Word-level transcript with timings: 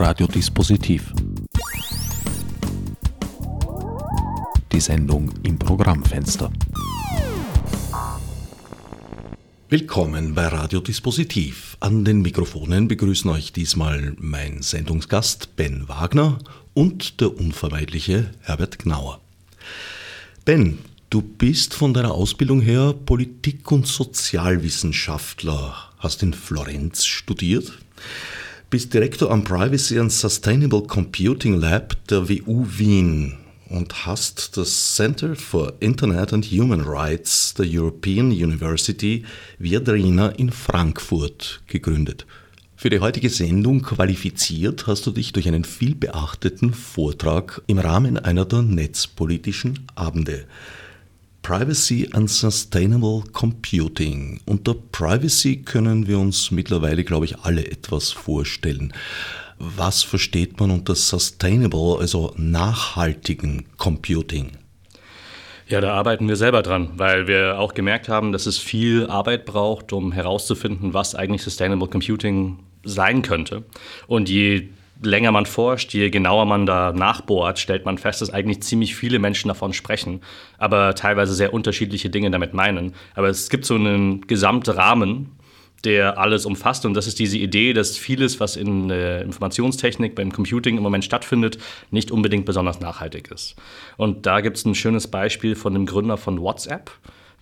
Radiodispositiv. 0.00 1.12
Die 4.72 4.80
Sendung 4.80 5.30
im 5.42 5.58
Programmfenster. 5.58 6.50
Willkommen 9.68 10.34
bei 10.34 10.46
Radiodispositiv. 10.46 11.76
An 11.80 12.06
den 12.06 12.22
Mikrofonen 12.22 12.88
begrüßen 12.88 13.30
euch 13.30 13.52
diesmal 13.52 14.14
mein 14.16 14.62
Sendungsgast 14.62 15.54
Ben 15.56 15.86
Wagner 15.86 16.38
und 16.72 17.20
der 17.20 17.36
unvermeidliche 17.36 18.30
Herbert 18.40 18.78
Gnauer. 18.78 19.20
Ben, 20.46 20.78
du 21.10 21.20
bist 21.20 21.74
von 21.74 21.92
deiner 21.92 22.12
Ausbildung 22.12 22.62
her 22.62 22.94
Politik- 23.04 23.70
und 23.70 23.86
Sozialwissenschaftler, 23.86 25.74
hast 25.98 26.22
in 26.22 26.32
Florenz 26.32 27.04
studiert, 27.04 27.78
bist 28.70 28.94
Direktor 28.94 29.32
am 29.32 29.42
Privacy 29.42 29.98
and 29.98 30.12
Sustainable 30.12 30.82
Computing 30.82 31.60
Lab 31.60 31.96
der 32.06 32.28
WU 32.28 32.64
Wien 32.68 33.36
und 33.68 34.06
hast 34.06 34.56
das 34.56 34.94
Center 34.94 35.34
for 35.34 35.72
Internet 35.80 36.32
and 36.32 36.44
Human 36.46 36.82
Rights 36.82 37.52
der 37.54 37.66
European 37.68 38.30
University 38.30 39.24
Viadrina 39.58 40.28
in 40.28 40.52
Frankfurt 40.52 41.62
gegründet. 41.66 42.26
Für 42.76 42.90
die 42.90 43.00
heutige 43.00 43.28
Sendung 43.28 43.82
qualifiziert 43.82 44.86
hast 44.86 45.04
du 45.04 45.10
dich 45.10 45.32
durch 45.32 45.48
einen 45.48 45.64
vielbeachteten 45.64 46.72
Vortrag 46.72 47.62
im 47.66 47.80
Rahmen 47.80 48.18
einer 48.18 48.44
der 48.44 48.62
netzpolitischen 48.62 49.80
Abende. 49.96 50.44
Privacy 51.50 52.08
and 52.12 52.30
Sustainable 52.30 53.24
Computing. 53.32 54.40
Unter 54.46 54.72
Privacy 54.72 55.56
können 55.56 56.06
wir 56.06 56.16
uns 56.16 56.52
mittlerweile, 56.52 57.02
glaube 57.02 57.24
ich, 57.24 57.40
alle 57.40 57.66
etwas 57.66 58.12
vorstellen. 58.12 58.92
Was 59.58 60.04
versteht 60.04 60.60
man 60.60 60.70
unter 60.70 60.94
Sustainable, 60.94 61.96
also 61.98 62.32
nachhaltigen 62.36 63.64
Computing? 63.78 64.52
Ja, 65.66 65.80
da 65.80 65.92
arbeiten 65.94 66.28
wir 66.28 66.36
selber 66.36 66.62
dran, 66.62 66.90
weil 66.94 67.26
wir 67.26 67.58
auch 67.58 67.74
gemerkt 67.74 68.08
haben, 68.08 68.30
dass 68.30 68.46
es 68.46 68.58
viel 68.58 69.08
Arbeit 69.08 69.44
braucht, 69.44 69.92
um 69.92 70.12
herauszufinden, 70.12 70.94
was 70.94 71.16
eigentlich 71.16 71.42
Sustainable 71.42 71.88
Computing 71.88 72.60
sein 72.84 73.22
könnte. 73.22 73.64
Und 74.06 74.28
je 74.28 74.68
länger 75.02 75.32
man 75.32 75.46
forscht, 75.46 75.92
je 75.94 76.10
genauer 76.10 76.44
man 76.44 76.66
da 76.66 76.92
nachbohrt, 76.92 77.58
stellt 77.58 77.84
man 77.84 77.98
fest, 77.98 78.20
dass 78.20 78.30
eigentlich 78.30 78.62
ziemlich 78.62 78.94
viele 78.94 79.18
Menschen 79.18 79.48
davon 79.48 79.72
sprechen, 79.72 80.20
aber 80.58 80.94
teilweise 80.94 81.34
sehr 81.34 81.54
unterschiedliche 81.54 82.10
Dinge 82.10 82.30
damit 82.30 82.54
meinen. 82.54 82.94
Aber 83.14 83.28
es 83.28 83.50
gibt 83.50 83.64
so 83.64 83.74
einen 83.74 84.26
Gesamtrahmen, 84.26 85.30
der 85.84 86.18
alles 86.18 86.46
umfasst. 86.46 86.84
Und 86.84 86.94
das 86.94 87.06
ist 87.06 87.18
diese 87.18 87.38
Idee, 87.38 87.72
dass 87.72 87.96
vieles, 87.96 88.40
was 88.40 88.56
in 88.56 88.88
der 88.88 89.22
Informationstechnik, 89.22 90.14
beim 90.14 90.32
Computing 90.32 90.76
im 90.76 90.82
Moment 90.82 91.04
stattfindet, 91.04 91.58
nicht 91.90 92.10
unbedingt 92.10 92.44
besonders 92.44 92.80
nachhaltig 92.80 93.30
ist. 93.30 93.56
Und 93.96 94.26
da 94.26 94.40
gibt 94.40 94.58
es 94.58 94.64
ein 94.64 94.74
schönes 94.74 95.08
Beispiel 95.08 95.54
von 95.54 95.72
dem 95.72 95.86
Gründer 95.86 96.16
von 96.16 96.40
WhatsApp 96.40 96.90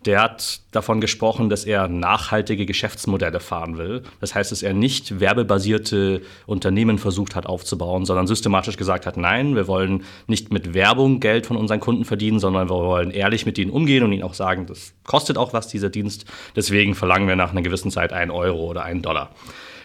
der 0.04 0.22
hat 0.22 0.60
davon 0.70 1.00
gesprochen, 1.00 1.50
dass 1.50 1.64
er 1.64 1.88
nachhaltige 1.88 2.66
Geschäftsmodelle 2.66 3.40
fahren 3.40 3.78
will. 3.78 4.02
Das 4.20 4.34
heißt, 4.34 4.52
dass 4.52 4.62
er 4.62 4.72
nicht 4.72 5.18
werbebasierte 5.18 6.22
Unternehmen 6.46 6.98
versucht 6.98 7.34
hat 7.34 7.46
aufzubauen, 7.46 8.04
sondern 8.04 8.26
systematisch 8.26 8.76
gesagt 8.76 9.06
hat, 9.06 9.16
nein, 9.16 9.56
wir 9.56 9.66
wollen 9.66 10.04
nicht 10.26 10.52
mit 10.52 10.72
Werbung 10.72 11.20
Geld 11.20 11.46
von 11.46 11.56
unseren 11.56 11.80
Kunden 11.80 12.04
verdienen, 12.04 12.38
sondern 12.38 12.68
wir 12.68 12.76
wollen 12.76 13.10
ehrlich 13.10 13.44
mit 13.44 13.58
ihnen 13.58 13.70
umgehen 13.70 14.04
und 14.04 14.12
ihnen 14.12 14.22
auch 14.22 14.34
sagen, 14.34 14.66
das 14.66 14.92
kostet 15.04 15.36
auch 15.36 15.52
was, 15.52 15.66
dieser 15.66 15.90
Dienst. 15.90 16.26
Deswegen 16.54 16.94
verlangen 16.94 17.26
wir 17.26 17.36
nach 17.36 17.50
einer 17.50 17.62
gewissen 17.62 17.90
Zeit 17.90 18.12
einen 18.12 18.30
Euro 18.30 18.66
oder 18.66 18.84
einen 18.84 19.02
Dollar. 19.02 19.30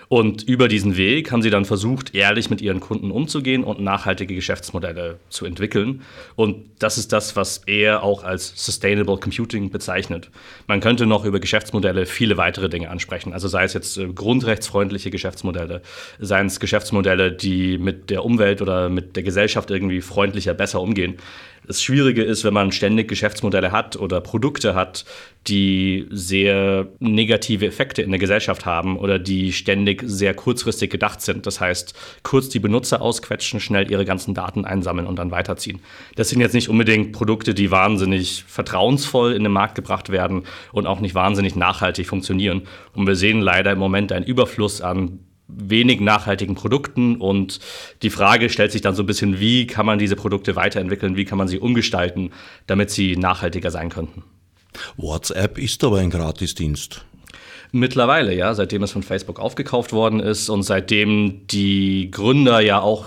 Und 0.08 0.44
über 0.44 0.68
diesen 0.68 0.98
Weg 0.98 1.32
haben 1.32 1.42
sie 1.42 1.50
dann 1.50 1.66
versucht, 1.66 2.16
ehrlich 2.16 2.50
mit 2.50 2.62
ihren 2.62 2.80
Kunden 2.80 3.12
umzugehen 3.12 3.64
und 3.64 3.82
nachhaltige 3.82 4.36
Geschäftsmodelle 4.36 5.20
zu 5.30 5.46
entwickeln. 5.46 6.02
Und 6.36 6.66
das 6.80 6.98
ist 6.98 7.14
das, 7.14 7.36
was 7.36 7.60
er 7.66 8.04
auch 8.04 8.24
als 8.24 8.54
Sustainable 8.56 9.18
Computing 9.18 9.70
bezeichnet. 9.70 10.30
Man 10.68 10.80
könnte 10.80 11.06
noch 11.06 11.26
über 11.26 11.40
Geschäftsmodelle 11.40 12.06
viele 12.06 12.38
weitere 12.38 12.70
Dinge 12.70 12.90
ansprechen. 12.90 13.34
Also 13.34 13.48
sei 13.48 13.64
es 13.64 13.74
jetzt 13.74 13.98
äh, 13.98 14.08
grundrechtsfreundliche 14.08 15.10
Geschäftsmodelle, 15.10 15.82
seien 16.20 16.48
es 16.48 16.60
Geschäftsmodelle, 16.60 17.32
die 17.32 17.78
mit 17.78 18.10
der 18.10 18.26
Umwelt 18.26 18.62
oder 18.62 18.90
mit 18.90 19.16
der 19.16 19.24
Gesellschaft 19.24 19.72
irgendwie 19.72 20.02
freundlicher, 20.02 20.54
besser 20.54 20.82
umgehen. 20.82 21.18
Das 21.66 21.82
Schwierige 21.82 22.24
ist, 22.24 22.44
wenn 22.44 22.54
man 22.54 22.72
ständig 22.72 23.08
Geschäftsmodelle 23.08 23.72
hat 23.72 23.96
oder 23.96 24.20
Produkte 24.20 24.76
hat, 24.76 25.06
die 25.48 26.08
sehr 26.10 26.88
negative 27.00 27.66
Effekte 27.66 28.02
in 28.02 28.12
der 28.12 28.20
Gesellschaft 28.20 28.66
haben 28.66 28.98
oder 28.98 29.20
die 29.20 29.52
ständig 29.54 30.04
sehr 30.06 30.34
kurzfristig 30.34 30.90
gedacht 30.90 31.22
sind. 31.22 31.46
Das 31.46 31.60
heißt, 31.60 31.94
kurz 32.24 32.50
die 32.50 32.60
Benutzer 32.60 33.02
ausquetschen, 33.02 33.60
schnell 33.60 33.90
ihre 33.90 34.06
ganzen 34.06 34.34
Daten 34.34 34.66
einsammeln 34.66 35.08
und 35.08 35.18
dann 35.18 35.32
weiterziehen. 35.32 35.80
Das 36.16 36.30
sind 36.30 36.42
jetzt 36.42 36.54
nicht 36.54 36.70
unbedingt 36.70 37.12
Produkte, 37.12 37.54
die 37.54 37.72
wahnsinnig 37.72 38.44
vertrauensvoll 38.48 39.34
in 39.34 39.44
den 39.44 39.52
Markt 39.52 39.76
gebracht 39.76 40.10
werden 40.10 40.44
und 40.72 40.86
auch 40.86 41.00
nicht 41.00 41.16
wahnsinnig 41.16 41.56
nachhaltig 41.56 42.08
funktionieren. 42.08 42.64
Und 42.94 43.08
wir 43.08 43.16
sehen 43.16 43.42
leider 43.42 43.72
im 43.72 43.80
Moment 43.80 44.12
einen 44.12 44.26
Überfluss 44.26 44.82
an 44.82 45.20
wenig 45.56 46.00
nachhaltigen 46.00 46.56
Produkten 46.56 47.18
und 47.18 47.60
die 48.02 48.10
Frage 48.10 48.50
stellt 48.50 48.72
sich 48.72 48.82
dann 48.82 48.96
so 48.96 49.04
ein 49.04 49.06
bisschen, 49.06 49.40
wie 49.40 49.68
kann 49.68 49.86
man 49.86 50.00
diese 50.00 50.16
Produkte 50.16 50.56
weiterentwickeln, 50.56 51.16
wie 51.16 51.26
kann 51.26 51.38
man 51.38 51.48
sie 51.48 51.60
umgestalten, 51.60 52.32
damit 52.68 52.90
sie 52.90 53.16
nachhaltiger 53.16 53.72
sein 53.72 53.90
könnten. 53.90 54.24
WhatsApp 54.98 55.58
ist 55.58 55.84
aber 55.84 56.00
ein 56.00 56.10
Gratisdienst. 56.10 57.06
Mittlerweile, 57.72 58.36
ja, 58.36 58.54
seitdem 58.54 58.84
es 58.84 58.92
von 58.92 59.04
Facebook 59.04 59.40
aufgekauft 59.40 59.94
worden 59.94 60.20
ist 60.20 60.50
und 60.50 60.64
seitdem 60.64 61.48
die 61.48 62.12
Gründer 62.12 62.60
ja 62.60 62.80
auch 62.80 63.06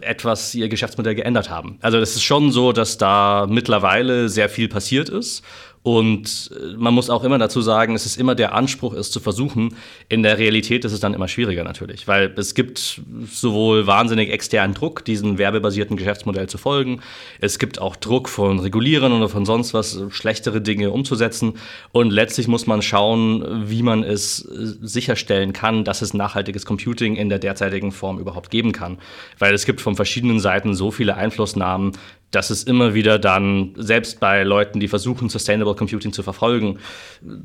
etwas 0.00 0.54
ihr 0.54 0.68
Geschäftsmodell 0.68 1.14
geändert 1.14 1.50
haben. 1.50 1.78
Also 1.82 1.98
es 1.98 2.14
ist 2.14 2.22
schon 2.22 2.52
so, 2.52 2.72
dass 2.72 2.98
da 2.98 3.46
mittlerweile 3.48 4.28
sehr 4.28 4.48
viel 4.48 4.68
passiert 4.68 5.08
ist 5.08 5.42
und 5.82 6.50
äh, 6.54 6.76
man 6.76 6.92
muss 6.92 7.08
auch 7.08 7.24
immer 7.24 7.38
dazu 7.38 7.62
sagen, 7.62 7.94
es 7.94 8.04
ist 8.04 8.18
immer 8.18 8.34
der 8.34 8.54
Anspruch, 8.54 8.92
es 8.92 9.10
zu 9.10 9.18
versuchen. 9.18 9.76
In 10.10 10.22
der 10.22 10.36
Realität 10.36 10.84
ist 10.84 10.92
es 10.92 11.00
dann 11.00 11.14
immer 11.14 11.26
schwieriger 11.26 11.64
natürlich, 11.64 12.06
weil 12.06 12.34
es 12.36 12.54
gibt 12.54 13.00
sowohl 13.30 13.86
wahnsinnig 13.86 14.30
externen 14.30 14.74
Druck, 14.74 15.04
diesem 15.06 15.38
werbebasierten 15.38 15.96
Geschäftsmodell 15.96 16.48
zu 16.48 16.58
folgen. 16.58 17.00
Es 17.40 17.58
gibt 17.58 17.80
auch 17.80 17.96
Druck 17.96 18.28
von 18.28 18.58
Regulierern 18.58 19.12
oder 19.12 19.30
von 19.30 19.46
sonst 19.46 19.72
was, 19.72 19.98
schlechtere 20.10 20.60
Dinge 20.60 20.90
umzusetzen. 20.90 21.54
Und 21.92 22.10
letztlich 22.10 22.46
muss 22.46 22.66
man 22.66 22.82
schauen, 22.82 23.70
wie 23.70 23.82
man 23.82 24.02
es 24.02 24.44
äh, 24.44 24.74
sicherstellen 24.82 25.54
kann, 25.54 25.84
dass 25.84 26.02
es 26.02 26.12
nachhaltiges 26.12 26.66
Computing 26.66 27.16
in 27.16 27.30
der 27.30 27.38
derzeitigen 27.38 27.90
Form 27.90 28.18
überhaupt 28.18 28.50
geben 28.50 28.72
kann. 28.72 28.98
Weil 29.38 29.54
es 29.54 29.64
gibt 29.64 29.80
von 29.80 29.96
verschiedenen 29.96 30.40
Seiten 30.40 30.74
so 30.74 30.90
viele 30.90 31.16
Einflussnahmen, 31.16 31.92
dass 32.30 32.50
es 32.50 32.62
immer 32.62 32.94
wieder 32.94 33.18
dann, 33.18 33.74
selbst 33.76 34.20
bei 34.20 34.42
Leuten, 34.44 34.80
die 34.80 34.88
versuchen, 34.88 35.28
Sustainable 35.28 35.74
Computing 35.74 36.12
zu 36.12 36.22
verfolgen, 36.22 36.78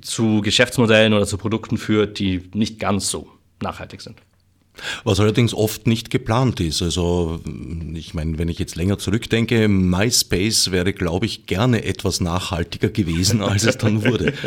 zu 0.02 0.42
Geschäftsmodellen 0.42 1.14
oder 1.14 1.26
zu 1.26 1.38
Produkten 1.38 1.78
führt, 1.78 2.20
die 2.20 2.50
nicht 2.54 2.80
ganz 2.80 3.10
so 3.10 3.28
nachhaltig 3.62 4.02
sind. 4.02 4.22
Was 5.04 5.20
allerdings 5.20 5.54
oft 5.54 5.88
nicht 5.88 6.10
geplant 6.10 6.60
ist. 6.60 6.82
Also 6.82 7.40
ich 7.94 8.14
meine, 8.14 8.38
wenn 8.38 8.50
ich 8.50 8.60
jetzt 8.60 8.76
länger 8.76 8.98
zurückdenke, 8.98 9.68
MySpace 9.68 10.72
wäre, 10.72 10.94
glaube 10.94 11.26
ich, 11.26 11.46
gerne 11.46 11.86
etwas 11.86 12.22
nachhaltiger 12.22 12.90
gewesen, 12.90 13.42
als 13.42 13.64
es 13.64 13.78
dann 13.78 14.04
wurde. 14.04 14.34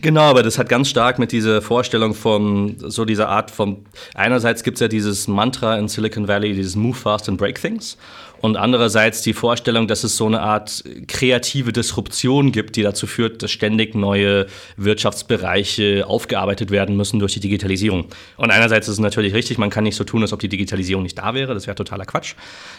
Genau, 0.00 0.22
aber 0.22 0.42
das 0.42 0.58
hat 0.58 0.68
ganz 0.68 0.88
stark 0.88 1.18
mit 1.18 1.32
dieser 1.32 1.62
Vorstellung 1.62 2.14
von 2.14 2.76
so 2.78 3.04
dieser 3.04 3.28
Art 3.28 3.50
von, 3.50 3.84
einerseits 4.14 4.62
gibt 4.62 4.76
es 4.76 4.80
ja 4.80 4.88
dieses 4.88 5.28
Mantra 5.28 5.78
in 5.78 5.88
Silicon 5.88 6.28
Valley, 6.28 6.54
dieses 6.54 6.76
Move 6.76 6.96
Fast 6.96 7.28
and 7.28 7.38
Break 7.38 7.60
Things 7.60 7.96
und 8.44 8.58
andererseits 8.58 9.22
die 9.22 9.32
Vorstellung, 9.32 9.88
dass 9.88 10.04
es 10.04 10.18
so 10.18 10.26
eine 10.26 10.42
Art 10.42 10.84
kreative 11.08 11.72
Disruption 11.72 12.52
gibt, 12.52 12.76
die 12.76 12.82
dazu 12.82 13.06
führt, 13.06 13.42
dass 13.42 13.50
ständig 13.50 13.94
neue 13.94 14.44
Wirtschaftsbereiche 14.76 16.04
aufgearbeitet 16.06 16.70
werden 16.70 16.94
müssen 16.94 17.20
durch 17.20 17.32
die 17.32 17.40
Digitalisierung. 17.40 18.04
Und 18.36 18.50
einerseits 18.50 18.86
ist 18.86 18.92
es 18.92 19.00
natürlich 19.00 19.32
richtig, 19.32 19.56
man 19.56 19.70
kann 19.70 19.84
nicht 19.84 19.96
so 19.96 20.04
tun, 20.04 20.20
als 20.20 20.34
ob 20.34 20.40
die 20.40 20.50
Digitalisierung 20.50 21.04
nicht 21.04 21.16
da 21.16 21.32
wäre, 21.32 21.54
das 21.54 21.66
wäre 21.66 21.74
totaler 21.74 22.04
Quatsch. 22.04 22.34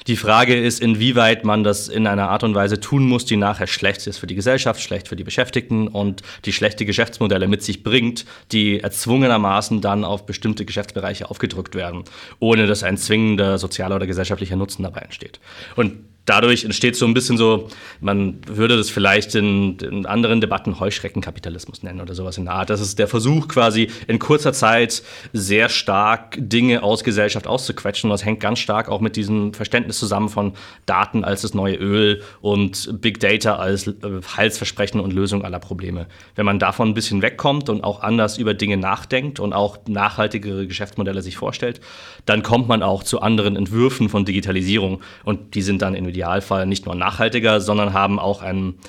Die 0.05 0.17
Frage 0.17 0.55
ist, 0.55 0.81
inwieweit 0.81 1.45
man 1.45 1.63
das 1.63 1.87
in 1.87 2.05
einer 2.05 2.29
Art 2.29 2.43
und 2.43 2.53
Weise 2.53 2.79
tun 2.79 3.07
muss, 3.07 3.25
die 3.25 3.35
nachher 3.35 3.65
schlecht 3.65 4.05
ist 4.05 4.19
für 4.19 4.27
die 4.27 4.35
Gesellschaft, 4.35 4.79
schlecht 4.81 5.07
für 5.07 5.15
die 5.15 5.23
Beschäftigten 5.23 5.87
und 5.87 6.21
die 6.45 6.53
schlechte 6.53 6.85
Geschäftsmodelle 6.85 7.47
mit 7.47 7.63
sich 7.63 7.81
bringt, 7.81 8.25
die 8.51 8.81
erzwungenermaßen 8.81 9.81
dann 9.81 10.03
auf 10.03 10.27
bestimmte 10.27 10.63
Geschäftsbereiche 10.63 11.27
aufgedrückt 11.27 11.73
werden, 11.73 12.03
ohne 12.37 12.67
dass 12.67 12.83
ein 12.83 12.97
zwingender 12.97 13.57
sozialer 13.57 13.95
oder 13.95 14.05
gesellschaftlicher 14.05 14.57
Nutzen 14.57 14.83
dabei 14.83 14.99
entsteht. 14.99 15.39
Und 15.75 16.05
dadurch 16.25 16.63
entsteht 16.63 16.95
so 16.95 17.05
ein 17.05 17.13
bisschen 17.13 17.37
so, 17.37 17.69
man 18.01 18.39
würde 18.47 18.77
das 18.77 18.89
vielleicht 18.89 19.35
in, 19.35 19.77
in, 19.77 20.05
anderen 20.05 20.41
Debatten 20.41 20.79
Heuschreckenkapitalismus 20.79 21.83
nennen 21.83 22.01
oder 22.01 22.15
sowas 22.15 22.37
in 22.37 22.45
der 22.45 22.55
Art. 22.55 22.69
Das 22.69 22.81
ist 22.81 22.99
der 22.99 23.07
Versuch 23.07 23.47
quasi 23.47 23.89
in 24.07 24.19
kurzer 24.19 24.53
Zeit 24.53 25.03
sehr 25.33 25.69
stark 25.69 26.35
Dinge 26.37 26.83
aus 26.83 27.03
Gesellschaft 27.03 27.47
auszuquetschen. 27.47 28.09
Das 28.09 28.25
hängt 28.25 28.39
ganz 28.39 28.59
stark 28.59 28.89
auch 28.89 29.01
mit 29.01 29.15
diesem 29.15 29.53
Verständnis 29.53 29.99
zusammen 29.99 30.29
von 30.29 30.53
Daten 30.85 31.23
als 31.23 31.43
das 31.43 31.53
neue 31.53 31.75
Öl 31.75 32.21
und 32.41 33.01
Big 33.01 33.19
Data 33.19 33.57
als 33.57 33.87
äh, 33.87 33.93
Heilsversprechen 34.35 34.99
und 34.99 35.13
Lösung 35.13 35.43
aller 35.43 35.59
Probleme. 35.59 36.07
Wenn 36.35 36.45
man 36.45 36.59
davon 36.59 36.89
ein 36.89 36.93
bisschen 36.93 37.21
wegkommt 37.21 37.69
und 37.69 37.83
auch 37.83 38.01
anders 38.01 38.37
über 38.37 38.53
Dinge 38.53 38.77
nachdenkt 38.77 39.39
und 39.39 39.53
auch 39.53 39.77
nachhaltigere 39.87 40.65
Geschäftsmodelle 40.65 41.21
sich 41.21 41.37
vorstellt, 41.37 41.81
dann 42.25 42.41
kommt 42.41 42.67
man 42.67 42.81
auch 42.81 43.03
zu 43.03 43.21
anderen 43.21 43.55
Entwürfen 43.55 44.09
von 44.09 44.25
Digitalisierung 44.25 45.01
und 45.23 45.53
die 45.53 45.61
sind 45.61 45.81
dann 45.81 45.93
in 45.93 46.14
Idealfall 46.15 46.65
nicht 46.65 46.85
nur 46.85 46.95
nachhaltiger, 46.95 47.59
sondern 47.59 47.93
haben 47.93 48.19
auch 48.19 48.41
einen, 48.41 48.79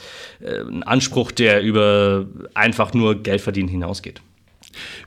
äh, 0.40 0.60
einen 0.60 0.82
Anspruch, 0.82 1.32
der 1.32 1.62
über 1.62 2.26
einfach 2.54 2.94
nur 2.94 3.22
Geld 3.22 3.40
verdienen 3.40 3.68
hinausgeht. 3.68 4.20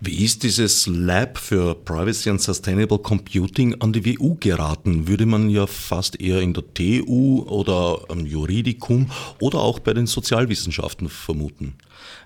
Wie 0.02 0.24
ist 0.24 0.44
dieses 0.44 0.88
Lab 0.88 1.38
für 1.38 1.76
Privacy 1.76 2.30
and 2.30 2.42
Sustainable 2.42 3.00
Computing 3.00 3.82
an 3.82 3.94
die 3.94 4.06
WU 4.06 4.36
geraten? 4.40 5.08
Würde 5.08 5.26
man 5.26 5.50
ja 5.50 5.68
fast 5.68 6.20
eher 6.22 6.42
in 6.42 6.54
der 6.54 6.64
TU 6.74 7.44
oder 7.48 8.06
am 8.10 8.26
Juridikum 8.26 9.12
oder 9.40 9.60
auch 9.60 9.80
bei 9.80 9.94
den 9.94 10.08
Sozialwissenschaften 10.08 11.10
vermuten. 11.10 11.76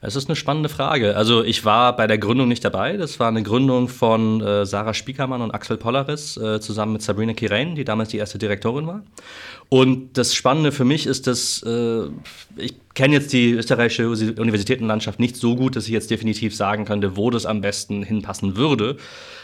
Es 0.01 0.16
ist 0.16 0.28
eine 0.28 0.36
spannende 0.36 0.69
Frage. 0.69 1.16
Also 1.16 1.44
ich 1.44 1.63
war 1.66 1.95
bei 1.95 2.07
der 2.07 2.18
Gründung 2.18 2.48
nicht 2.48 2.63
dabei. 2.66 2.98
Das 2.98 3.19
war 3.19 3.30
eine 3.30 3.42
Gründung 3.42 3.88
von 3.88 4.42
äh, 4.42 4.66
Sarah 4.66 4.94
Spiekermann 4.94 5.42
und 5.42 5.51
Axel 5.51 5.78
Pollaris 5.78 6.38
äh, 6.38 6.60
zusammen 6.60 6.94
mit 6.94 7.01
Sabrina 7.01 7.34
Kirein, 7.34 7.75
die 7.75 7.86
damals 7.86 8.10
die 8.10 8.18
erste 8.18 8.38
Direktorin 8.38 8.86
war. 8.86 9.04
Und 9.69 10.18
das 10.18 10.36
Spannende 10.36 10.72
für 10.72 10.86
mich 10.86 11.07
ist, 11.07 11.25
dass 11.28 11.63
äh, 11.63 12.04
ich 12.57 12.75
kenne 12.94 13.16
jetzt 13.16 13.34
die 13.34 13.51
österreichische 13.51 14.10
Universitätenlandschaft 14.10 15.19
nicht 15.19 15.36
so 15.36 15.56
gut, 15.56 15.75
dass 15.75 15.86
ich 15.86 15.92
jetzt 15.92 16.12
definitiv 16.12 16.56
sagen 16.56 16.86
könnte, 16.86 17.18
wo 17.18 17.30
das 17.30 17.45
am 17.45 17.62
besten 17.62 18.04
hinpassen 18.04 18.56
würde. 18.56 18.98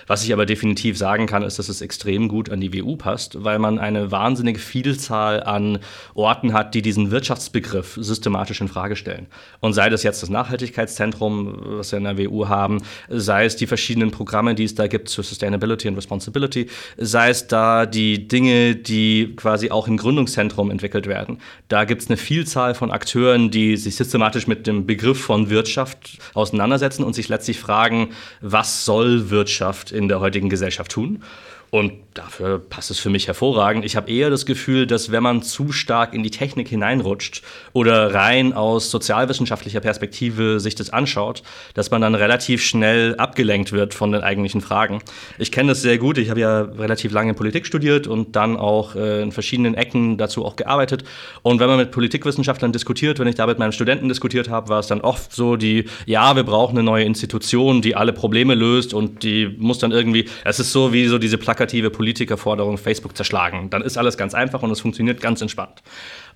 Was 0.10 0.24
ich 0.24 0.34
aber 0.34 0.48
definitiv 0.48 0.98
sagen 0.98 1.28
kann, 1.28 1.44
ist, 1.44 1.60
dass 1.60 1.70
es 1.70 1.82
extrem 1.82 2.30
gut 2.30 2.50
an 2.50 2.60
die 2.60 2.74
WU 2.74 2.96
passt, 2.96 3.44
weil 3.44 3.60
man 3.60 3.78
eine 3.78 4.10
wahnsinnige 4.10 4.58
Vielzahl 4.58 5.44
an 5.44 5.78
Orten 6.16 6.52
hat, 6.52 6.74
die 6.74 6.82
diesen 6.82 7.12
Wirtschaftsbegriff 7.12 7.96
systematisch 8.02 8.60
in 8.60 8.70
Frage 8.70 8.96
stellen. 8.96 9.28
Und 9.60 9.74
sei 9.74 9.88
das 9.92 10.02
jetzt 10.02 10.24
das 10.24 10.32
Nachhaltigkeitszentrum, 10.32 11.60
was 11.78 11.92
wir 11.92 12.00
in 12.00 12.06
der 12.06 12.18
WU 12.18 12.48
haben, 12.48 12.82
sei 13.08 13.46
es 13.46 13.56
die 13.56 13.68
verschiedenen 13.68 14.10
Programme, 14.10 14.56
die 14.56 14.64
es 14.64 14.74
da 14.74 14.88
gibt 14.88 15.10
zur 15.10 15.24
Sustainability 15.24 15.88
and 15.88 15.96
Responsibility, 15.96 16.66
sei 16.98 17.30
es 17.30 17.46
da 17.46 17.86
die 17.86 18.28
Dinge, 18.28 18.76
die 18.76 19.36
quasi 19.36 19.70
auch 19.70 19.88
im 19.88 19.98
Gründungszentrum 19.98 20.72
entwickelt 20.72 21.06
werden. 21.06 21.38
Da 21.68 21.86
gibt 21.86 22.02
es 22.02 22.08
eine 22.10 22.18
Vielzahl 22.18 22.74
von 22.74 22.90
Akteuren, 22.90 23.52
die 23.52 23.78
sich 23.78 23.96
systematisch 23.96 24.48
mit 24.48 24.66
dem 24.66 24.88
Begriff 24.88 25.22
von 25.22 25.52
Wirtschaft 25.52 26.18
auseinandersetzen 26.34 27.04
und 27.04 27.14
sich 27.14 27.30
letztlich 27.30 27.60
fragen, 27.60 28.10
was 28.42 28.86
soll 28.86 29.30
Wirtschaft 29.30 29.99
in 30.00 30.08
der 30.08 30.20
heutigen 30.20 30.50
Gesellschaft 30.50 30.92
tun. 30.92 31.22
Und 31.72 31.94
dafür 32.16 32.58
passt 32.58 32.90
es 32.90 33.00
für 33.00 33.12
mich 33.12 33.28
hervorragend. 33.28 33.86
Ich 33.86 33.96
habe 33.96 34.12
eher 34.12 34.32
das 34.32 34.48
Gefühl, 34.48 34.88
dass 34.88 35.12
wenn 35.12 35.22
man 35.22 35.44
zu 35.44 35.72
stark 35.72 36.16
in 36.16 36.24
die 36.24 36.32
Technik 36.32 36.68
hineinrutscht 36.68 37.44
oder 37.74 38.12
rein 38.14 38.54
aus 38.54 38.90
sozialwissenschaftlicher 38.90 39.80
Perspektive 39.80 40.60
sich 40.60 40.74
das 40.74 40.90
anschaut, 40.90 41.44
dass 41.76 41.92
man 41.92 42.02
dann 42.02 42.16
relativ 42.16 42.64
schnell 42.64 43.16
abgelenkt 43.18 43.72
wird 43.72 43.94
von 43.94 44.12
den 44.12 44.22
eigentlichen 44.22 44.62
Fragen. 44.62 45.02
Ich 45.38 45.52
kenne 45.52 45.70
das 45.70 45.84
sehr 45.84 46.00
gut. 46.00 46.18
Ich 46.18 46.32
habe 46.32 46.40
ja 46.40 46.62
relativ 46.62 47.12
lange 47.12 47.36
Politik 47.36 47.68
studiert 47.68 48.08
und 48.08 48.36
dann 48.36 48.58
auch 48.58 48.96
äh, 48.96 49.22
in 49.22 49.32
verschiedenen 49.32 49.76
Ecken 49.76 50.18
dazu 50.18 50.46
auch 50.46 50.56
gearbeitet. 50.56 51.04
Und 51.44 51.60
wenn 51.60 51.68
man 51.68 51.78
mit 51.78 51.92
Politikwissenschaftlern 51.92 52.72
diskutiert, 52.72 53.20
wenn 53.20 53.28
ich 53.28 53.36
da 53.36 53.46
mit 53.46 53.60
meinen 53.60 53.74
Studenten 53.74 54.10
diskutiert 54.10 54.50
habe, 54.50 54.70
war 54.70 54.80
es 54.80 54.88
dann 54.88 55.02
oft 55.02 55.32
so 55.34 55.56
die, 55.56 55.86
ja, 56.08 56.36
wir 56.36 56.44
brauchen 56.44 56.78
eine 56.78 56.84
neue 56.84 57.04
Institution, 57.04 57.84
die 57.84 57.96
alle 57.96 58.12
Probleme 58.12 58.56
löst 58.56 58.96
und 58.96 59.22
die 59.22 59.56
muss 59.60 59.78
dann 59.78 59.92
irgendwie, 59.92 60.28
es 60.44 60.60
ist 60.60 60.72
so 60.72 60.92
wie 60.94 61.06
so 61.06 61.20
diese 61.20 61.38
Plak 61.38 61.59
plakative 61.60 61.90
Politikerforderung 61.90 62.78
Facebook 62.78 63.18
zerschlagen. 63.18 63.70
Dann 63.70 63.82
ist 63.82 63.98
alles 63.98 64.18
ganz 64.18 64.34
einfach 64.34 64.64
und 64.64 64.72
es 64.72 64.80
funktioniert 64.80 65.20
ganz 65.20 65.42
entspannt. 65.42 65.84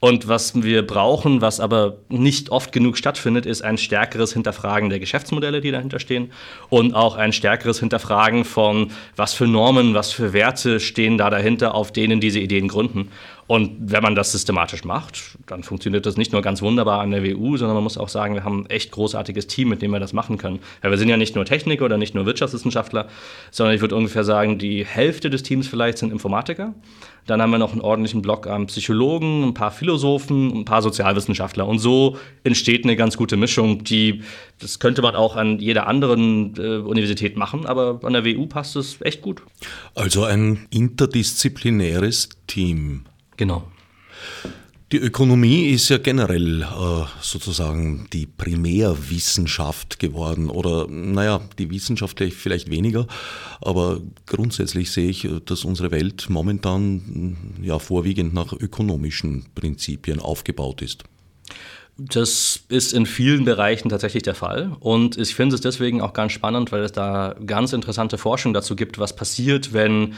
Und 0.02 0.28
was 0.28 0.62
wir 0.64 0.86
brauchen, 0.86 1.40
was 1.40 1.62
aber 1.62 1.96
nicht 2.10 2.50
oft 2.50 2.74
genug 2.74 2.98
stattfindet, 2.98 3.46
ist 3.46 3.62
ein 3.62 3.78
stärkeres 3.78 4.34
Hinterfragen 4.34 4.90
der 4.90 5.00
Geschäftsmodelle, 5.00 5.62
die 5.62 5.72
dahinter 5.72 6.00
stehen 6.00 6.34
und 6.70 6.94
auch 6.94 7.16
ein 7.16 7.32
stärkeres 7.32 7.80
Hinterfragen 7.80 8.44
von, 8.44 8.92
was 9.16 9.34
für 9.34 9.48
Normen, 9.48 9.94
was 9.94 10.12
für 10.12 10.34
Werte 10.34 10.82
stehen 10.82 11.18
da 11.18 11.30
dahinter, 11.30 11.74
auf 11.74 11.94
denen 11.94 12.20
diese 12.20 12.40
Ideen 12.40 12.68
gründen. 12.68 13.10
Und 13.54 13.78
wenn 13.80 14.02
man 14.02 14.16
das 14.16 14.32
systematisch 14.32 14.84
macht, 14.84 15.38
dann 15.46 15.62
funktioniert 15.62 16.08
das 16.08 16.18
nicht 16.18 16.32
nur 16.32 16.42
ganz 16.42 16.64
wunderbar 16.64 17.02
an 17.02 17.12
der 17.12 17.24
WU, 17.24 17.56
sondern 17.56 17.76
man 17.76 17.84
muss 17.84 18.00
auch 18.00 18.10
sagen, 18.10 18.34
wir 18.34 18.44
haben 18.44 18.62
ein 18.62 18.70
echt 18.72 18.90
großartiges 18.90 19.46
Team, 19.46 19.70
mit 19.70 19.84
dem 19.84 19.92
wir 19.92 20.00
das 20.00 20.12
machen 20.12 20.40
können. 20.40 20.58
Weil 20.82 20.90
wir 20.90 20.98
sind 20.98 21.08
ja 21.08 21.18
nicht 21.18 21.36
nur 21.36 21.46
Techniker 21.46 21.86
oder 21.86 22.00
nicht 22.00 22.16
nur 22.16 22.26
Wirtschaftswissenschaftler, 22.26 23.10
sondern 23.52 23.76
ich 23.76 23.82
würde 23.82 23.96
ungefähr 23.96 24.24
sagen, 24.24 24.58
die 24.58 24.84
Hälfte 24.84 25.30
des 25.30 25.44
Teams 25.44 25.68
vielleicht 25.68 26.00
sind 26.00 26.12
Informatiker. 26.12 26.74
Dann 27.28 27.44
haben 27.44 27.52
wir 27.52 27.60
noch 27.60 27.74
einen 27.74 27.82
ordentlichen 27.82 28.24
Block 28.24 28.48
an 28.48 28.66
Psychologen, 28.66 29.44
ein 29.44 29.54
paar 29.54 29.70
Philosophen, 29.70 30.62
ein 30.62 30.66
paar 30.66 30.82
Sozialwissenschaftler. 30.82 31.68
Und 31.68 31.78
so 31.78 32.18
entsteht 32.44 32.86
eine 32.86 32.96
ganz 32.96 33.18
gute 33.18 33.38
Mischung, 33.38 33.84
die, 33.84 34.24
das 34.62 34.80
könnte 34.80 35.04
man 35.04 35.14
auch 35.14 35.36
an 35.36 35.60
jeder 35.60 35.86
anderen 35.86 36.56
äh, 36.58 36.78
Universität 36.78 37.38
machen, 37.38 37.68
aber 37.68 38.00
an 38.02 38.14
der 38.14 38.26
WU 38.26 38.48
passt 38.48 38.76
es 38.78 39.00
echt 39.02 39.22
gut. 39.22 39.44
Also 39.94 40.24
ein 40.24 40.66
interdisziplinäres 40.72 42.30
Team. 42.48 43.04
Genau. 43.38 43.68
Die 44.94 45.00
Ökonomie 45.00 45.70
ist 45.70 45.90
ja 45.90 45.98
generell 45.98 46.62
äh, 46.62 46.66
sozusagen 47.20 48.06
die 48.14 48.28
Primärwissenschaft 48.28 49.98
geworden 49.98 50.52
oder 50.52 50.88
naja, 50.88 51.42
die 51.58 51.72
Wissenschaft 51.72 52.20
vielleicht 52.20 52.70
weniger, 52.70 53.08
aber 53.60 54.02
grundsätzlich 54.28 54.92
sehe 54.92 55.10
ich, 55.10 55.28
dass 55.46 55.66
unsere 55.66 55.90
Welt 55.90 56.30
momentan 56.30 57.56
ja 57.60 57.80
vorwiegend 57.80 58.36
nach 58.36 58.54
ökonomischen 58.54 59.48
Prinzipien 59.56 60.20
aufgebaut 60.20 60.84
ist. 60.84 61.06
Das 61.98 62.60
ist 62.70 62.94
in 62.94 63.08
vielen 63.08 63.46
Bereichen 63.46 63.90
tatsächlich 63.90 64.24
der 64.24 64.36
Fall. 64.36 64.76
Und 64.80 65.18
ich 65.18 65.34
finde 65.34 65.56
es 65.56 65.62
deswegen 65.62 66.02
auch 66.02 66.14
ganz 66.14 66.34
spannend, 66.34 66.72
weil 66.72 66.84
es 66.84 66.92
da 66.92 67.36
ganz 67.46 67.74
interessante 67.74 68.20
Forschung 68.20 68.54
dazu 68.54 68.76
gibt, 68.76 69.00
was 69.00 69.16
passiert, 69.16 69.74
wenn 69.74 70.14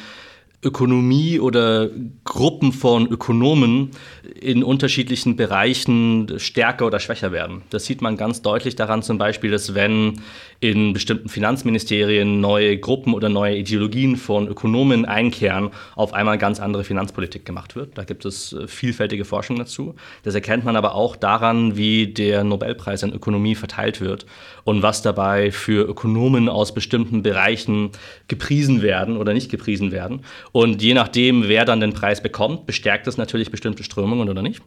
Ökonomie 0.66 1.40
oder 1.40 1.90
Gruppen 2.24 2.74
von 2.74 3.08
Ökonomen 3.08 3.92
in 4.40 4.64
unterschiedlichen 4.64 5.36
Bereichen 5.36 6.40
stärker 6.40 6.88
oder 6.88 7.00
schwächer 7.00 7.32
werden. 7.32 7.62
Das 7.70 7.86
sieht 7.86 8.02
man 8.02 8.18
ganz 8.18 8.42
deutlich 8.42 8.76
daran 8.76 9.04
zum 9.04 9.18
Beispiel, 9.18 9.52
dass 9.52 9.76
wenn 9.76 10.22
in 10.60 10.94
bestimmten 10.94 11.30
Finanzministerien 11.30 12.40
neue 12.42 12.78
Gruppen 12.78 13.14
oder 13.14 13.30
neue 13.30 13.56
Ideologien 13.58 14.16
von 14.16 14.48
Ökonomen 14.48 15.06
einkehren, 15.06 15.72
auf 15.96 16.14
einmal 16.14 16.38
ganz 16.38 16.60
andere 16.60 16.84
Finanzpolitik 16.84 17.46
gemacht 17.46 17.76
wird. 17.76 17.98
Da 17.98 18.04
gibt 18.04 18.26
es 18.26 18.54
äh, 18.54 18.68
vielfältige 18.68 19.26
Forschung 19.26 19.58
dazu. 19.58 19.96
Das 20.24 20.36
erkennt 20.36 20.66
man 20.66 20.76
aber 20.76 20.96
auch 20.96 21.16
daran, 21.16 21.78
wie 21.78 22.08
der 22.08 22.44
Nobelpreis 22.44 23.04
in 23.04 23.14
Ökonomie 23.14 23.56
verteilt 23.56 24.02
wird 24.02 24.26
und 24.64 24.82
was 24.82 25.02
dabei 25.02 25.52
für 25.52 25.88
Ökonomen 25.88 26.50
aus 26.50 26.74
bestimmten 26.74 27.22
Bereichen 27.22 27.92
gepriesen 28.28 28.82
werden 28.82 29.18
oder 29.18 29.34
nicht 29.34 29.52
gepriesen 29.52 29.92
werden. 29.92 30.22
Und 30.52 30.82
je 30.82 30.94
nachdem, 30.94 31.48
wer 31.48 31.66
dann 31.66 31.80
den 31.80 31.94
Preis 31.94 32.22
bekommt, 32.22 32.66
bestärkt 32.66 33.08
es 33.08 33.18
natürlich 33.18 33.52
bestimmte 33.52 33.84
Strömungen 33.84 34.30
oder 34.30 34.42
nicht. 34.42 34.62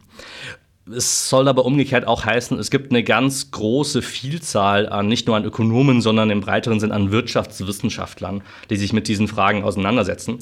Es 0.95 1.29
soll 1.29 1.47
aber 1.47 1.65
umgekehrt 1.65 2.07
auch 2.07 2.25
heißen, 2.25 2.57
es 2.57 2.71
gibt 2.71 2.91
eine 2.91 3.03
ganz 3.03 3.51
große 3.51 4.01
Vielzahl 4.01 4.89
an 4.89 5.07
nicht 5.07 5.27
nur 5.27 5.35
an 5.35 5.45
Ökonomen, 5.45 6.01
sondern 6.01 6.29
im 6.29 6.41
breiteren 6.41 6.79
Sinn 6.79 6.91
an 6.91 7.11
Wirtschaftswissenschaftlern, 7.11 8.41
die 8.69 8.77
sich 8.77 8.93
mit 8.93 9.07
diesen 9.07 9.27
Fragen 9.27 9.63
auseinandersetzen. 9.63 10.39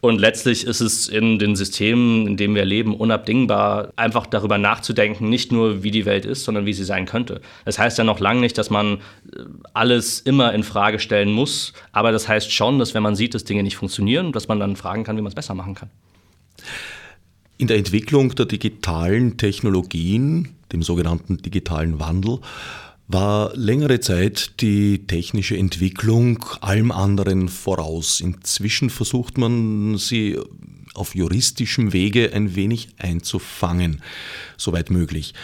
Und 0.00 0.20
letztlich 0.20 0.64
ist 0.64 0.80
es 0.80 1.08
in 1.08 1.40
den 1.40 1.56
Systemen, 1.56 2.28
in 2.28 2.36
denen 2.36 2.54
wir 2.54 2.64
leben, 2.64 2.94
unabdingbar, 2.94 3.92
einfach 3.96 4.26
darüber 4.26 4.56
nachzudenken, 4.56 5.28
nicht 5.28 5.50
nur 5.50 5.82
wie 5.82 5.90
die 5.90 6.06
Welt 6.06 6.24
ist, 6.24 6.44
sondern 6.44 6.66
wie 6.66 6.72
sie 6.72 6.84
sein 6.84 7.04
könnte. 7.04 7.40
Das 7.64 7.80
heißt 7.80 7.98
ja 7.98 8.04
noch 8.04 8.20
lange 8.20 8.40
nicht, 8.40 8.56
dass 8.58 8.70
man 8.70 8.98
äh, 9.34 9.40
alles 9.74 10.20
immer 10.20 10.54
in 10.54 10.62
Frage 10.62 11.00
stellen 11.00 11.32
muss, 11.32 11.72
aber 11.90 12.12
das 12.12 12.28
heißt 12.28 12.52
schon, 12.52 12.78
dass 12.78 12.94
wenn 12.94 13.02
man 13.02 13.16
sieht, 13.16 13.34
dass 13.34 13.42
Dinge 13.42 13.64
nicht 13.64 13.76
funktionieren, 13.76 14.30
dass 14.30 14.46
man 14.46 14.60
dann 14.60 14.76
fragen 14.76 15.02
kann, 15.02 15.16
wie 15.16 15.22
man 15.22 15.30
es 15.30 15.34
besser 15.34 15.54
machen 15.54 15.74
kann. 15.74 15.90
In 17.60 17.66
der 17.66 17.76
Entwicklung 17.76 18.36
der 18.36 18.46
digitalen 18.46 19.36
Technologien, 19.36 20.54
dem 20.72 20.84
sogenannten 20.84 21.38
digitalen 21.38 21.98
Wandel, 21.98 22.38
war 23.08 23.52
längere 23.56 23.98
Zeit 23.98 24.60
die 24.60 25.06
technische 25.08 25.56
Entwicklung 25.56 26.44
allem 26.60 26.92
anderen 26.92 27.48
voraus. 27.48 28.20
Inzwischen 28.20 28.90
versucht 28.90 29.38
man 29.38 29.98
sie 29.98 30.38
auf 30.94 31.16
juristischem 31.16 31.92
Wege 31.92 32.32
ein 32.32 32.54
wenig 32.54 32.90
einzufangen, 32.98 34.02
soweit 34.56 34.90
möglich. 34.90 35.34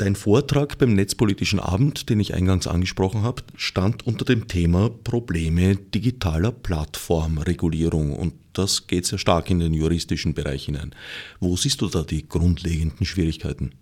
Dein 0.00 0.16
Vortrag 0.16 0.78
beim 0.78 0.94
Netzpolitischen 0.94 1.60
Abend, 1.60 2.08
den 2.08 2.20
ich 2.20 2.32
eingangs 2.32 2.66
angesprochen 2.66 3.20
habe, 3.20 3.42
stand 3.54 4.06
unter 4.06 4.24
dem 4.24 4.48
Thema 4.48 4.88
Probleme 4.88 5.76
digitaler 5.76 6.52
Plattformregulierung 6.52 8.14
und 8.16 8.32
das 8.54 8.86
geht 8.86 9.04
sehr 9.04 9.18
stark 9.18 9.50
in 9.50 9.60
den 9.60 9.74
juristischen 9.74 10.32
Bereich 10.32 10.64
hinein. 10.64 10.94
Wo 11.38 11.54
siehst 11.54 11.82
du 11.82 11.88
da 11.88 12.02
die 12.02 12.26
grundlegenden 12.26 13.04
Schwierigkeiten? 13.04 13.72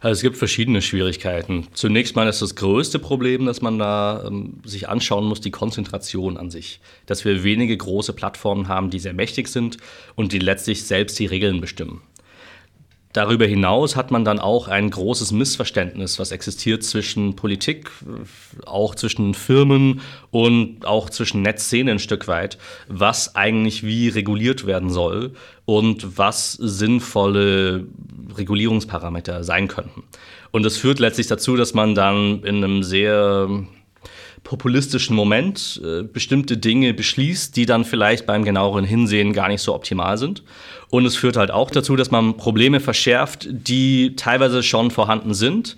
Also 0.00 0.18
es 0.18 0.22
gibt 0.22 0.36
verschiedene 0.36 0.82
Schwierigkeiten. 0.82 1.68
Zunächst 1.74 2.16
mal 2.16 2.26
ist 2.26 2.42
das 2.42 2.56
größte 2.56 2.98
Problem, 2.98 3.46
das 3.46 3.62
man 3.62 3.78
da 3.78 4.24
ähm, 4.26 4.60
sich 4.64 4.88
anschauen 4.88 5.26
muss, 5.26 5.40
die 5.40 5.52
Konzentration 5.52 6.38
an 6.38 6.50
sich. 6.50 6.80
Dass 7.06 7.24
wir 7.24 7.44
wenige 7.44 7.76
große 7.76 8.14
Plattformen 8.14 8.66
haben, 8.66 8.90
die 8.90 8.98
sehr 8.98 9.14
mächtig 9.14 9.46
sind 9.46 9.76
und 10.16 10.32
die 10.32 10.40
letztlich 10.40 10.82
selbst 10.82 11.16
die 11.20 11.26
Regeln 11.26 11.60
bestimmen. 11.60 12.02
Darüber 13.16 13.46
hinaus 13.46 13.96
hat 13.96 14.10
man 14.10 14.26
dann 14.26 14.38
auch 14.38 14.68
ein 14.68 14.90
großes 14.90 15.32
Missverständnis, 15.32 16.18
was 16.18 16.32
existiert 16.32 16.84
zwischen 16.84 17.34
Politik, 17.34 17.90
auch 18.66 18.94
zwischen 18.94 19.32
Firmen 19.32 20.02
und 20.30 20.84
auch 20.84 21.08
zwischen 21.08 21.40
Netzszene 21.40 21.92
ein 21.92 21.98
Stück 21.98 22.28
weit, 22.28 22.58
was 22.88 23.34
eigentlich 23.34 23.84
wie 23.84 24.10
reguliert 24.10 24.66
werden 24.66 24.90
soll 24.90 25.32
und 25.64 26.18
was 26.18 26.52
sinnvolle 26.52 27.86
Regulierungsparameter 28.36 29.44
sein 29.44 29.68
könnten. 29.68 30.02
Und 30.50 30.64
das 30.66 30.76
führt 30.76 30.98
letztlich 30.98 31.26
dazu, 31.26 31.56
dass 31.56 31.72
man 31.72 31.94
dann 31.94 32.42
in 32.42 32.62
einem 32.62 32.82
sehr 32.82 33.48
populistischen 34.46 35.16
Moment 35.16 35.80
äh, 35.84 36.04
bestimmte 36.04 36.56
Dinge 36.56 36.94
beschließt, 36.94 37.56
die 37.56 37.66
dann 37.66 37.84
vielleicht 37.84 38.26
beim 38.26 38.44
genaueren 38.44 38.84
Hinsehen 38.84 39.32
gar 39.32 39.48
nicht 39.48 39.60
so 39.60 39.74
optimal 39.74 40.18
sind. 40.18 40.44
Und 40.88 41.04
es 41.04 41.16
führt 41.16 41.36
halt 41.36 41.50
auch 41.50 41.68
dazu, 41.68 41.96
dass 41.96 42.12
man 42.12 42.36
Probleme 42.36 42.78
verschärft, 42.78 43.48
die 43.50 44.14
teilweise 44.14 44.62
schon 44.62 44.92
vorhanden 44.92 45.34
sind, 45.34 45.74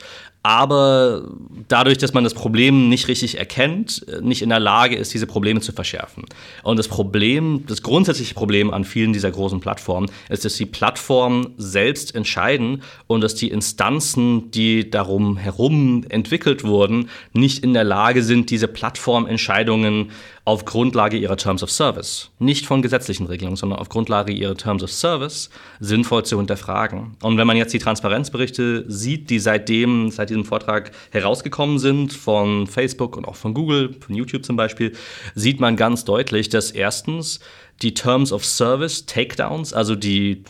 aber 0.48 1.24
dadurch, 1.68 1.98
dass 1.98 2.14
man 2.14 2.24
das 2.24 2.32
Problem 2.32 2.88
nicht 2.88 3.06
richtig 3.06 3.36
erkennt, 3.36 4.06
nicht 4.22 4.40
in 4.40 4.48
der 4.48 4.60
Lage 4.60 4.96
ist, 4.96 5.12
diese 5.12 5.26
Probleme 5.26 5.60
zu 5.60 5.72
verschärfen. 5.72 6.24
Und 6.62 6.78
das 6.78 6.88
Problem, 6.88 7.64
das 7.66 7.82
grundsätzliche 7.82 8.32
Problem 8.32 8.72
an 8.72 8.84
vielen 8.84 9.12
dieser 9.12 9.30
großen 9.30 9.60
Plattformen 9.60 10.10
ist, 10.30 10.46
dass 10.46 10.54
die 10.54 10.64
Plattformen 10.64 11.52
selbst 11.58 12.14
entscheiden 12.14 12.82
und 13.06 13.20
dass 13.20 13.34
die 13.34 13.48
Instanzen, 13.48 14.50
die 14.50 14.88
darum 14.88 15.36
herum 15.36 16.06
entwickelt 16.08 16.64
wurden, 16.64 17.10
nicht 17.34 17.62
in 17.62 17.74
der 17.74 17.84
Lage 17.84 18.22
sind, 18.22 18.48
diese 18.48 18.68
Plattformentscheidungen 18.68 20.12
auf 20.48 20.64
Grundlage 20.64 21.18
ihrer 21.18 21.36
Terms 21.36 21.62
of 21.62 21.70
Service, 21.70 22.30
nicht 22.38 22.64
von 22.64 22.80
gesetzlichen 22.80 23.26
Regelungen, 23.26 23.56
sondern 23.56 23.80
auf 23.80 23.90
Grundlage 23.90 24.32
ihrer 24.32 24.56
Terms 24.56 24.82
of 24.82 24.90
Service 24.90 25.50
sinnvoll 25.78 26.24
zu 26.24 26.38
hinterfragen. 26.38 27.18
Und 27.22 27.36
wenn 27.36 27.46
man 27.46 27.58
jetzt 27.58 27.74
die 27.74 27.78
Transparenzberichte 27.78 28.86
sieht, 28.88 29.28
die 29.28 29.40
seitdem, 29.40 30.10
seit 30.10 30.30
diesem 30.30 30.46
Vortrag 30.46 30.92
herausgekommen 31.10 31.78
sind, 31.78 32.14
von 32.14 32.66
Facebook 32.66 33.18
und 33.18 33.28
auch 33.28 33.34
von 33.34 33.52
Google, 33.52 33.94
von 34.00 34.14
YouTube 34.14 34.42
zum 34.42 34.56
Beispiel, 34.56 34.94
sieht 35.34 35.60
man 35.60 35.76
ganz 35.76 36.06
deutlich, 36.06 36.48
dass 36.48 36.70
erstens 36.70 37.40
die 37.82 37.92
Terms 37.92 38.32
of 38.32 38.42
Service 38.42 39.04
Takedowns, 39.04 39.74
also 39.74 39.96
die, 39.96 40.44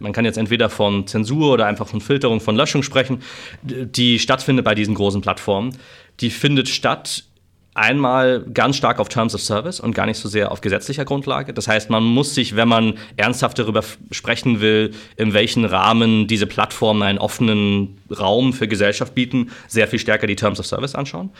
man 0.00 0.12
kann 0.12 0.24
jetzt 0.24 0.38
entweder 0.38 0.70
von 0.70 1.08
Zensur 1.08 1.52
oder 1.52 1.66
einfach 1.66 1.88
von 1.88 2.00
Filterung, 2.00 2.40
von 2.40 2.54
Löschung 2.54 2.84
sprechen, 2.84 3.18
die 3.64 4.20
stattfindet 4.20 4.64
bei 4.64 4.76
diesen 4.76 4.94
großen 4.94 5.20
Plattformen, 5.20 5.76
die 6.20 6.30
findet 6.30 6.68
statt 6.68 7.24
Einmal 7.74 8.44
ganz 8.52 8.76
stark 8.76 8.98
auf 8.98 9.08
Terms 9.08 9.34
of 9.34 9.40
Service 9.40 9.80
und 9.80 9.94
gar 9.94 10.04
nicht 10.04 10.18
so 10.18 10.28
sehr 10.28 10.52
auf 10.52 10.60
gesetzlicher 10.60 11.06
Grundlage. 11.06 11.54
Das 11.54 11.68
heißt, 11.68 11.88
man 11.88 12.04
muss 12.04 12.34
sich, 12.34 12.54
wenn 12.54 12.68
man 12.68 12.94
ernsthaft 13.16 13.58
darüber 13.58 13.82
sprechen 14.10 14.60
will, 14.60 14.90
in 15.16 15.32
welchen 15.32 15.64
Rahmen 15.64 16.26
diese 16.26 16.46
Plattformen 16.46 17.02
einen 17.02 17.18
offenen 17.18 17.98
Raum 18.10 18.52
für 18.52 18.68
Gesellschaft 18.68 19.14
bieten, 19.14 19.50
sehr 19.68 19.88
viel 19.88 19.98
stärker 19.98 20.26
die 20.26 20.36
Terms 20.36 20.60
of 20.60 20.66
Service 20.66 20.94
anschauen. 20.94 21.30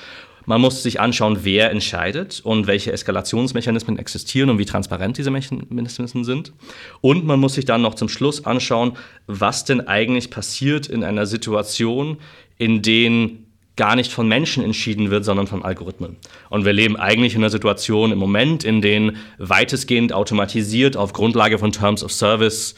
Man 0.46 0.60
muss 0.60 0.82
sich 0.82 1.00
anschauen, 1.00 1.40
wer 1.42 1.70
entscheidet 1.70 2.40
und 2.42 2.66
welche 2.66 2.92
Eskalationsmechanismen 2.92 3.98
existieren 3.98 4.48
und 4.48 4.58
wie 4.58 4.64
transparent 4.64 5.18
diese 5.18 5.30
Mechanismen 5.30 6.24
sind. 6.24 6.52
Und 7.00 7.26
man 7.26 7.38
muss 7.38 7.54
sich 7.54 7.64
dann 7.64 7.82
noch 7.82 7.94
zum 7.94 8.08
Schluss 8.08 8.44
anschauen, 8.44 8.96
was 9.26 9.64
denn 9.64 9.86
eigentlich 9.86 10.30
passiert 10.30 10.88
in 10.88 11.04
einer 11.04 11.26
Situation, 11.26 12.16
in 12.58 12.82
denen 12.82 13.41
gar 13.76 13.96
nicht 13.96 14.12
von 14.12 14.28
Menschen 14.28 14.62
entschieden 14.62 15.10
wird, 15.10 15.24
sondern 15.24 15.46
von 15.46 15.64
Algorithmen. 15.64 16.16
Und 16.50 16.64
wir 16.64 16.72
leben 16.72 16.96
eigentlich 16.96 17.34
in 17.34 17.40
einer 17.40 17.50
Situation 17.50 18.12
im 18.12 18.18
Moment, 18.18 18.64
in 18.64 18.82
denen 18.82 19.16
weitestgehend 19.38 20.12
automatisiert 20.12 20.96
auf 20.96 21.12
Grundlage 21.12 21.58
von 21.58 21.72
Terms 21.72 22.04
of 22.04 22.12
Service 22.12 22.74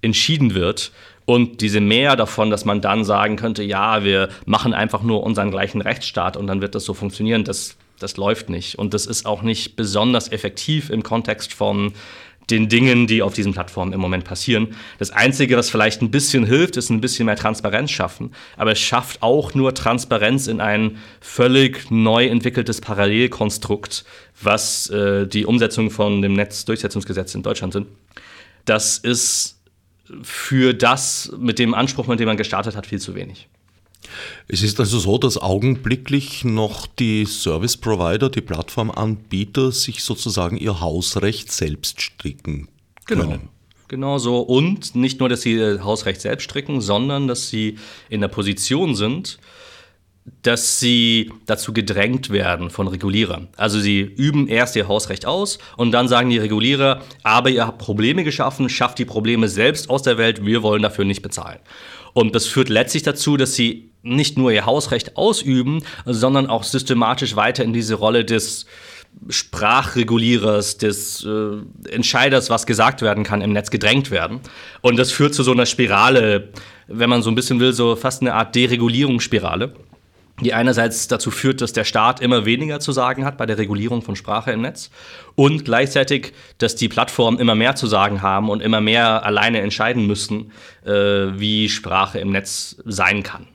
entschieden 0.00 0.54
wird. 0.54 0.92
Und 1.24 1.60
diese 1.60 1.80
Mehr 1.80 2.16
davon, 2.16 2.50
dass 2.50 2.64
man 2.64 2.80
dann 2.80 3.04
sagen 3.04 3.36
könnte, 3.36 3.62
ja, 3.62 4.04
wir 4.04 4.28
machen 4.46 4.72
einfach 4.72 5.02
nur 5.02 5.22
unseren 5.24 5.50
gleichen 5.50 5.82
Rechtsstaat 5.82 6.36
und 6.36 6.46
dann 6.46 6.62
wird 6.62 6.74
das 6.74 6.84
so 6.84 6.94
funktionieren, 6.94 7.44
das, 7.44 7.76
das 7.98 8.16
läuft 8.16 8.48
nicht. 8.48 8.78
Und 8.78 8.94
das 8.94 9.06
ist 9.06 9.26
auch 9.26 9.42
nicht 9.42 9.76
besonders 9.76 10.30
effektiv 10.30 10.88
im 10.88 11.02
Kontext 11.02 11.52
von 11.52 11.92
den 12.50 12.68
Dingen, 12.68 13.06
die 13.06 13.22
auf 13.22 13.34
diesen 13.34 13.52
Plattformen 13.52 13.92
im 13.92 14.00
Moment 14.00 14.24
passieren. 14.24 14.68
Das 14.98 15.10
Einzige, 15.10 15.56
was 15.56 15.70
vielleicht 15.70 16.02
ein 16.02 16.10
bisschen 16.10 16.44
hilft, 16.44 16.76
ist 16.76 16.90
ein 16.90 17.00
bisschen 17.00 17.26
mehr 17.26 17.36
Transparenz 17.36 17.90
schaffen. 17.90 18.32
Aber 18.56 18.72
es 18.72 18.78
schafft 18.78 19.22
auch 19.22 19.54
nur 19.54 19.74
Transparenz 19.74 20.46
in 20.46 20.60
ein 20.60 20.98
völlig 21.20 21.90
neu 21.90 22.26
entwickeltes 22.26 22.80
Parallelkonstrukt, 22.80 24.04
was 24.40 24.88
äh, 24.90 25.26
die 25.26 25.46
Umsetzung 25.46 25.90
von 25.90 26.22
dem 26.22 26.32
Netzdurchsetzungsgesetz 26.34 27.34
in 27.34 27.42
Deutschland 27.42 27.72
sind. 27.72 27.86
Das 28.64 28.98
ist 28.98 29.60
für 30.22 30.74
das 30.74 31.32
mit 31.38 31.58
dem 31.58 31.74
Anspruch, 31.74 32.06
mit 32.06 32.20
dem 32.20 32.26
man 32.26 32.36
gestartet 32.36 32.76
hat, 32.76 32.86
viel 32.86 33.00
zu 33.00 33.14
wenig. 33.14 33.48
Es 34.46 34.62
ist 34.62 34.80
also 34.80 34.98
so, 34.98 35.18
dass 35.18 35.36
augenblicklich 35.36 36.44
noch 36.44 36.86
die 36.86 37.26
Service 37.26 37.76
Provider, 37.76 38.30
die 38.30 38.40
Plattformanbieter 38.40 39.72
sich 39.72 40.02
sozusagen 40.02 40.56
ihr 40.56 40.80
Hausrecht 40.80 41.52
selbst 41.52 42.00
stricken 42.00 42.68
genau. 43.06 43.22
können. 43.22 43.32
Genau. 43.32 43.52
Genau 43.88 44.18
so. 44.18 44.40
Und 44.40 44.94
nicht 44.94 45.18
nur, 45.18 45.30
dass 45.30 45.42
sie 45.42 45.54
ihr 45.54 45.82
Hausrecht 45.82 46.20
selbst 46.20 46.44
stricken, 46.44 46.82
sondern 46.82 47.26
dass 47.26 47.48
sie 47.48 47.78
in 48.10 48.20
der 48.20 48.28
Position 48.28 48.94
sind, 48.94 49.38
dass 50.42 50.78
sie 50.78 51.32
dazu 51.46 51.72
gedrängt 51.72 52.28
werden 52.28 52.68
von 52.68 52.86
Regulierern. 52.86 53.48
Also 53.56 53.80
sie 53.80 54.00
üben 54.00 54.46
erst 54.46 54.76
ihr 54.76 54.88
Hausrecht 54.88 55.24
aus 55.24 55.58
und 55.78 55.92
dann 55.92 56.06
sagen 56.06 56.28
die 56.28 56.36
Regulierer, 56.36 57.02
aber 57.22 57.48
ihr 57.48 57.66
habt 57.66 57.78
Probleme 57.78 58.24
geschaffen, 58.24 58.68
schafft 58.68 58.98
die 58.98 59.06
Probleme 59.06 59.48
selbst 59.48 59.88
aus 59.88 60.02
der 60.02 60.18
Welt, 60.18 60.44
wir 60.44 60.62
wollen 60.62 60.82
dafür 60.82 61.06
nicht 61.06 61.22
bezahlen. 61.22 61.58
Und 62.12 62.34
das 62.34 62.46
führt 62.46 62.68
letztlich 62.68 63.04
dazu, 63.04 63.38
dass 63.38 63.54
sie 63.54 63.87
nicht 64.02 64.38
nur 64.38 64.52
ihr 64.52 64.66
Hausrecht 64.66 65.16
ausüben, 65.16 65.82
sondern 66.04 66.46
auch 66.46 66.62
systematisch 66.62 67.36
weiter 67.36 67.64
in 67.64 67.72
diese 67.72 67.94
Rolle 67.94 68.24
des 68.24 68.66
Sprachregulierers, 69.28 70.78
des 70.78 71.24
äh, 71.24 71.90
Entscheiders, 71.90 72.50
was 72.50 72.66
gesagt 72.66 73.02
werden 73.02 73.24
kann, 73.24 73.40
im 73.40 73.52
Netz 73.52 73.70
gedrängt 73.70 74.10
werden. 74.10 74.40
Und 74.80 74.96
das 74.96 75.10
führt 75.10 75.34
zu 75.34 75.42
so 75.42 75.52
einer 75.52 75.66
Spirale, 75.66 76.50
wenn 76.86 77.10
man 77.10 77.22
so 77.22 77.30
ein 77.30 77.34
bisschen 77.34 77.58
will, 77.58 77.72
so 77.72 77.96
fast 77.96 78.22
eine 78.22 78.34
Art 78.34 78.54
Deregulierungsspirale 78.54 79.72
die 80.40 80.54
einerseits 80.54 81.08
dazu 81.08 81.30
führt, 81.30 81.60
dass 81.60 81.72
der 81.72 81.84
Staat 81.84 82.20
immer 82.20 82.44
weniger 82.44 82.80
zu 82.80 82.92
sagen 82.92 83.24
hat 83.24 83.36
bei 83.38 83.46
der 83.46 83.58
Regulierung 83.58 84.02
von 84.02 84.16
Sprache 84.16 84.52
im 84.52 84.60
Netz 84.60 84.90
und 85.34 85.64
gleichzeitig, 85.64 86.32
dass 86.58 86.76
die 86.76 86.88
Plattformen 86.88 87.38
immer 87.38 87.54
mehr 87.54 87.74
zu 87.74 87.86
sagen 87.86 88.22
haben 88.22 88.48
und 88.48 88.62
immer 88.62 88.80
mehr 88.80 89.24
alleine 89.24 89.60
entscheiden 89.60 90.06
müssen, 90.06 90.52
äh, 90.84 90.90
wie 90.92 91.68
Sprache 91.68 92.20
im 92.20 92.30
Netz 92.30 92.76
sein 92.84 93.22
kann. 93.22 93.48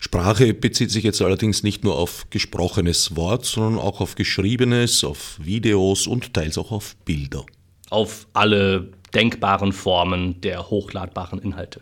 Sprache 0.00 0.52
bezieht 0.54 0.90
sich 0.90 1.04
jetzt 1.04 1.22
allerdings 1.22 1.62
nicht 1.62 1.84
nur 1.84 1.96
auf 1.96 2.26
gesprochenes 2.30 3.16
Wort, 3.16 3.44
sondern 3.44 3.78
auch 3.78 4.00
auf 4.00 4.14
geschriebenes, 4.14 5.04
auf 5.04 5.38
Videos 5.42 6.06
und 6.06 6.34
teils 6.34 6.58
auch 6.58 6.72
auf 6.72 6.96
Bilder. 7.04 7.44
Auf 7.90 8.26
alle 8.32 8.90
denkbaren 9.14 9.72
Formen 9.72 10.40
der 10.40 10.70
hochladbaren 10.70 11.40
Inhalte. 11.40 11.80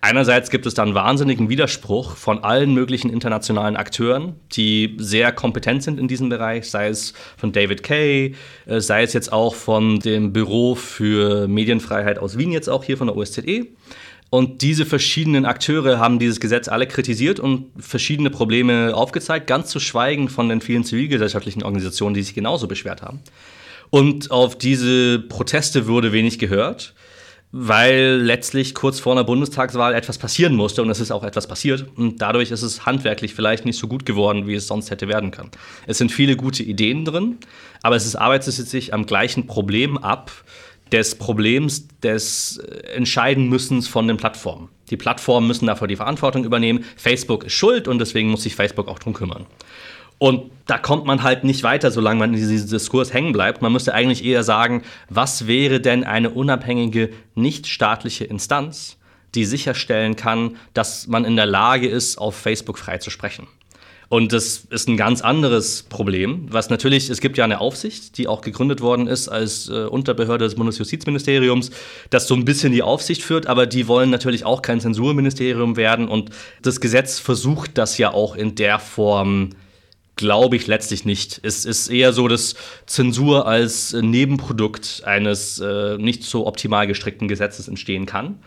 Einerseits 0.00 0.50
gibt 0.50 0.66
es 0.66 0.74
dann 0.74 0.94
wahnsinnigen 0.94 1.48
Widerspruch 1.48 2.16
von 2.16 2.44
allen 2.44 2.72
möglichen 2.72 3.10
internationalen 3.10 3.76
Akteuren, 3.76 4.36
die 4.52 4.96
sehr 4.98 5.32
kompetent 5.32 5.82
sind 5.82 6.00
in 6.00 6.08
diesem 6.08 6.28
Bereich, 6.28 6.70
sei 6.70 6.88
es 6.88 7.12
von 7.36 7.52
David 7.52 7.82
Kay, 7.82 8.34
äh, 8.66 8.80
sei 8.80 9.02
es 9.02 9.12
jetzt 9.12 9.32
auch 9.32 9.54
von 9.54 10.00
dem 10.00 10.32
Büro 10.32 10.74
für 10.74 11.46
Medienfreiheit 11.48 12.18
aus 12.18 12.38
Wien, 12.38 12.52
jetzt 12.52 12.68
auch 12.68 12.84
hier 12.84 12.96
von 12.96 13.08
der 13.08 13.16
OSZE. 13.16 13.66
Und 14.36 14.60
diese 14.60 14.84
verschiedenen 14.84 15.46
Akteure 15.46 15.98
haben 15.98 16.18
dieses 16.18 16.40
Gesetz 16.40 16.68
alle 16.68 16.86
kritisiert 16.86 17.40
und 17.40 17.70
verschiedene 17.78 18.28
Probleme 18.28 18.94
aufgezeigt, 18.94 19.46
ganz 19.46 19.70
zu 19.70 19.80
schweigen 19.80 20.28
von 20.28 20.50
den 20.50 20.60
vielen 20.60 20.84
zivilgesellschaftlichen 20.84 21.62
Organisationen, 21.62 22.12
die 22.12 22.22
sich 22.22 22.34
genauso 22.34 22.68
beschwert 22.68 23.00
haben. 23.00 23.20
Und 23.88 24.30
auf 24.30 24.58
diese 24.58 25.20
Proteste 25.20 25.86
wurde 25.86 26.12
wenig 26.12 26.38
gehört, 26.38 26.92
weil 27.50 28.20
letztlich 28.22 28.74
kurz 28.74 29.00
vor 29.00 29.12
einer 29.12 29.24
Bundestagswahl 29.24 29.94
etwas 29.94 30.18
passieren 30.18 30.54
musste 30.54 30.82
und 30.82 30.90
es 30.90 31.00
ist 31.00 31.12
auch 31.12 31.24
etwas 31.24 31.48
passiert. 31.48 31.86
Und 31.96 32.20
dadurch 32.20 32.50
ist 32.50 32.60
es 32.60 32.84
handwerklich 32.84 33.32
vielleicht 33.32 33.64
nicht 33.64 33.78
so 33.78 33.88
gut 33.88 34.04
geworden, 34.04 34.46
wie 34.46 34.54
es 34.54 34.66
sonst 34.66 34.90
hätte 34.90 35.08
werden 35.08 35.30
können. 35.30 35.50
Es 35.86 35.96
sind 35.96 36.12
viele 36.12 36.36
gute 36.36 36.62
Ideen 36.62 37.06
drin, 37.06 37.38
aber 37.82 37.96
es 37.96 38.14
arbeitet 38.14 38.52
sich 38.52 38.92
am 38.92 39.06
gleichen 39.06 39.46
Problem 39.46 39.96
ab, 39.96 40.30
des 40.92 41.16
Problems 41.16 41.88
des 42.02 42.58
äh, 42.58 42.94
Entscheidenmüssens 42.94 43.88
von 43.88 44.06
den 44.08 44.16
Plattformen. 44.16 44.68
Die 44.90 44.96
Plattformen 44.96 45.46
müssen 45.46 45.66
dafür 45.66 45.88
die 45.88 45.96
Verantwortung 45.96 46.44
übernehmen. 46.44 46.84
Facebook 46.96 47.44
ist 47.44 47.54
schuld 47.54 47.88
und 47.88 47.98
deswegen 47.98 48.30
muss 48.30 48.44
sich 48.44 48.54
Facebook 48.54 48.88
auch 48.88 48.98
drum 48.98 49.14
kümmern. 49.14 49.46
Und 50.18 50.50
da 50.66 50.78
kommt 50.78 51.04
man 51.04 51.22
halt 51.22 51.44
nicht 51.44 51.62
weiter, 51.62 51.90
solange 51.90 52.20
man 52.20 52.32
in 52.32 52.40
diesem 52.40 52.70
Diskurs 52.70 53.12
hängen 53.12 53.32
bleibt. 53.32 53.60
Man 53.60 53.72
müsste 53.72 53.92
eigentlich 53.92 54.24
eher 54.24 54.44
sagen, 54.44 54.82
was 55.10 55.46
wäre 55.46 55.80
denn 55.80 56.04
eine 56.04 56.30
unabhängige, 56.30 57.10
nichtstaatliche 57.34 58.24
Instanz, 58.24 58.96
die 59.34 59.44
sicherstellen 59.44 60.16
kann, 60.16 60.56
dass 60.72 61.06
man 61.06 61.26
in 61.26 61.36
der 61.36 61.46
Lage 61.46 61.88
ist, 61.88 62.16
auf 62.16 62.34
Facebook 62.34 62.78
frei 62.78 62.96
zu 62.98 63.10
sprechen. 63.10 63.46
Und 64.08 64.32
das 64.32 64.66
ist 64.70 64.88
ein 64.88 64.96
ganz 64.96 65.20
anderes 65.20 65.82
Problem, 65.82 66.46
was 66.50 66.70
natürlich, 66.70 67.10
es 67.10 67.20
gibt 67.20 67.36
ja 67.36 67.44
eine 67.44 67.60
Aufsicht, 67.60 68.18
die 68.18 68.28
auch 68.28 68.40
gegründet 68.40 68.80
worden 68.80 69.08
ist 69.08 69.28
als 69.28 69.68
äh, 69.68 69.84
Unterbehörde 69.86 70.44
des 70.44 70.54
Bundesjustizministeriums, 70.54 71.70
das 72.10 72.28
so 72.28 72.34
ein 72.34 72.44
bisschen 72.44 72.72
die 72.72 72.82
Aufsicht 72.82 73.22
führt, 73.22 73.48
aber 73.48 73.66
die 73.66 73.88
wollen 73.88 74.10
natürlich 74.10 74.44
auch 74.44 74.62
kein 74.62 74.80
Zensurministerium 74.80 75.76
werden 75.76 76.06
und 76.06 76.30
das 76.62 76.80
Gesetz 76.80 77.18
versucht 77.18 77.78
das 77.78 77.98
ja 77.98 78.12
auch 78.12 78.36
in 78.36 78.54
der 78.54 78.78
Form 78.78 79.50
glaube 80.16 80.56
ich 80.56 80.66
letztlich 80.66 81.04
nicht. 81.04 81.40
Es 81.42 81.66
ist 81.66 81.88
eher 81.88 82.14
so, 82.14 82.26
dass 82.26 82.54
Zensur 82.86 83.46
als 83.46 83.92
Nebenprodukt 83.92 85.02
eines 85.04 85.58
äh, 85.58 85.98
nicht 85.98 86.24
so 86.24 86.46
optimal 86.46 86.86
gestrickten 86.86 87.28
Gesetzes 87.28 87.68
entstehen 87.68 88.06
kann. 88.06 88.40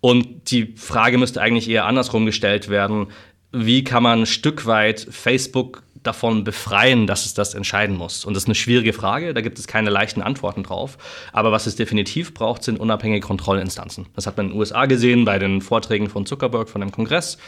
Und 0.00 0.50
die 0.50 0.74
Frage 0.74 1.18
müsste 1.18 1.40
eigentlich 1.40 1.70
eher 1.70 1.86
andersrum 1.86 2.26
gestellt 2.26 2.68
werden 2.68 3.06
wie 3.52 3.84
kann 3.84 4.02
man 4.02 4.20
ein 4.20 4.26
Stück 4.26 4.66
weit 4.66 5.06
Facebook 5.10 5.82
davon 6.02 6.44
befreien, 6.44 7.06
dass 7.06 7.26
es 7.26 7.34
das 7.34 7.54
entscheiden 7.54 7.96
muss? 7.96 8.24
Und 8.24 8.34
das 8.34 8.44
ist 8.44 8.48
eine 8.48 8.54
schwierige 8.54 8.92
Frage, 8.92 9.34
da 9.34 9.40
gibt 9.40 9.58
es 9.58 9.66
keine 9.66 9.90
leichten 9.90 10.22
Antworten 10.22 10.62
drauf. 10.62 10.98
Aber 11.32 11.52
was 11.52 11.66
es 11.66 11.76
definitiv 11.76 12.34
braucht, 12.34 12.62
sind 12.64 12.80
unabhängige 12.80 13.20
Kontrollinstanzen. 13.20 14.06
Das 14.14 14.26
hat 14.26 14.36
man 14.36 14.46
in 14.46 14.52
den 14.52 14.58
USA 14.58 14.86
gesehen 14.86 15.24
bei 15.24 15.38
den 15.38 15.60
Vorträgen 15.60 16.08
von 16.08 16.26
Zuckerberg 16.26 16.68
von 16.68 16.80
dem 16.80 16.92
Kongress. 16.92 17.38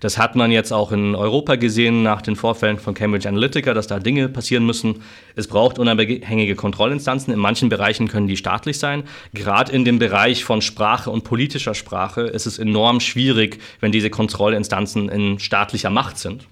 Das 0.00 0.18
hat 0.18 0.36
man 0.36 0.50
jetzt 0.50 0.72
auch 0.72 0.92
in 0.92 1.14
Europa 1.14 1.56
gesehen 1.56 2.02
nach 2.02 2.22
den 2.22 2.36
Vorfällen 2.36 2.78
von 2.78 2.94
Cambridge 2.94 3.28
Analytica, 3.28 3.74
dass 3.74 3.86
da 3.86 3.98
Dinge 3.98 4.28
passieren 4.28 4.66
müssen. 4.66 5.02
Es 5.36 5.48
braucht 5.48 5.78
unabhängige 5.78 6.54
Kontrollinstanzen. 6.54 7.32
In 7.32 7.38
manchen 7.40 7.68
Bereichen 7.68 8.08
können 8.08 8.26
die 8.26 8.36
staatlich 8.36 8.78
sein. 8.78 9.04
Gerade 9.32 9.72
in 9.72 9.84
dem 9.84 9.98
Bereich 9.98 10.44
von 10.44 10.62
Sprache 10.62 11.10
und 11.10 11.24
politischer 11.24 11.74
Sprache 11.74 12.22
ist 12.22 12.46
es 12.46 12.58
enorm 12.58 13.00
schwierig, 13.00 13.60
wenn 13.80 13.92
diese 13.92 14.10
Kontrollinstanzen 14.10 15.08
in 15.08 15.38
staatlicher 15.38 15.90
Macht 15.90 16.18
sind. 16.18 16.46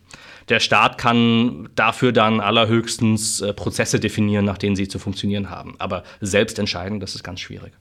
Der 0.49 0.61
Staat 0.61 0.99
kann 0.99 1.69
dafür 1.75 2.13
dann 2.13 2.41
allerhöchstens 2.41 3.41
äh, 3.41 3.53
Prozesse 3.53 4.01
definieren, 4.01 4.45
nach 4.45 4.59
denen 4.59 4.77
sie 4.77 4.89
zu 4.89 4.99
funktionieren 4.99 5.51
haben. 5.51 5.75
Aber 5.79 6.05
selbst 6.21 6.59
entscheiden, 6.59 7.01
das 7.01 7.15
ist 7.15 7.23
ganz 7.23 7.41
schwierig. 7.41 7.73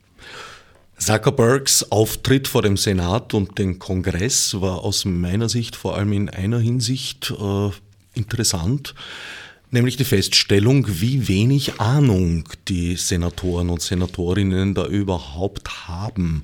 Zuckerbergs 1.01 1.91
Auftritt 1.91 2.47
vor 2.47 2.61
dem 2.61 2.77
Senat 2.77 3.33
und 3.33 3.57
dem 3.57 3.79
Kongress 3.79 4.61
war 4.61 4.83
aus 4.83 5.03
meiner 5.03 5.49
Sicht 5.49 5.75
vor 5.75 5.97
allem 5.97 6.13
in 6.13 6.29
einer 6.29 6.59
Hinsicht 6.59 7.31
äh, 7.31 7.69
interessant, 8.13 8.93
nämlich 9.71 9.97
die 9.97 10.03
Feststellung, 10.03 10.85
wie 10.87 11.27
wenig 11.27 11.79
Ahnung 11.79 12.43
die 12.67 12.97
Senatoren 12.97 13.71
und 13.71 13.81
Senatorinnen 13.81 14.75
da 14.75 14.85
überhaupt 14.85 15.87
haben. 15.87 16.43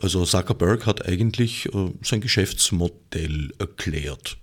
Also 0.00 0.24
Zuckerberg 0.24 0.86
hat 0.86 1.06
eigentlich 1.06 1.66
äh, 1.66 1.90
sein 2.00 2.22
Geschäftsmodell 2.22 3.52
erklärt. 3.58 4.38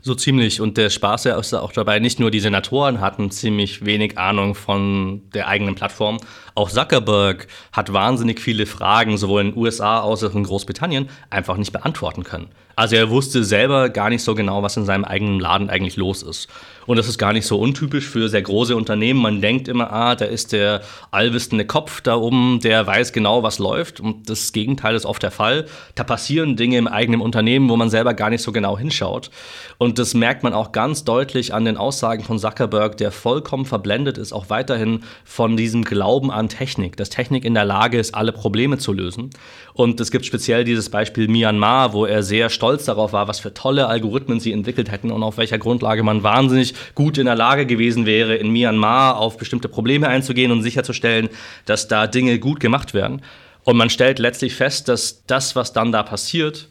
So 0.00 0.14
ziemlich. 0.14 0.60
Und 0.60 0.76
der 0.76 0.90
Spaß 0.90 1.26
ist 1.26 1.54
auch 1.54 1.72
dabei, 1.72 1.98
nicht 1.98 2.18
nur 2.18 2.30
die 2.30 2.40
Senatoren 2.40 3.00
hatten 3.00 3.30
ziemlich 3.30 3.84
wenig 3.84 4.18
Ahnung 4.18 4.54
von 4.54 5.22
der 5.34 5.48
eigenen 5.48 5.74
Plattform. 5.74 6.18
Auch 6.54 6.70
Zuckerberg 6.70 7.46
hat 7.72 7.92
wahnsinnig 7.92 8.40
viele 8.40 8.66
Fragen, 8.66 9.16
sowohl 9.16 9.40
in 9.40 9.50
den 9.52 9.58
USA 9.58 10.02
als 10.02 10.22
auch 10.22 10.34
in 10.34 10.44
Großbritannien, 10.44 11.08
einfach 11.30 11.56
nicht 11.56 11.72
beantworten 11.72 12.24
können. 12.24 12.48
Also 12.76 12.96
er 12.96 13.10
wusste 13.10 13.44
selber 13.44 13.90
gar 13.90 14.08
nicht 14.08 14.22
so 14.22 14.34
genau, 14.34 14.62
was 14.62 14.76
in 14.76 14.84
seinem 14.84 15.04
eigenen 15.04 15.40
Laden 15.40 15.68
eigentlich 15.68 15.96
los 15.96 16.22
ist. 16.22 16.48
Und 16.86 16.96
das 16.96 17.06
ist 17.06 17.18
gar 17.18 17.32
nicht 17.32 17.46
so 17.46 17.58
untypisch 17.58 18.08
für 18.08 18.28
sehr 18.28 18.42
große 18.42 18.74
Unternehmen. 18.74 19.20
Man 19.20 19.40
denkt 19.40 19.68
immer, 19.68 19.92
ah, 19.92 20.14
da 20.16 20.24
ist 20.24 20.52
der 20.52 20.80
allwissende 21.10 21.64
Kopf 21.64 22.00
da 22.00 22.16
oben, 22.16 22.60
der 22.60 22.86
weiß 22.86 23.12
genau, 23.12 23.42
was 23.42 23.58
läuft. 23.58 24.00
Und 24.00 24.28
das 24.28 24.52
Gegenteil 24.52 24.96
ist 24.96 25.06
oft 25.06 25.22
der 25.22 25.30
Fall. 25.30 25.66
Da 25.94 26.02
passieren 26.02 26.56
Dinge 26.56 26.78
im 26.78 26.88
eigenen 26.88 27.20
Unternehmen, 27.20 27.68
wo 27.68 27.76
man 27.76 27.90
selber 27.90 28.14
gar 28.14 28.30
nicht 28.30 28.42
so 28.42 28.52
genau 28.52 28.78
hinschaut. 28.78 29.30
Und 29.78 29.98
das 29.98 30.14
merkt 30.14 30.42
man 30.42 30.54
auch 30.54 30.72
ganz 30.72 31.04
deutlich 31.04 31.54
an 31.54 31.64
den 31.64 31.76
Aussagen 31.76 32.24
von 32.24 32.38
Zuckerberg, 32.38 32.96
der 32.96 33.12
vollkommen 33.12 33.66
verblendet 33.66 34.18
ist, 34.18 34.32
auch 34.32 34.50
weiterhin 34.50 35.04
von 35.24 35.56
diesem 35.56 35.84
Glauben 35.84 36.30
an 36.30 36.41
Technik, 36.48 36.96
dass 36.96 37.10
Technik 37.10 37.44
in 37.44 37.54
der 37.54 37.64
Lage 37.64 37.98
ist, 37.98 38.14
alle 38.14 38.32
Probleme 38.32 38.78
zu 38.78 38.92
lösen. 38.92 39.30
Und 39.74 40.00
es 40.00 40.10
gibt 40.10 40.26
speziell 40.26 40.64
dieses 40.64 40.90
Beispiel 40.90 41.28
Myanmar, 41.28 41.92
wo 41.92 42.06
er 42.06 42.22
sehr 42.22 42.50
stolz 42.50 42.84
darauf 42.84 43.12
war, 43.12 43.28
was 43.28 43.40
für 43.40 43.54
tolle 43.54 43.86
Algorithmen 43.86 44.40
sie 44.40 44.52
entwickelt 44.52 44.90
hätten 44.90 45.10
und 45.10 45.22
auf 45.22 45.38
welcher 45.38 45.58
Grundlage 45.58 46.02
man 46.02 46.22
wahnsinnig 46.22 46.74
gut 46.94 47.18
in 47.18 47.26
der 47.26 47.34
Lage 47.36 47.66
gewesen 47.66 48.06
wäre, 48.06 48.36
in 48.36 48.50
Myanmar 48.50 49.18
auf 49.18 49.36
bestimmte 49.36 49.68
Probleme 49.68 50.08
einzugehen 50.08 50.52
und 50.52 50.62
sicherzustellen, 50.62 51.28
dass 51.64 51.88
da 51.88 52.06
Dinge 52.06 52.38
gut 52.38 52.60
gemacht 52.60 52.94
werden. 52.94 53.22
Und 53.64 53.76
man 53.76 53.90
stellt 53.90 54.18
letztlich 54.18 54.54
fest, 54.54 54.88
dass 54.88 55.24
das, 55.26 55.54
was 55.54 55.72
dann 55.72 55.92
da 55.92 56.02
passiert, 56.02 56.68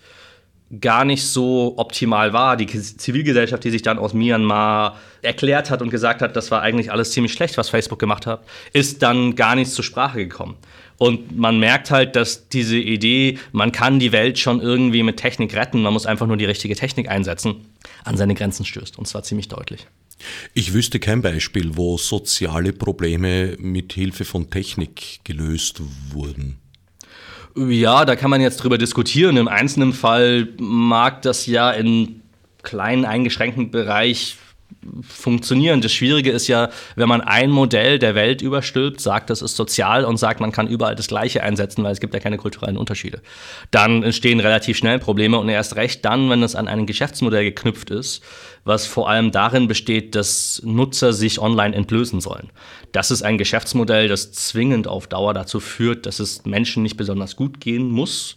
gar 0.79 1.03
nicht 1.03 1.23
so 1.25 1.73
optimal 1.77 2.33
war. 2.33 2.55
Die 2.55 2.67
Zivilgesellschaft, 2.67 3.63
die 3.63 3.71
sich 3.71 3.81
dann 3.81 3.97
aus 3.97 4.13
Myanmar 4.13 4.97
erklärt 5.21 5.69
hat 5.69 5.81
und 5.81 5.89
gesagt 5.89 6.21
hat, 6.21 6.35
das 6.35 6.51
war 6.51 6.61
eigentlich 6.61 6.91
alles 6.91 7.11
ziemlich 7.11 7.33
schlecht, 7.33 7.57
was 7.57 7.69
Facebook 7.69 7.99
gemacht 7.99 8.25
hat, 8.25 8.43
ist 8.73 9.01
dann 9.01 9.35
gar 9.35 9.55
nicht 9.55 9.71
zur 9.71 9.83
Sprache 9.83 10.19
gekommen. 10.19 10.55
Und 10.97 11.35
man 11.35 11.59
merkt 11.59 11.89
halt, 11.89 12.15
dass 12.15 12.47
diese 12.47 12.77
Idee, 12.77 13.39
man 13.51 13.71
kann 13.71 13.99
die 13.99 14.11
Welt 14.11 14.37
schon 14.37 14.61
irgendwie 14.61 15.01
mit 15.01 15.17
Technik 15.17 15.55
retten, 15.55 15.81
man 15.81 15.93
muss 15.93 16.05
einfach 16.05 16.27
nur 16.27 16.37
die 16.37 16.45
richtige 16.45 16.75
Technik 16.75 17.09
einsetzen, 17.09 17.65
an 18.03 18.17
seine 18.17 18.35
Grenzen 18.35 18.65
stößt. 18.65 18.99
Und 18.99 19.07
zwar 19.07 19.23
ziemlich 19.23 19.47
deutlich. 19.47 19.87
Ich 20.53 20.73
wüsste 20.73 20.99
kein 20.99 21.23
Beispiel, 21.23 21.75
wo 21.75 21.97
soziale 21.97 22.71
Probleme 22.71 23.55
mit 23.57 23.93
Hilfe 23.93 24.25
von 24.25 24.51
Technik 24.51 25.21
gelöst 25.23 25.81
wurden. 26.11 26.59
Ja, 27.55 28.05
da 28.05 28.15
kann 28.15 28.29
man 28.29 28.41
jetzt 28.41 28.57
drüber 28.57 28.77
diskutieren. 28.77 29.37
Im 29.37 29.47
einzelnen 29.47 29.93
Fall 29.93 30.49
mag 30.59 31.21
das 31.21 31.45
ja 31.45 31.71
in 31.71 32.21
kleinen 32.63 33.05
eingeschränkten 33.05 33.71
Bereich 33.71 34.37
funktionieren. 35.07 35.81
Das 35.81 35.93
Schwierige 35.93 36.31
ist 36.31 36.47
ja, 36.47 36.69
wenn 36.95 37.07
man 37.07 37.21
ein 37.21 37.51
Modell 37.51 37.99
der 37.99 38.15
Welt 38.15 38.41
überstülpt, 38.41 38.99
sagt, 38.99 39.29
das 39.29 39.41
ist 39.41 39.55
sozial 39.55 40.05
und 40.05 40.17
sagt, 40.17 40.39
man 40.39 40.51
kann 40.51 40.67
überall 40.67 40.95
das 40.95 41.07
Gleiche 41.07 41.43
einsetzen, 41.43 41.83
weil 41.83 41.91
es 41.91 41.99
gibt 41.99 42.13
ja 42.13 42.19
keine 42.19 42.37
kulturellen 42.37 42.77
Unterschiede. 42.77 43.21
Dann 43.69 44.03
entstehen 44.03 44.39
relativ 44.39 44.77
schnell 44.77 44.99
Probleme 44.99 45.37
und 45.37 45.49
erst 45.49 45.75
recht 45.75 46.03
dann, 46.03 46.29
wenn 46.29 46.43
es 46.43 46.55
an 46.55 46.67
ein 46.67 46.85
Geschäftsmodell 46.85 47.43
geknüpft 47.43 47.91
ist, 47.91 48.23
was 48.63 48.85
vor 48.85 49.09
allem 49.09 49.31
darin 49.31 49.67
besteht, 49.67 50.15
dass 50.15 50.61
Nutzer 50.65 51.13
sich 51.13 51.39
online 51.39 51.75
entlösen 51.75 52.21
sollen. 52.21 52.49
Das 52.91 53.11
ist 53.11 53.21
ein 53.21 53.37
Geschäftsmodell, 53.37 54.07
das 54.07 54.31
zwingend 54.31 54.87
auf 54.87 55.07
Dauer 55.07 55.33
dazu 55.33 55.59
führt, 55.59 56.05
dass 56.05 56.19
es 56.19 56.45
Menschen 56.45 56.83
nicht 56.83 56.97
besonders 56.97 57.35
gut 57.35 57.59
gehen 57.59 57.89
muss 57.89 58.35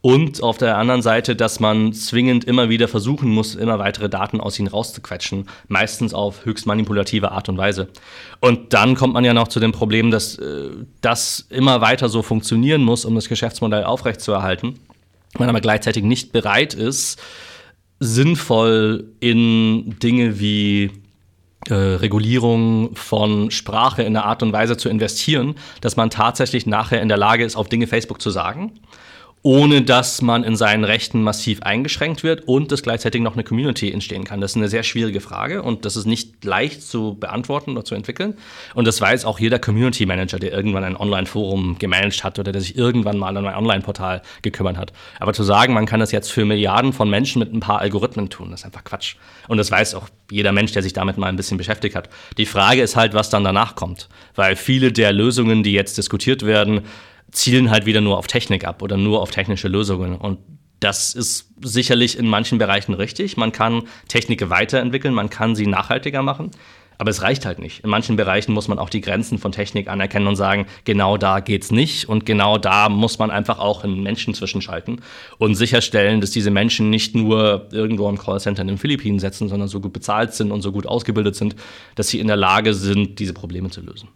und 0.00 0.42
auf 0.42 0.58
der 0.58 0.76
anderen 0.78 1.02
Seite, 1.02 1.36
dass 1.36 1.60
man 1.60 1.92
zwingend 1.92 2.44
immer 2.44 2.68
wieder 2.68 2.88
versuchen 2.88 3.30
muss, 3.30 3.54
immer 3.54 3.78
weitere 3.78 4.08
Daten 4.08 4.40
aus 4.40 4.58
ihnen 4.58 4.68
rauszuquetschen, 4.68 5.48
meistens 5.68 6.14
auf 6.14 6.44
höchst 6.44 6.66
manipulative 6.66 7.32
Art 7.32 7.48
und 7.48 7.56
Weise. 7.56 7.88
Und 8.40 8.72
dann 8.72 8.94
kommt 8.94 9.14
man 9.14 9.24
ja 9.24 9.34
noch 9.34 9.48
zu 9.48 9.60
dem 9.60 9.72
Problem, 9.72 10.10
dass 10.10 10.38
äh, 10.38 10.70
das 11.00 11.46
immer 11.50 11.80
weiter 11.80 12.08
so 12.08 12.22
funktionieren 12.22 12.82
muss, 12.82 13.04
um 13.04 13.14
das 13.14 13.28
Geschäftsmodell 13.28 13.84
aufrechtzuerhalten. 13.84 14.78
Man 15.38 15.48
aber 15.48 15.60
gleichzeitig 15.60 16.04
nicht 16.04 16.32
bereit 16.32 16.74
ist, 16.74 17.20
sinnvoll 17.98 19.04
in 19.20 19.98
Dinge 19.98 20.38
wie 20.38 20.90
äh, 21.68 21.74
Regulierung 21.74 22.94
von 22.94 23.50
Sprache 23.50 24.02
in 24.02 24.16
einer 24.16 24.26
Art 24.26 24.42
und 24.42 24.52
Weise 24.52 24.76
zu 24.76 24.88
investieren, 24.88 25.54
dass 25.80 25.96
man 25.96 26.10
tatsächlich 26.10 26.66
nachher 26.66 27.02
in 27.02 27.08
der 27.08 27.16
Lage 27.16 27.44
ist, 27.44 27.56
auf 27.56 27.68
Dinge 27.68 27.86
Facebook 27.86 28.20
zu 28.20 28.30
sagen 28.30 28.72
ohne 29.46 29.80
dass 29.82 30.22
man 30.22 30.42
in 30.42 30.56
seinen 30.56 30.82
Rechten 30.82 31.22
massiv 31.22 31.62
eingeschränkt 31.62 32.24
wird 32.24 32.48
und 32.48 32.72
dass 32.72 32.82
gleichzeitig 32.82 33.20
noch 33.20 33.34
eine 33.34 33.44
Community 33.44 33.92
entstehen 33.92 34.24
kann. 34.24 34.40
Das 34.40 34.50
ist 34.50 34.56
eine 34.56 34.68
sehr 34.68 34.82
schwierige 34.82 35.20
Frage 35.20 35.62
und 35.62 35.84
das 35.84 35.94
ist 35.94 36.04
nicht 36.04 36.44
leicht 36.44 36.82
zu 36.82 37.14
beantworten 37.14 37.70
oder 37.70 37.84
zu 37.84 37.94
entwickeln. 37.94 38.34
Und 38.74 38.88
das 38.88 39.00
weiß 39.00 39.24
auch 39.24 39.38
jeder 39.38 39.60
Community 39.60 40.04
Manager, 40.04 40.40
der 40.40 40.50
irgendwann 40.50 40.82
ein 40.82 40.96
Online-Forum 40.96 41.78
gemanagt 41.78 42.24
hat 42.24 42.40
oder 42.40 42.50
der 42.50 42.60
sich 42.60 42.76
irgendwann 42.76 43.18
mal 43.18 43.36
an 43.36 43.46
ein 43.46 43.54
Online-Portal 43.54 44.22
gekümmert 44.42 44.78
hat. 44.78 44.92
Aber 45.20 45.32
zu 45.32 45.44
sagen, 45.44 45.74
man 45.74 45.86
kann 45.86 46.00
das 46.00 46.10
jetzt 46.10 46.32
für 46.32 46.44
Milliarden 46.44 46.92
von 46.92 47.08
Menschen 47.08 47.38
mit 47.38 47.54
ein 47.54 47.60
paar 47.60 47.78
Algorithmen 47.78 48.28
tun, 48.30 48.50
das 48.50 48.62
ist 48.62 48.66
einfach 48.66 48.82
Quatsch. 48.82 49.14
Und 49.46 49.58
das 49.58 49.70
weiß 49.70 49.94
auch 49.94 50.08
jeder 50.28 50.50
Mensch, 50.50 50.72
der 50.72 50.82
sich 50.82 50.92
damit 50.92 51.18
mal 51.18 51.28
ein 51.28 51.36
bisschen 51.36 51.56
beschäftigt 51.56 51.94
hat. 51.94 52.08
Die 52.36 52.46
Frage 52.46 52.82
ist 52.82 52.96
halt, 52.96 53.14
was 53.14 53.30
dann 53.30 53.44
danach 53.44 53.76
kommt. 53.76 54.08
Weil 54.34 54.56
viele 54.56 54.90
der 54.90 55.12
Lösungen, 55.12 55.62
die 55.62 55.72
jetzt 55.72 55.98
diskutiert 55.98 56.44
werden, 56.44 56.80
zielen 57.36 57.70
halt 57.70 57.86
wieder 57.86 58.00
nur 58.00 58.18
auf 58.18 58.26
Technik 58.26 58.66
ab 58.66 58.82
oder 58.82 58.96
nur 58.96 59.20
auf 59.20 59.30
technische 59.30 59.68
Lösungen. 59.68 60.16
Und 60.16 60.38
das 60.80 61.14
ist 61.14 61.52
sicherlich 61.60 62.18
in 62.18 62.26
manchen 62.26 62.58
Bereichen 62.58 62.94
richtig. 62.94 63.36
Man 63.36 63.52
kann 63.52 63.82
Technik 64.08 64.48
weiterentwickeln, 64.50 65.14
man 65.14 65.30
kann 65.30 65.54
sie 65.54 65.66
nachhaltiger 65.66 66.22
machen. 66.22 66.50
Aber 66.98 67.10
es 67.10 67.20
reicht 67.20 67.44
halt 67.44 67.58
nicht. 67.58 67.84
In 67.84 67.90
manchen 67.90 68.16
Bereichen 68.16 68.52
muss 68.52 68.68
man 68.68 68.78
auch 68.78 68.88
die 68.88 69.02
Grenzen 69.02 69.36
von 69.36 69.52
Technik 69.52 69.88
anerkennen 69.88 70.26
und 70.26 70.36
sagen, 70.36 70.66
genau 70.84 71.18
da 71.18 71.40
geht's 71.40 71.70
nicht 71.70 72.08
und 72.08 72.24
genau 72.24 72.56
da 72.56 72.88
muss 72.88 73.18
man 73.18 73.30
einfach 73.30 73.58
auch 73.58 73.84
einen 73.84 74.02
Menschen 74.02 74.32
zwischenschalten 74.32 75.02
und 75.36 75.56
sicherstellen, 75.56 76.22
dass 76.22 76.30
diese 76.30 76.50
Menschen 76.50 76.88
nicht 76.88 77.14
nur 77.14 77.68
irgendwo 77.70 78.08
im 78.08 78.16
Callcenter 78.16 78.62
in 78.62 78.68
den 78.68 78.78
Philippinen 78.78 79.18
sitzen, 79.18 79.48
sondern 79.48 79.68
so 79.68 79.80
gut 79.80 79.92
bezahlt 79.92 80.32
sind 80.32 80.50
und 80.50 80.62
so 80.62 80.72
gut 80.72 80.86
ausgebildet 80.86 81.36
sind, 81.36 81.54
dass 81.96 82.08
sie 82.08 82.18
in 82.18 82.28
der 82.28 82.36
Lage 82.36 82.72
sind, 82.72 83.18
diese 83.18 83.34
Probleme 83.34 83.68
zu 83.68 83.82
lösen. 83.82 84.08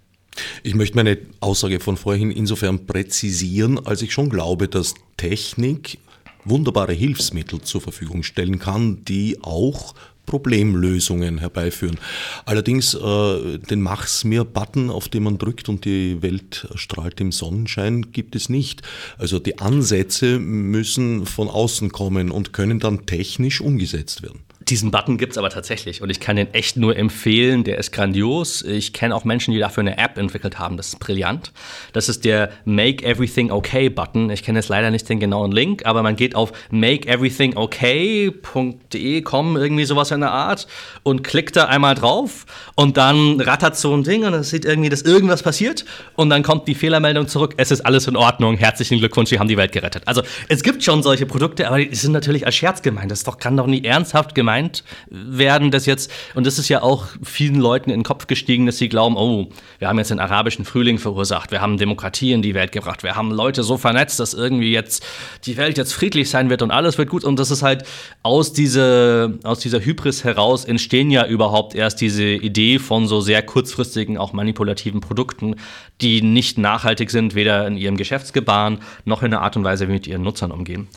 Ich 0.63 0.75
möchte 0.75 0.97
meine 0.97 1.19
Aussage 1.41 1.81
von 1.81 1.97
vorhin 1.97 2.31
insofern 2.31 2.87
präzisieren, 2.87 3.85
als 3.85 4.03
ich 4.03 4.13
schon 4.13 4.31
glaube, 4.31 4.69
dass 4.69 4.95
Technik 5.17 5.99
wunderbare 6.45 6.93
Hilfsmittel 6.93 7.61
zur 7.61 7.81
Verfügung 7.81 8.23
stellen 8.23 8.59
kann, 8.59 9.05
die 9.05 9.39
auch 9.43 9.95
Problemlösungen 10.31 11.39
herbeiführen. 11.39 11.99
Allerdings 12.45 12.95
äh, 12.95 13.59
den 13.59 13.81
Mach's 13.81 14.23
mir 14.23 14.45
Button, 14.45 14.89
auf 14.89 15.09
den 15.09 15.25
man 15.25 15.39
drückt 15.39 15.69
und 15.69 15.85
die 15.85 16.23
Welt 16.23 16.69
strahlt 16.77 17.21
im 17.21 17.33
Sonnenschein, 17.33 18.13
gibt 18.13 18.37
es 18.37 18.49
nicht. 18.49 18.83
Also 19.19 19.41
die 19.41 19.59
Ansätze 19.59 20.39
müssen 20.39 21.27
von 21.27 21.49
außen 21.49 21.91
kommen 21.91 22.31
und 22.31 22.53
können 22.53 22.79
dann 22.79 23.07
technisch 23.07 23.61
umgesetzt 23.61 24.23
werden. 24.23 24.39
Diesen 24.71 24.91
Button 24.93 25.19
gibt 25.19 25.33
es 25.33 25.39
aber 25.39 25.51
tatsächlich 25.51 26.01
und 26.01 26.11
ich 26.11 26.21
kann 26.21 26.37
den 26.37 26.55
echt 26.55 26.77
nur 26.77 26.97
empfehlen. 26.97 27.65
Der 27.65 27.79
ist 27.79 27.91
grandios. 27.91 28.63
Ich 28.63 28.93
kenne 28.93 29.17
auch 29.17 29.25
Menschen, 29.25 29.53
die 29.53 29.59
dafür 29.59 29.81
eine 29.81 29.99
App 29.99 30.17
entwickelt 30.17 30.61
haben. 30.61 30.77
Das 30.77 30.87
ist 30.89 31.01
brillant. 31.01 31.51
Das 31.93 32.09
ist 32.09 32.25
der 32.25 32.51
Make 32.65 33.05
Everything 33.05 33.51
Okay 33.51 33.91
Button. 33.91 34.31
Ich 34.31 34.45
kenne 34.45 34.61
jetzt 34.61 34.69
leider 34.69 34.93
nicht 34.93 35.09
den 35.09 35.19
genauen 35.19 35.51
Link, 35.51 35.87
aber 35.87 36.05
man 36.05 36.15
geht 36.15 36.37
auf 36.37 36.53
makeeverythingokay.de, 36.71 39.23
kommen 39.23 39.57
irgendwie 39.57 39.87
sowas 39.87 40.13
in 40.13 40.21
der 40.21 40.31
Art 40.31 40.69
und 41.03 41.25
klickt 41.25 41.57
da 41.57 41.65
einmal 41.65 41.97
drauf 41.97 42.47
und 42.77 42.97
dann 42.97 43.41
rattert 43.41 43.77
so 43.77 43.93
ein 43.93 44.05
Ding 44.05 44.25
und 44.25 44.35
es 44.35 44.51
sieht 44.51 44.65
irgendwie, 44.65 44.89
dass 44.89 45.03
irgendwas 45.03 45.43
passiert 45.43 45.85
und 46.15 46.31
dann 46.31 46.45
kommt 46.45 46.69
die 46.69 46.77
Fehlermeldung 46.77 47.27
zurück. 47.27 47.55
Es 47.57 47.73
ist 47.73 47.81
alles 47.81 48.07
in 48.07 48.15
Ordnung. 48.15 48.57
Herzlichen 48.57 49.01
Glückwunsch, 49.01 49.31
Sie 49.31 49.41
haben 49.41 49.49
die 49.49 49.57
Welt 49.57 49.73
gerettet. 49.73 50.05
Also 50.07 50.23
es 50.47 50.63
gibt 50.63 50.85
schon 50.85 51.03
solche 51.03 51.27
Produkte, 51.27 51.67
aber 51.67 51.79
die 51.79 51.93
sind 51.97 52.13
natürlich 52.13 52.47
als 52.47 52.55
Scherz 52.55 52.83
gemeint. 52.83 53.11
Das 53.11 53.25
doch, 53.25 53.39
kann 53.39 53.57
doch 53.57 53.67
nie 53.67 53.83
ernsthaft 53.83 54.37
gemeint 54.37 54.60
gemeint 54.61 54.85
werden, 55.09 55.71
dass 55.71 55.87
jetzt, 55.87 56.11
und 56.35 56.47
das 56.47 56.59
ist 56.59 56.69
ja 56.69 56.83
auch 56.83 57.07
vielen 57.23 57.57
Leuten 57.57 57.91
in 57.91 58.01
den 58.01 58.05
Kopf 58.05 58.27
gestiegen, 58.27 58.67
dass 58.67 58.79
sie 58.79 58.89
glauben, 58.89 59.17
oh, 59.17 59.49
wir 59.79 59.89
haben 59.89 59.99
jetzt 59.99 60.11
den 60.11 60.21
arabischen 60.21 60.65
Frühling 60.65 60.99
verursacht, 60.99 61.51
wir 61.51 61.61
haben 61.61 61.79
Demokratie 61.79 62.33
in 62.33 62.43
die 62.43 62.55
Welt 62.55 62.73
gebracht, 62.73 63.03
wir 63.03 63.17
haben 63.17 63.31
Leute 63.31 63.63
so 63.63 63.77
vernetzt, 63.77 64.21
dass 64.21 64.35
irgendwie 64.35 64.73
jetzt 64.73 65.05
die 65.47 65.57
Welt 65.57 65.79
jetzt 65.79 65.93
friedlich 65.93 66.31
sein 66.31 66.51
wird 66.51 66.63
und 66.63 66.71
alles 66.71 66.99
wird 66.99 67.09
gut. 67.09 67.25
Und 67.25 67.39
das 67.39 67.51
ist 67.51 67.63
halt 67.63 67.85
aus, 68.23 68.53
diese, 68.53 69.39
aus 69.45 69.61
dieser 69.61 69.81
Hybris 69.81 70.25
heraus 70.25 70.65
entstehen 70.65 71.11
ja 71.11 71.27
überhaupt 71.27 71.75
erst 71.75 72.01
diese 72.01 72.25
Idee 72.25 72.79
von 72.79 73.07
so 73.07 73.21
sehr 73.21 73.43
kurzfristigen, 73.43 74.19
auch 74.19 74.33
manipulativen 74.33 75.01
Produkten, 75.01 75.57
die 76.01 76.23
nicht 76.23 76.59
nachhaltig 76.59 77.11
sind, 77.11 77.35
weder 77.35 77.67
in 77.67 77.77
ihrem 77.77 77.97
Geschäftsgebaren 77.97 78.79
noch 79.05 79.23
in 79.23 79.31
der 79.31 79.41
Art 79.41 79.57
und 79.57 79.65
Weise, 79.65 79.89
wie 79.89 79.93
mit 79.93 80.07
ihren 80.07 80.23
Nutzern 80.23 80.51
umgehen. 80.51 80.89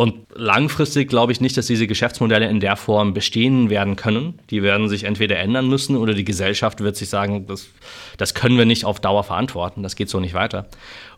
Und 0.00 0.14
langfristig 0.34 1.10
glaube 1.10 1.30
ich 1.30 1.42
nicht, 1.42 1.58
dass 1.58 1.66
diese 1.66 1.86
Geschäftsmodelle 1.86 2.48
in 2.48 2.58
der 2.58 2.76
Form 2.76 3.12
bestehen 3.12 3.68
werden 3.68 3.96
können. 3.96 4.38
Die 4.48 4.62
werden 4.62 4.88
sich 4.88 5.04
entweder 5.04 5.38
ändern 5.38 5.68
müssen 5.68 5.94
oder 5.94 6.14
die 6.14 6.24
Gesellschaft 6.24 6.80
wird 6.80 6.96
sich 6.96 7.10
sagen, 7.10 7.44
das, 7.46 7.68
das 8.16 8.32
können 8.32 8.56
wir 8.56 8.64
nicht 8.64 8.86
auf 8.86 8.98
Dauer 8.98 9.24
verantworten, 9.24 9.82
das 9.82 9.96
geht 9.96 10.08
so 10.08 10.18
nicht 10.18 10.32
weiter. 10.32 10.68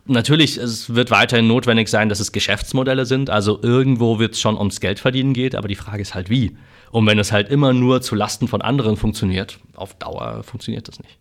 Und 0.05 0.15
natürlich, 0.15 0.57
es 0.57 0.93
wird 0.93 1.11
weiterhin 1.11 1.47
notwendig 1.47 1.87
sein, 1.87 2.09
dass 2.09 2.19
es 2.19 2.33
Geschäftsmodelle 2.33 3.05
sind. 3.05 3.29
Also 3.29 3.57
irgendwo 3.63 4.19
wird 4.19 4.33
es 4.33 4.41
schon 4.41 4.57
ums 4.57 4.81
Geld 4.81 4.99
verdienen 4.99 5.31
geht, 5.31 5.55
aber 5.55 5.69
die 5.69 5.75
Frage 5.75 6.01
ist 6.01 6.13
halt 6.13 6.29
wie. 6.29 6.57
Und 6.91 7.07
wenn 7.07 7.19
es 7.19 7.31
halt 7.31 7.47
immer 7.47 7.71
nur 7.71 8.01
zu 8.01 8.15
Lasten 8.15 8.49
von 8.49 8.61
anderen 8.61 8.97
funktioniert, 8.97 9.59
auf 9.77 9.93
Dauer 9.93 10.43
funktioniert 10.43 10.89
das 10.89 10.99
nicht. 10.99 11.17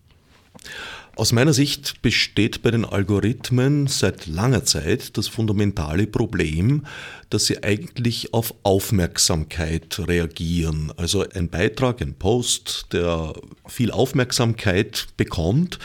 Aus 1.14 1.32
meiner 1.32 1.52
Sicht 1.52 2.00
besteht 2.00 2.62
bei 2.62 2.70
den 2.70 2.86
Algorithmen 2.86 3.86
seit 3.86 4.26
langer 4.26 4.64
Zeit 4.64 5.18
das 5.18 5.28
fundamentale 5.28 6.06
Problem, 6.06 6.86
dass 7.28 7.44
sie 7.44 7.62
eigentlich 7.62 8.32
auf 8.32 8.54
Aufmerksamkeit 8.62 9.98
reagieren. 9.98 10.90
Also 10.96 11.28
ein 11.28 11.50
Beitrag, 11.50 12.00
ein 12.00 12.14
Post, 12.14 12.86
der 12.92 13.34
viel 13.66 13.90
Aufmerksamkeit 13.90 15.08
bekommt, 15.18 15.78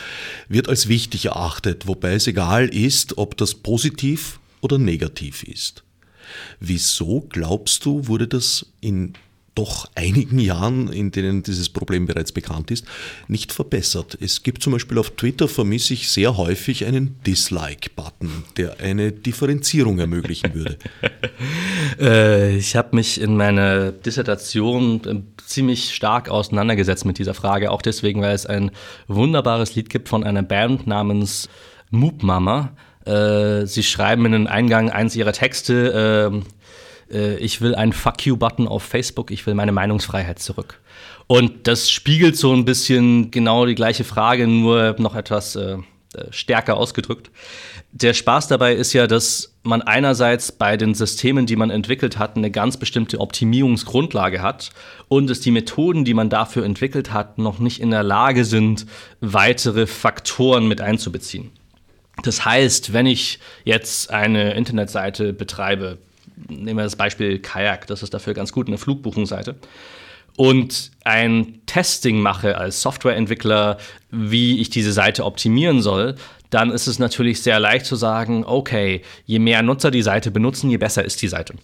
wird 0.48 0.70
als 0.70 0.88
wichtig 0.88 1.26
erachtet, 1.26 1.88
wobei 1.88 2.14
es 2.14 2.28
egal 2.28 2.70
ist, 2.70 3.18
ob 3.18 3.36
das 3.36 3.54
positiv 3.54 4.40
oder 4.62 4.78
negativ 4.78 5.44
ist. 5.44 5.84
Wieso 6.62 7.28
glaubst 7.28 7.84
du, 7.84 8.08
wurde 8.08 8.30
das 8.30 8.66
in 8.80 9.14
doch 9.58 9.90
einigen 9.96 10.38
Jahren, 10.38 10.92
in 10.92 11.10
denen 11.10 11.42
dieses 11.42 11.70
Problem 11.70 12.06
bereits 12.06 12.32
bekannt 12.32 12.70
ist, 12.70 12.86
nicht 13.28 13.52
verbessert. 13.52 14.16
Es 14.22 14.44
gibt 14.44 14.62
zum 14.62 14.74
Beispiel 14.74 15.00
auf 15.00 15.12
Twitter, 15.12 15.48
vermisse 15.48 15.96
ich 15.96 16.10
sehr 16.10 16.38
häufig 16.38 16.86
einen 16.86 17.20
Dislike-Button, 17.26 18.44
der 18.58 18.80
eine 18.80 19.12
Differenzierung 19.12 19.98
ermöglichen 19.98 20.54
würde. 20.54 20.78
äh, 22.00 22.56
ich 22.56 22.76
habe 22.76 22.96
mich 22.96 23.20
in 23.20 23.36
meiner 23.36 23.92
Dissertation 23.92 25.02
äh, 25.06 25.42
ziemlich 25.44 25.96
stark 25.96 26.30
auseinandergesetzt 26.30 27.06
mit 27.06 27.18
dieser 27.18 27.34
Frage, 27.34 27.72
auch 27.72 27.82
deswegen, 27.82 28.22
weil 28.22 28.36
es 28.36 28.46
ein 28.46 28.70
wunderbares 29.08 29.74
Lied 29.74 29.90
gibt 29.90 30.08
von 30.08 30.24
einer 30.24 30.44
Band 30.44 30.86
namens 30.86 31.50
Moop 31.90 32.22
Mama. 32.22 32.74
Äh, 33.06 33.66
sie 33.66 33.84
schreiben 33.84 34.26
in 34.26 34.34
den 34.34 34.48
Eingang 34.48 34.92
eines 34.92 35.16
ihrer 35.16 35.32
Texte, 35.32 36.32
äh, 36.32 36.57
äh, 37.12 37.38
ich 37.38 37.62
will 37.62 37.76
einen 37.76 37.94
Fuck 37.94 38.26
you-Button 38.26 38.68
auf 38.68 38.84
Facebook, 38.84 39.32
ich 39.32 39.46
will 39.46 39.54
meine 39.54 39.72
Meinungsfreiheit 39.72 40.40
zurück. 40.40 40.80
Und 41.28 41.68
das 41.68 41.92
spiegelt 41.92 42.38
so 42.38 42.54
ein 42.54 42.66
bisschen 42.66 43.32
genau 43.32 43.66
die 43.66 43.76
gleiche 43.76 44.04
Frage, 44.04 44.48
nur 44.48 44.96
noch 44.98 45.16
etwas 45.16 45.56
äh, 45.56 45.78
äh, 46.14 46.32
stärker 46.32 46.78
ausgedrückt. 46.78 47.30
Der 47.92 48.14
Spaß 48.14 48.48
dabei 48.48 48.74
ist 48.74 48.94
ja, 48.94 49.08
dass 49.08 49.54
man 49.64 49.82
einerseits 49.82 50.52
bei 50.54 50.78
den 50.78 50.94
Systemen, 50.94 51.46
die 51.46 51.58
man 51.58 51.70
entwickelt 51.70 52.18
hat, 52.18 52.38
eine 52.38 52.50
ganz 52.50 52.78
bestimmte 52.78 53.20
Optimierungsgrundlage 53.20 54.42
hat 54.42 54.70
und 55.10 55.30
dass 55.30 55.42
die 55.42 55.52
Methoden, 55.52 56.06
die 56.06 56.14
man 56.14 56.30
dafür 56.30 56.64
entwickelt 56.64 57.12
hat, 57.12 57.38
noch 57.38 57.60
nicht 57.60 57.82
in 57.82 57.92
der 57.92 58.04
Lage 58.04 58.46
sind, 58.46 58.86
weitere 59.20 59.86
Faktoren 59.86 60.68
mit 60.68 60.80
einzubeziehen. 60.80 61.52
Das 62.24 62.46
heißt, 62.46 62.94
wenn 62.94 63.06
ich 63.06 63.40
jetzt 63.66 64.10
eine 64.10 64.54
Internetseite 64.54 65.34
betreibe, 65.34 65.98
nehmen 66.50 66.78
wir 66.78 66.84
das 66.84 66.96
Beispiel 66.96 67.40
Kajak, 67.40 67.88
das 67.88 68.04
ist 68.04 68.14
dafür 68.14 68.34
ganz 68.34 68.52
gut, 68.52 68.68
eine 68.68 68.78
Flugbuchungsseite. 68.78 69.56
Und 70.38 70.92
ein 71.04 71.62
Testing 71.66 72.20
mache 72.20 72.58
als 72.58 72.82
Softwareentwickler, 72.82 73.78
wie 74.12 74.62
ich 74.62 74.70
diese 74.70 74.94
Seite 74.94 75.26
optimieren 75.26 75.82
soll, 75.82 76.16
dann 76.52 76.72
ist 76.72 76.88
es 76.88 77.00
natürlich 77.00 77.42
sehr 77.42 77.60
leicht 77.60 77.86
zu 77.86 77.96
sagen, 77.96 78.46
okay, 78.46 79.02
je 79.26 79.40
mehr 79.40 79.64
Nutzer 79.64 79.92
die 79.92 80.04
Seite 80.04 80.32
benutzen, 80.32 80.70
je 80.70 80.78
besser 80.78 81.04
ist 81.04 81.22
die 81.22 81.28
Seite. 81.28 81.56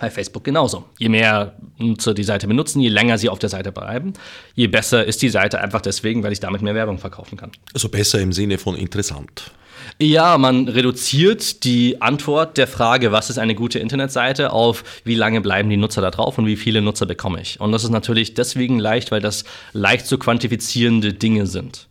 Bei 0.00 0.10
Facebook 0.10 0.42
genauso. 0.42 0.84
Je 0.98 1.08
mehr 1.08 1.54
Nutzer 1.78 2.14
die 2.14 2.24
Seite 2.24 2.48
benutzen, 2.48 2.80
je 2.80 2.88
länger 2.88 3.16
sie 3.16 3.28
auf 3.28 3.38
der 3.38 3.48
Seite 3.48 3.70
bleiben, 3.70 4.12
je 4.56 4.66
besser 4.66 5.04
ist 5.04 5.22
die 5.22 5.28
Seite 5.28 5.60
einfach 5.60 5.80
deswegen, 5.80 6.24
weil 6.24 6.32
ich 6.32 6.40
damit 6.40 6.62
mehr 6.62 6.74
Werbung 6.74 6.98
verkaufen 6.98 7.38
kann. 7.38 7.52
Also 7.72 7.88
besser 7.88 8.20
im 8.20 8.32
Sinne 8.32 8.58
von 8.58 8.74
interessant. 8.74 9.52
Ja, 10.00 10.38
man 10.38 10.66
reduziert 10.66 11.62
die 11.62 12.02
Antwort 12.02 12.58
der 12.58 12.66
Frage, 12.66 13.12
was 13.12 13.30
ist 13.30 13.38
eine 13.38 13.54
gute 13.54 13.78
Internetseite, 13.78 14.52
auf 14.52 14.82
wie 15.04 15.14
lange 15.14 15.40
bleiben 15.40 15.70
die 15.70 15.76
Nutzer 15.76 16.02
da 16.02 16.10
drauf 16.10 16.36
und 16.36 16.46
wie 16.46 16.56
viele 16.56 16.82
Nutzer 16.82 17.06
bekomme 17.06 17.40
ich. 17.40 17.60
Und 17.60 17.70
das 17.70 17.84
ist 17.84 17.90
natürlich 17.90 18.34
deswegen 18.34 18.80
leicht, 18.80 19.12
weil 19.12 19.20
das 19.20 19.44
leicht 19.72 20.06
zu 20.06 20.18
quantifizierende 20.18 21.12
Dinge 21.12 21.46
sind. 21.46 21.86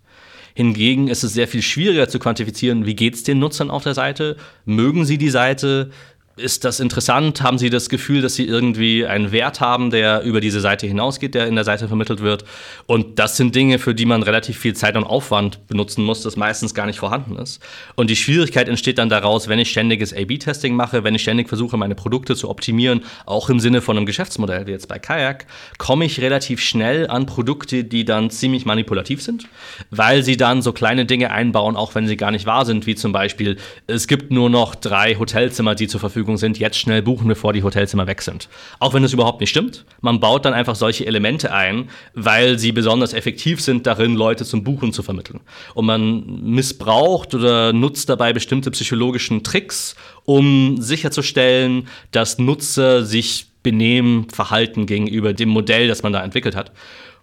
Hingegen 0.54 1.08
ist 1.08 1.24
es 1.24 1.34
sehr 1.34 1.48
viel 1.48 1.62
schwieriger 1.62 2.10
zu 2.10 2.20
quantifizieren, 2.20 2.86
wie 2.86 2.96
geht 2.96 3.16
es 3.16 3.24
den 3.24 3.40
Nutzern 3.40 3.72
auf 3.72 3.84
der 3.84 3.94
Seite, 3.94 4.36
mögen 4.66 5.06
sie 5.06 5.18
die 5.18 5.32
Seite, 5.32 5.90
ist 6.36 6.66
das 6.66 6.80
interessant? 6.80 7.44
Haben 7.44 7.60
Sie 7.60 7.70
das 7.70 7.90
Gefühl, 7.90 8.24
dass 8.24 8.34
Sie 8.34 8.46
irgendwie 8.46 9.06
einen 9.06 9.32
Wert 9.32 9.62
haben, 9.62 9.92
der 9.92 10.24
über 10.24 10.42
diese 10.42 10.62
Seite 10.62 10.88
hinausgeht, 10.88 11.36
der 11.36 11.48
in 11.48 11.54
der 11.54 11.64
Seite 11.64 11.88
vermittelt 11.88 12.22
wird? 12.22 12.44
Und 12.88 13.20
das 13.20 13.38
sind 13.38 13.54
Dinge, 13.54 13.78
für 13.78 13.94
die 13.94 14.06
man 14.06 14.24
relativ 14.24 14.58
viel 14.58 14.76
Zeit 14.76 14.98
und 14.98 15.04
Aufwand 15.04 15.68
benutzen 15.68 16.04
muss, 16.04 16.24
das 16.24 16.36
meistens 16.36 16.74
gar 16.74 16.88
nicht 16.88 16.98
vorhanden 16.98 17.36
ist. 17.36 17.62
Und 17.96 18.10
die 18.10 18.16
Schwierigkeit 18.16 18.68
entsteht 18.68 18.98
dann 18.98 19.10
daraus, 19.10 19.48
wenn 19.48 19.60
ich 19.60 19.70
ständiges 19.70 20.12
A-B-Testing 20.12 20.76
mache, 20.76 21.04
wenn 21.04 21.14
ich 21.14 21.22
ständig 21.22 21.50
versuche, 21.50 21.78
meine 21.78 21.94
Produkte 21.94 22.36
zu 22.36 22.50
optimieren, 22.50 23.04
auch 23.28 23.50
im 23.50 23.60
Sinne 23.60 23.82
von 23.82 23.96
einem 23.96 24.08
Geschäftsmodell, 24.08 24.66
wie 24.66 24.72
jetzt 24.72 24.88
bei 24.88 24.98
Kayak, 24.98 25.46
komme 25.78 26.06
ich 26.06 26.20
relativ 26.20 26.62
schnell 26.62 27.08
an 27.08 27.28
Produkte, 27.28 27.84
die 27.84 28.06
dann 28.06 28.32
ziemlich 28.32 28.66
manipulativ 28.66 29.22
sind, 29.22 29.48
weil 29.92 30.24
sie 30.24 30.36
dann 30.36 30.64
so 30.64 30.74
kleine 30.74 31.06
Dinge 31.06 31.30
einbauen, 31.30 31.76
auch 31.76 31.94
wenn 31.94 32.08
sie 32.08 32.18
gar 32.18 32.32
nicht 32.32 32.48
wahr 32.48 32.66
sind, 32.66 32.88
wie 32.88 32.96
zum 32.96 33.12
Beispiel, 33.12 33.58
es 33.86 34.08
gibt 34.08 34.32
nur 34.32 34.50
noch 34.50 34.74
drei 34.74 35.16
Hotelzimmer, 35.16 35.76
die 35.76 35.88
zur 35.88 36.00
Verfügung 36.00 36.23
Verfügung 36.24 36.38
sind, 36.38 36.58
jetzt 36.58 36.78
schnell 36.78 37.02
buchen, 37.02 37.28
bevor 37.28 37.52
die 37.52 37.64
Hotelzimmer 37.64 38.08
weg 38.08 38.22
sind. 38.22 38.48
Auch 38.80 38.94
wenn 38.94 39.04
es 39.04 39.12
überhaupt 39.12 39.42
nicht 39.42 39.50
stimmt. 39.50 39.84
Man 40.00 40.22
baut 40.22 40.46
dann 40.46 40.54
einfach 40.54 40.76
solche 40.76 41.06
Elemente 41.06 41.52
ein, 41.52 41.90
weil 42.14 42.58
sie 42.58 42.72
besonders 42.72 43.14
effektiv 43.14 43.60
sind 43.60 43.86
darin, 43.86 44.16
Leute 44.16 44.46
zum 44.46 44.64
Buchen 44.64 44.94
zu 44.94 45.04
vermitteln. 45.04 45.42
Und 45.74 45.86
man 45.86 46.42
missbraucht 46.44 47.36
oder 47.36 47.74
nutzt 47.74 48.08
dabei 48.08 48.32
bestimmte 48.32 48.72
psychologischen 48.72 49.44
Tricks, 49.44 49.96
um 50.24 50.78
sicherzustellen, 50.80 51.88
dass 52.12 52.40
Nutzer 52.40 53.04
sich 53.04 53.48
benehmen, 53.62 54.30
verhalten 54.30 54.86
gegenüber 54.86 55.34
dem 55.34 55.50
Modell, 55.50 55.90
das 55.90 56.04
man 56.04 56.14
da 56.14 56.24
entwickelt 56.24 56.56
hat. 56.56 56.72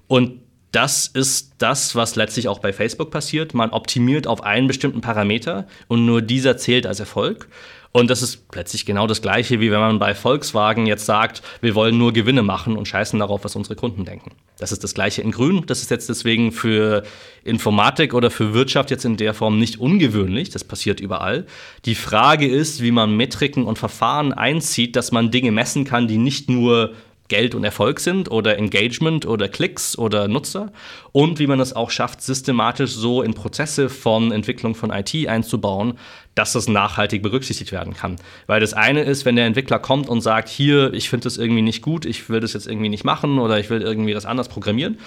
Und 0.08 0.40
das 0.72 1.08
ist 1.08 1.54
das, 1.58 1.96
was 1.96 2.14
letztlich 2.16 2.48
auch 2.48 2.60
bei 2.60 2.72
Facebook 2.72 3.10
passiert. 3.10 3.54
Man 3.54 3.70
optimiert 3.70 4.26
auf 4.26 4.42
einen 4.44 4.68
bestimmten 4.68 5.00
Parameter 5.00 5.66
und 5.88 6.06
nur 6.06 6.22
dieser 6.22 6.56
zählt 6.56 6.86
als 6.86 7.00
Erfolg. 7.00 7.48
Und 7.92 8.08
das 8.08 8.22
ist 8.22 8.48
plötzlich 8.50 8.86
genau 8.86 9.08
das 9.08 9.20
Gleiche, 9.20 9.58
wie 9.58 9.72
wenn 9.72 9.80
man 9.80 9.98
bei 9.98 10.14
Volkswagen 10.14 10.86
jetzt 10.86 11.06
sagt, 11.06 11.42
wir 11.60 11.74
wollen 11.74 11.98
nur 11.98 12.12
Gewinne 12.12 12.42
machen 12.42 12.76
und 12.76 12.86
scheißen 12.86 13.18
darauf, 13.18 13.44
was 13.44 13.56
unsere 13.56 13.74
Kunden 13.74 14.04
denken. 14.04 14.30
Das 14.58 14.70
ist 14.70 14.84
das 14.84 14.94
Gleiche 14.94 15.22
in 15.22 15.32
Grün. 15.32 15.64
Das 15.66 15.82
ist 15.82 15.90
jetzt 15.90 16.08
deswegen 16.08 16.52
für 16.52 17.02
Informatik 17.42 18.14
oder 18.14 18.30
für 18.30 18.54
Wirtschaft 18.54 18.90
jetzt 18.92 19.04
in 19.04 19.16
der 19.16 19.34
Form 19.34 19.58
nicht 19.58 19.80
ungewöhnlich. 19.80 20.50
Das 20.50 20.62
passiert 20.62 21.00
überall. 21.00 21.46
Die 21.84 21.96
Frage 21.96 22.46
ist, 22.46 22.80
wie 22.80 22.92
man 22.92 23.16
Metriken 23.16 23.64
und 23.64 23.78
Verfahren 23.78 24.32
einzieht, 24.32 24.94
dass 24.94 25.10
man 25.10 25.32
Dinge 25.32 25.50
messen 25.50 25.84
kann, 25.84 26.06
die 26.06 26.18
nicht 26.18 26.48
nur 26.48 26.92
Geld 27.30 27.54
und 27.54 27.64
Erfolg 27.64 28.00
sind 28.00 28.30
oder 28.30 28.58
Engagement 28.58 29.24
oder 29.24 29.48
Klicks 29.48 29.96
oder 29.96 30.28
Nutzer 30.28 30.70
und 31.12 31.38
wie 31.38 31.46
man 31.46 31.60
es 31.60 31.74
auch 31.74 31.90
schafft, 31.90 32.20
systematisch 32.20 32.90
so 32.90 33.22
in 33.22 33.32
Prozesse 33.32 33.88
von 33.88 34.32
Entwicklung 34.32 34.74
von 34.74 34.90
IT 34.90 35.14
einzubauen, 35.26 35.94
dass 36.34 36.52
das 36.52 36.68
nachhaltig 36.68 37.22
berücksichtigt 37.22 37.72
werden 37.72 37.94
kann. 37.94 38.16
Weil 38.46 38.60
das 38.60 38.74
eine 38.74 39.02
ist, 39.02 39.24
wenn 39.24 39.36
der 39.36 39.46
Entwickler 39.46 39.78
kommt 39.78 40.08
und 40.08 40.20
sagt, 40.20 40.48
hier, 40.48 40.92
ich 40.92 41.08
finde 41.08 41.24
das 41.24 41.38
irgendwie 41.38 41.62
nicht 41.62 41.82
gut, 41.82 42.04
ich 42.04 42.28
will 42.28 42.40
das 42.40 42.52
jetzt 42.52 42.66
irgendwie 42.66 42.88
nicht 42.88 43.04
machen 43.04 43.38
oder 43.38 43.58
ich 43.58 43.70
will 43.70 43.80
irgendwie 43.80 44.12
das 44.12 44.26
anders 44.26 44.48
programmieren. 44.48 44.98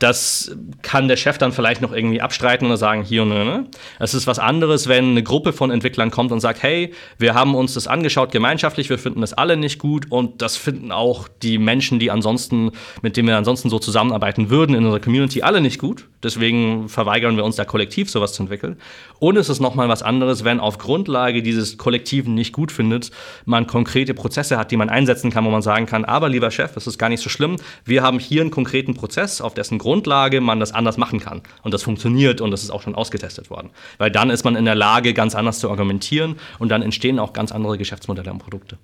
Das 0.00 0.56
kann 0.82 1.06
der 1.08 1.16
Chef 1.16 1.38
dann 1.38 1.52
vielleicht 1.52 1.82
noch 1.82 1.92
irgendwie 1.92 2.20
abstreiten 2.20 2.66
oder 2.66 2.76
sagen, 2.76 3.04
hier 3.04 3.22
und 3.22 3.28
ne. 3.28 3.66
Es 3.98 4.14
ist 4.14 4.26
was 4.26 4.38
anderes, 4.38 4.88
wenn 4.88 5.10
eine 5.10 5.22
Gruppe 5.22 5.52
von 5.52 5.70
Entwicklern 5.70 6.10
kommt 6.10 6.32
und 6.32 6.40
sagt, 6.40 6.62
hey, 6.62 6.92
wir 7.18 7.34
haben 7.34 7.54
uns 7.54 7.74
das 7.74 7.86
angeschaut 7.86 8.32
gemeinschaftlich, 8.32 8.90
wir 8.90 8.98
finden 8.98 9.20
das 9.20 9.34
alle 9.34 9.56
nicht 9.56 9.78
gut 9.78 10.10
und 10.10 10.42
das 10.42 10.56
finden 10.56 10.90
auch 10.90 11.28
die 11.42 11.58
Menschen, 11.58 11.98
die 11.98 12.10
ansonsten, 12.10 12.72
mit 13.02 13.16
denen 13.16 13.28
wir 13.28 13.36
ansonsten 13.36 13.70
so 13.70 13.78
zusammenarbeiten 13.78 14.50
würden 14.50 14.74
in 14.74 14.84
unserer 14.84 15.00
Community, 15.00 15.42
alle 15.42 15.60
nicht 15.60 15.78
gut. 15.78 16.08
Deswegen 16.22 16.88
verweigern 16.88 17.36
wir 17.36 17.44
uns 17.44 17.56
da 17.56 17.64
kollektiv 17.64 18.10
sowas 18.10 18.32
zu 18.32 18.42
entwickeln. 18.42 18.76
Und 19.18 19.36
es 19.36 19.48
ist 19.48 19.60
nochmal 19.60 19.88
was 19.88 20.02
anderes, 20.02 20.44
wenn 20.44 20.60
auf 20.60 20.78
Grundlage 20.78 21.42
dieses 21.42 21.78
Kollektiven 21.78 22.34
nicht 22.34 22.52
gut 22.52 22.72
findet, 22.72 23.10
man 23.44 23.66
konkrete 23.66 24.14
Prozesse 24.14 24.58
hat, 24.58 24.70
die 24.70 24.76
man 24.76 24.88
einsetzen 24.88 25.30
kann, 25.30 25.44
wo 25.44 25.50
man 25.50 25.62
sagen 25.62 25.86
kann, 25.86 26.04
aber 26.06 26.28
lieber 26.28 26.50
Chef, 26.50 26.76
es 26.76 26.86
ist 26.86 26.98
gar 26.98 27.10
nicht 27.10 27.22
so 27.22 27.28
schlimm, 27.28 27.56
wir 27.84 28.02
haben 28.02 28.18
hier 28.18 28.40
einen 28.40 28.50
konkreten 28.50 28.94
Prozess, 28.94 29.40
auf 29.40 29.54
dessen 29.54 29.78
Grund 29.78 29.89
Grundlage 29.90 30.40
man 30.40 30.60
das 30.60 30.70
anders 30.70 30.98
machen 30.98 31.18
kann. 31.18 31.42
Und 31.64 31.74
das 31.74 31.82
funktioniert 31.82 32.40
und 32.40 32.52
das 32.52 32.62
ist 32.62 32.70
auch 32.70 32.82
schon 32.82 32.94
ausgetestet 32.94 33.50
worden. 33.50 33.70
Weil 33.98 34.12
dann 34.12 34.30
ist 34.30 34.44
man 34.44 34.54
in 34.54 34.64
der 34.64 34.76
Lage, 34.76 35.14
ganz 35.14 35.34
anders 35.34 35.58
zu 35.58 35.68
argumentieren 35.68 36.36
und 36.60 36.68
dann 36.68 36.82
entstehen 36.82 37.18
auch 37.18 37.32
ganz 37.32 37.50
andere 37.50 37.76
Geschäftsmodelle 37.76 38.30
und 38.30 38.38
Produkte. 38.38 38.78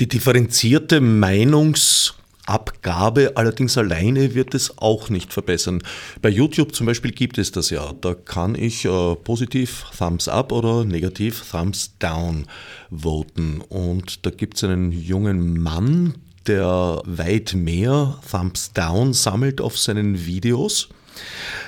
Die 0.00 0.08
differenzierte 0.08 1.02
Meinungsabgabe 1.02 3.32
allerdings 3.34 3.76
alleine 3.76 4.34
wird 4.34 4.54
es 4.54 4.78
auch 4.78 5.10
nicht 5.10 5.30
verbessern. 5.30 5.82
Bei 6.22 6.30
YouTube 6.30 6.74
zum 6.74 6.86
Beispiel 6.86 7.10
gibt 7.10 7.36
es 7.36 7.52
das 7.52 7.68
ja. 7.68 7.92
Da 8.00 8.14
kann 8.14 8.54
ich 8.54 8.86
äh, 8.86 9.14
positiv 9.16 9.84
Thumbs 9.98 10.26
up 10.26 10.52
oder 10.52 10.86
negativ 10.86 11.44
Thumbs 11.50 11.98
down 11.98 12.46
voten. 12.90 13.60
Und 13.68 14.24
da 14.24 14.30
gibt 14.30 14.56
es 14.56 14.64
einen 14.64 14.90
jungen 14.90 15.60
Mann, 15.60 16.14
der 16.46 17.02
weit 17.04 17.54
mehr 17.54 18.18
Thumbs 18.30 18.72
Down 18.72 19.12
sammelt 19.12 19.60
auf 19.60 19.78
seinen 19.78 20.26
Videos, 20.26 20.88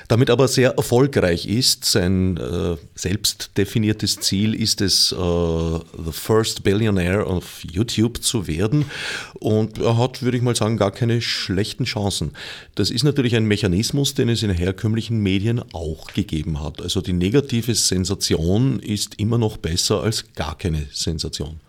damit 0.08 0.30
aber 0.30 0.48
sehr 0.48 0.72
erfolgreich 0.76 1.46
ist. 1.46 1.84
Sein 1.84 2.36
äh, 2.36 2.76
selbst 2.94 3.50
definiertes 3.56 4.20
Ziel 4.20 4.54
ist 4.54 4.80
es, 4.80 5.12
äh, 5.12 5.16
the 5.16 6.12
first 6.12 6.62
billionaire 6.62 7.26
of 7.26 7.62
YouTube 7.62 8.22
zu 8.22 8.46
werden. 8.46 8.86
Und 9.34 9.78
er 9.78 9.98
hat, 9.98 10.22
würde 10.22 10.36
ich 10.36 10.42
mal 10.42 10.56
sagen, 10.56 10.76
gar 10.76 10.90
keine 10.90 11.20
schlechten 11.20 11.84
Chancen. 11.84 12.32
Das 12.74 12.90
ist 12.90 13.04
natürlich 13.04 13.36
ein 13.36 13.44
Mechanismus, 13.44 14.14
den 14.14 14.28
es 14.28 14.42
in 14.42 14.50
herkömmlichen 14.50 15.18
Medien 15.20 15.62
auch 15.72 16.08
gegeben 16.08 16.62
hat. 16.62 16.80
Also 16.80 17.00
die 17.00 17.12
negative 17.12 17.74
Sensation 17.74 18.80
ist 18.80 19.14
immer 19.16 19.38
noch 19.38 19.56
besser 19.56 20.02
als 20.02 20.24
gar 20.34 20.56
keine 20.58 20.86
Sensation. 20.92 21.60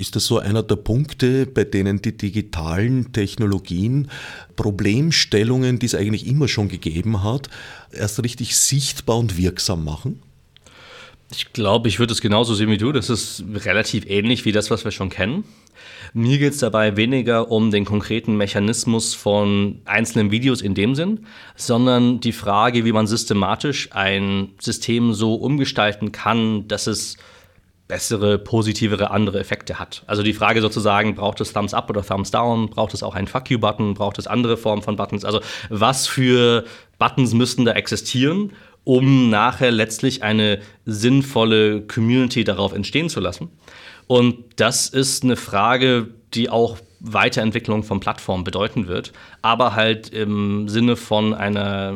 Ist 0.00 0.16
das 0.16 0.24
so 0.24 0.38
einer 0.38 0.62
der 0.62 0.76
Punkte, 0.76 1.44
bei 1.44 1.64
denen 1.64 2.00
die 2.00 2.16
digitalen 2.16 3.12
Technologien 3.12 4.10
Problemstellungen, 4.56 5.78
die 5.78 5.84
es 5.84 5.94
eigentlich 5.94 6.26
immer 6.26 6.48
schon 6.48 6.68
gegeben 6.68 7.22
hat, 7.22 7.50
erst 7.92 8.22
richtig 8.24 8.56
sichtbar 8.56 9.18
und 9.18 9.36
wirksam 9.36 9.84
machen? 9.84 10.22
Ich 11.30 11.52
glaube, 11.52 11.88
ich 11.88 11.98
würde 11.98 12.14
es 12.14 12.22
genauso 12.22 12.54
sehen 12.54 12.70
wie 12.70 12.78
du. 12.78 12.92
Das 12.92 13.10
ist 13.10 13.44
relativ 13.56 14.08
ähnlich 14.08 14.46
wie 14.46 14.52
das, 14.52 14.70
was 14.70 14.86
wir 14.86 14.90
schon 14.90 15.10
kennen. 15.10 15.44
Mir 16.14 16.38
geht 16.38 16.54
es 16.54 16.60
dabei 16.60 16.96
weniger 16.96 17.50
um 17.50 17.70
den 17.70 17.84
konkreten 17.84 18.38
Mechanismus 18.38 19.14
von 19.14 19.82
einzelnen 19.84 20.30
Videos 20.30 20.62
in 20.62 20.74
dem 20.74 20.94
Sinn, 20.94 21.26
sondern 21.56 22.20
die 22.20 22.32
Frage, 22.32 22.86
wie 22.86 22.92
man 22.92 23.06
systematisch 23.06 23.90
ein 23.92 24.52
System 24.58 25.12
so 25.12 25.34
umgestalten 25.34 26.10
kann, 26.10 26.66
dass 26.68 26.86
es 26.86 27.18
bessere, 27.90 28.38
positivere, 28.38 29.10
andere 29.10 29.40
Effekte 29.40 29.80
hat. 29.80 30.04
Also 30.06 30.22
die 30.22 30.32
Frage 30.32 30.60
sozusagen, 30.60 31.16
braucht 31.16 31.40
es 31.40 31.52
Thumbs 31.52 31.74
Up 31.74 31.90
oder 31.90 32.06
Thumbs 32.06 32.30
Down? 32.30 32.70
Braucht 32.70 32.94
es 32.94 33.02
auch 33.02 33.16
einen 33.16 33.26
Fuck 33.26 33.50
You-Button? 33.50 33.94
Braucht 33.94 34.18
es 34.18 34.28
andere 34.28 34.56
Formen 34.56 34.82
von 34.82 34.94
Buttons? 34.94 35.24
Also 35.24 35.40
was 35.70 36.06
für 36.06 36.64
Buttons 37.00 37.34
müssten 37.34 37.64
da 37.64 37.72
existieren, 37.72 38.52
um 38.84 39.28
nachher 39.28 39.72
letztlich 39.72 40.22
eine 40.22 40.60
sinnvolle 40.86 41.82
Community 41.82 42.44
darauf 42.44 42.72
entstehen 42.72 43.08
zu 43.08 43.18
lassen? 43.18 43.50
Und 44.06 44.36
das 44.56 44.88
ist 44.88 45.24
eine 45.24 45.36
Frage, 45.36 46.08
die 46.32 46.48
auch 46.48 46.78
Weiterentwicklung 47.00 47.82
von 47.82 47.98
Plattformen 47.98 48.44
bedeuten 48.44 48.86
wird, 48.86 49.12
aber 49.42 49.74
halt 49.74 50.10
im 50.10 50.68
Sinne 50.68 50.96
von 50.96 51.34
einer 51.34 51.94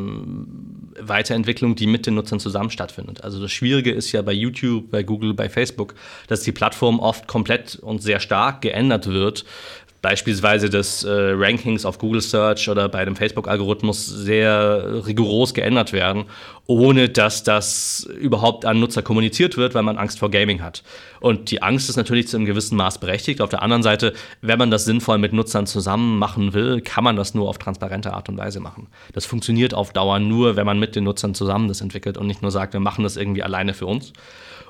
Weiterentwicklung, 0.98 1.76
die 1.76 1.86
mit 1.86 2.06
den 2.06 2.14
Nutzern 2.14 2.40
zusammen 2.40 2.70
stattfindet. 2.70 3.22
Also 3.22 3.40
das 3.40 3.52
Schwierige 3.52 3.92
ist 3.92 4.12
ja 4.12 4.22
bei 4.22 4.32
YouTube, 4.32 4.90
bei 4.90 5.02
Google, 5.02 5.34
bei 5.34 5.48
Facebook, 5.48 5.94
dass 6.28 6.40
die 6.40 6.52
Plattform 6.52 7.00
oft 7.00 7.26
komplett 7.26 7.76
und 7.76 8.02
sehr 8.02 8.18
stark 8.18 8.62
geändert 8.62 9.06
wird, 9.06 9.44
beispielsweise 10.04 10.68
des 10.68 11.02
äh, 11.02 11.10
Rankings 11.10 11.86
auf 11.86 11.96
Google 11.96 12.20
Search 12.20 12.68
oder 12.68 12.90
bei 12.90 13.06
dem 13.06 13.16
Facebook-Algorithmus 13.16 14.06
sehr 14.06 15.06
rigoros 15.06 15.54
geändert 15.54 15.94
werden, 15.94 16.26
ohne 16.66 17.08
dass 17.08 17.42
das 17.42 18.06
überhaupt 18.20 18.66
an 18.66 18.80
Nutzer 18.80 19.00
kommuniziert 19.00 19.56
wird, 19.56 19.74
weil 19.74 19.82
man 19.82 19.96
Angst 19.96 20.18
vor 20.18 20.30
Gaming 20.30 20.62
hat. 20.62 20.82
Und 21.20 21.50
die 21.50 21.62
Angst 21.62 21.88
ist 21.88 21.96
natürlich 21.96 22.28
zu 22.28 22.36
einem 22.36 22.44
gewissen 22.44 22.76
Maß 22.76 22.98
berechtigt. 22.98 23.40
Auf 23.40 23.48
der 23.48 23.62
anderen 23.62 23.82
Seite, 23.82 24.12
wenn 24.42 24.58
man 24.58 24.70
das 24.70 24.84
sinnvoll 24.84 25.16
mit 25.16 25.32
Nutzern 25.32 25.66
zusammen 25.66 26.18
machen 26.18 26.52
will, 26.52 26.82
kann 26.82 27.02
man 27.02 27.16
das 27.16 27.32
nur 27.32 27.48
auf 27.48 27.56
transparente 27.56 28.12
Art 28.12 28.28
und 28.28 28.36
Weise 28.36 28.60
machen. 28.60 28.88
Das 29.14 29.24
funktioniert 29.24 29.72
auf 29.72 29.94
Dauer 29.94 30.18
nur, 30.18 30.56
wenn 30.56 30.66
man 30.66 30.78
mit 30.78 30.96
den 30.96 31.04
Nutzern 31.04 31.34
zusammen 31.34 31.66
das 31.68 31.80
entwickelt 31.80 32.18
und 32.18 32.26
nicht 32.26 32.42
nur 32.42 32.50
sagt, 32.50 32.74
wir 32.74 32.80
machen 32.80 33.04
das 33.04 33.16
irgendwie 33.16 33.42
alleine 33.42 33.72
für 33.72 33.86
uns. 33.86 34.12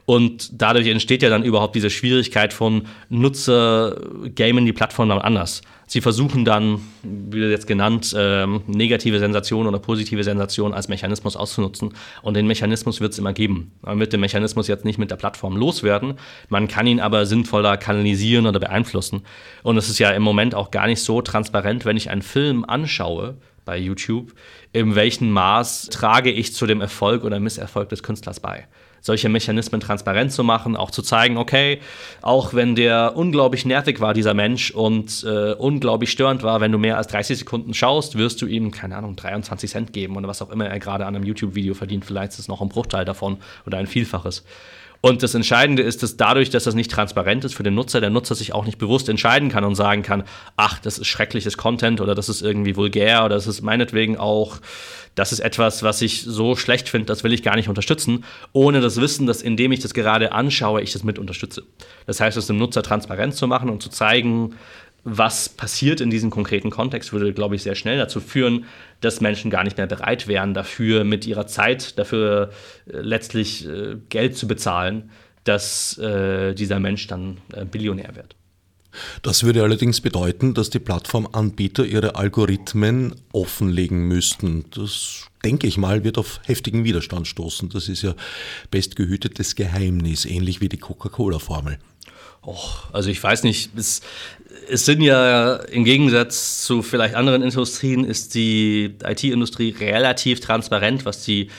Und 0.07 0.61
dadurch 0.61 0.87
entsteht 0.87 1.23
ja 1.23 1.31
dann 1.31 1.45
überhaupt 1.45 1.75
diese 1.75 1.90
Schwierigkeit 1.90 2.53
von 2.53 2.83
Nutzer 3.09 3.97
gamen 4.35 4.67
die 4.67 4.73
Plattform 4.73 5.09
dann 5.09 5.19
anders. 5.19 5.62
Sie 5.87 6.01
versuchen 6.01 6.45
dann, 6.45 6.81
wie 7.03 7.40
jetzt 7.40 7.67
genannt, 7.67 8.14
ähm, 8.17 8.62
negative 8.67 9.19
Sensation 9.19 9.67
oder 9.67 9.79
positive 9.79 10.25
Sensation 10.25 10.73
als 10.73 10.88
Mechanismus 10.88 11.37
auszunutzen. 11.37 11.93
Und 12.23 12.35
den 12.35 12.47
Mechanismus 12.47 13.01
wird 13.01 13.12
es 13.12 13.19
immer 13.19 13.33
geben. 13.33 13.73
Man 13.83 14.01
wird 14.01 14.12
den 14.12 14.21
Mechanismus 14.21 14.67
jetzt 14.67 14.85
nicht 14.85 14.99
mit 14.99 15.11
der 15.11 15.17
Plattform 15.17 15.57
loswerden. 15.57 16.14
Man 16.49 16.69
kann 16.69 16.87
ihn 16.87 17.01
aber 17.01 17.27
sinnvoller 17.27 17.77
kanalisieren 17.77 18.47
oder 18.47 18.61
beeinflussen. 18.61 19.23
Und 19.62 19.77
es 19.77 19.88
ist 19.88 19.99
ja 19.99 20.11
im 20.11 20.23
Moment 20.23 20.55
auch 20.55 20.71
gar 20.71 20.87
nicht 20.87 21.03
so 21.03 21.21
transparent, 21.23 21.85
wenn 21.85 21.97
ich 21.97 22.11
einen 22.11 22.23
Film 22.23 22.64
anschaue 22.64 23.37
bei 23.64 23.79
YouTube, 23.79 24.33
in 24.73 24.95
welchem 24.95 25.31
Maß 25.31 25.88
trage 25.90 26.31
ich 26.31 26.55
zu 26.55 26.67
dem 26.67 26.81
Erfolg 26.81 27.25
oder 27.25 27.40
Misserfolg 27.40 27.88
des 27.88 28.03
Künstlers 28.03 28.40
bei 28.40 28.67
solche 29.05 29.29
Mechanismen 29.29 29.83
transparent 29.83 30.33
zu 30.33 30.43
machen, 30.45 30.77
auch 30.77 30.90
zu 30.90 31.03
zeigen, 31.03 31.37
okay, 31.37 31.81
auch 32.23 32.55
wenn 32.55 32.75
der 32.75 33.12
unglaublich 33.17 33.67
nervig 33.67 34.01
war, 34.01 34.14
dieser 34.14 34.33
Mensch, 34.33 34.71
und 34.71 35.25
äh, 35.25 35.53
unglaublich 35.53 36.11
störend 36.11 36.43
war, 36.43 36.62
wenn 36.62 36.73
du 36.73 36.79
mehr 36.79 36.97
als 36.97 37.09
30 37.09 37.40
Sekunden 37.40 37.75
schaust, 37.75 38.17
wirst 38.17 38.40
du 38.40 38.47
ihm, 38.47 38.71
keine 38.71 38.97
Ahnung, 38.97 39.14
23 39.14 39.71
Cent 39.71 39.93
geben 39.93 40.17
oder 40.17 40.27
was 40.27 40.40
auch 40.40 40.51
immer 40.51 40.67
er 40.67 40.79
gerade 40.79 41.05
an 41.05 41.14
einem 41.14 41.25
YouTube-Video 41.25 41.75
verdient. 41.75 42.07
Vielleicht 42.07 42.33
ist 42.33 42.38
es 42.38 42.49
noch 42.49 42.62
ein 42.62 42.71
Bruchteil 42.71 43.05
davon 43.05 43.37
oder 43.67 43.77
ein 43.77 43.87
Vielfaches. 43.87 44.43
Und 45.05 45.23
das 45.23 45.35
Entscheidende 45.35 45.83
ist, 45.83 46.03
dass 46.03 46.17
dadurch, 46.17 46.49
dass 46.49 46.64
das 46.64 46.75
nicht 46.75 46.90
transparent 46.90 47.45
ist 47.45 47.55
für 47.55 47.62
den 47.62 47.75
Nutzer, 47.75 48.01
der 48.01 48.09
Nutzer 48.09 48.35
sich 48.35 48.55
auch 48.55 48.64
nicht 48.64 48.79
bewusst 48.79 49.11
entscheiden 49.11 49.51
kann 49.51 49.62
und 49.62 49.75
sagen 49.75 50.03
kann, 50.03 50.25
ach, 50.57 50.79
das 50.79 50.97
ist 50.97 51.09
schreckliches 51.09 51.59
Content 51.59 52.01
oder 52.01 52.14
das 52.14 52.31
ist 52.31 52.40
irgendwie 52.40 52.75
vulgär 52.75 53.23
oder 53.27 53.35
das 53.35 53.47
ist 53.47 53.61
meinetwegen 53.61 54.17
auch, 54.17 54.61
das 55.14 55.31
ist 55.31 55.40
etwas, 55.40 55.83
was 55.83 56.01
ich 56.01 56.23
so 56.23 56.57
schlecht 56.57 56.88
finde, 56.88 57.05
das 57.05 57.23
will 57.23 57.35
ich 57.35 57.43
gar 57.43 57.55
nicht 57.55 57.69
unterstützen, 57.69 58.25
ohne 58.55 58.81
das 58.81 58.99
Wissen, 58.99 59.27
dass 59.27 59.43
indem 59.43 59.73
ich 59.73 59.81
das 59.81 59.93
gerade 59.93 60.33
anschaue, 60.33 60.81
ich 60.81 60.95
das 60.95 61.05
mit 61.05 61.19
unterstütze. 61.19 61.64
Das 62.07 62.21
heißt, 62.21 62.38
es 62.38 62.47
dem 62.47 62.57
Nutzer 62.57 62.83
transparent 62.83 63.35
zu 63.35 63.47
machen 63.47 63.69
und 63.69 63.83
zu 63.83 63.90
zeigen, 63.90 64.55
was 65.05 65.51
passiert 65.51 66.01
in 66.01 66.11
diesem 66.11 66.31
konkreten 66.31 66.71
Kontext, 66.71 67.12
würde, 67.12 67.33
glaube 67.33 67.55
ich, 67.55 67.62
sehr 67.62 67.75
schnell 67.75 67.99
dazu 67.99 68.21
führen, 68.21 68.64
dass 69.01 69.21
Menschen 69.21 69.51
gar 69.51 69.62
nicht 69.62 69.77
mehr 69.77 69.87
bereit 69.87 70.27
wären, 70.27 70.55
dafür 70.55 71.05
mit 71.05 71.27
ihrer 71.27 71.47
Zeit, 71.47 71.99
dafür 71.99 72.51
äh, 72.87 72.99
letztlich 72.99 73.69
äh, 73.69 73.97
Geld 74.09 74.37
zu 74.37 74.49
bezahlen, 74.49 75.11
dass 75.45 75.99
äh, 75.99 76.55
dieser 76.55 76.81
Mensch 76.81 77.07
dann 77.07 77.38
äh, 77.53 77.64
Billionär 77.67 78.17
wird. 78.17 78.35
Das 79.23 79.43
würde 79.43 79.62
allerdings 79.62 80.01
bedeuten, 80.01 80.55
dass 80.55 80.71
die 80.71 80.79
Plattformanbieter 80.79 81.85
ihre 81.85 82.14
Algorithmen 82.14 83.14
offenlegen 83.33 84.07
müssten. 84.07 84.64
Das 84.71 85.27
denke 85.45 85.67
ich 85.67 85.77
mal, 85.77 86.05
wird 86.05 86.17
auf 86.17 86.40
heftigen 86.45 86.85
Widerstand 86.85 87.27
stoßen. 87.27 87.69
Das 87.69 87.88
ist 87.88 88.03
ja 88.03 88.14
bestgehütetes 88.71 89.57
Geheimnis, 89.57 90.25
ähnlich 90.25 90.61
wie 90.61 90.69
die 90.69 90.79
Coca-Cola-Formel. 90.79 91.79
Och, 92.47 92.90
also 92.93 93.09
ich 93.11 93.23
weiß 93.23 93.43
nicht, 93.45 93.71
es, 93.77 94.03
es 94.68 94.85
sind 94.85 95.03
ja 95.03 95.57
im 95.57 95.85
Gegensatz 95.85 96.64
zu 96.64 96.83
vielleicht 96.83 97.14
anderen 97.14 97.42
Industrien 97.42 98.05
ist 98.05 98.35
die 98.35 98.94
IT-Industrie 99.05 99.74
relativ 99.79 100.40
transparent, 100.40 101.05
was 101.05 101.24
die 101.24 101.50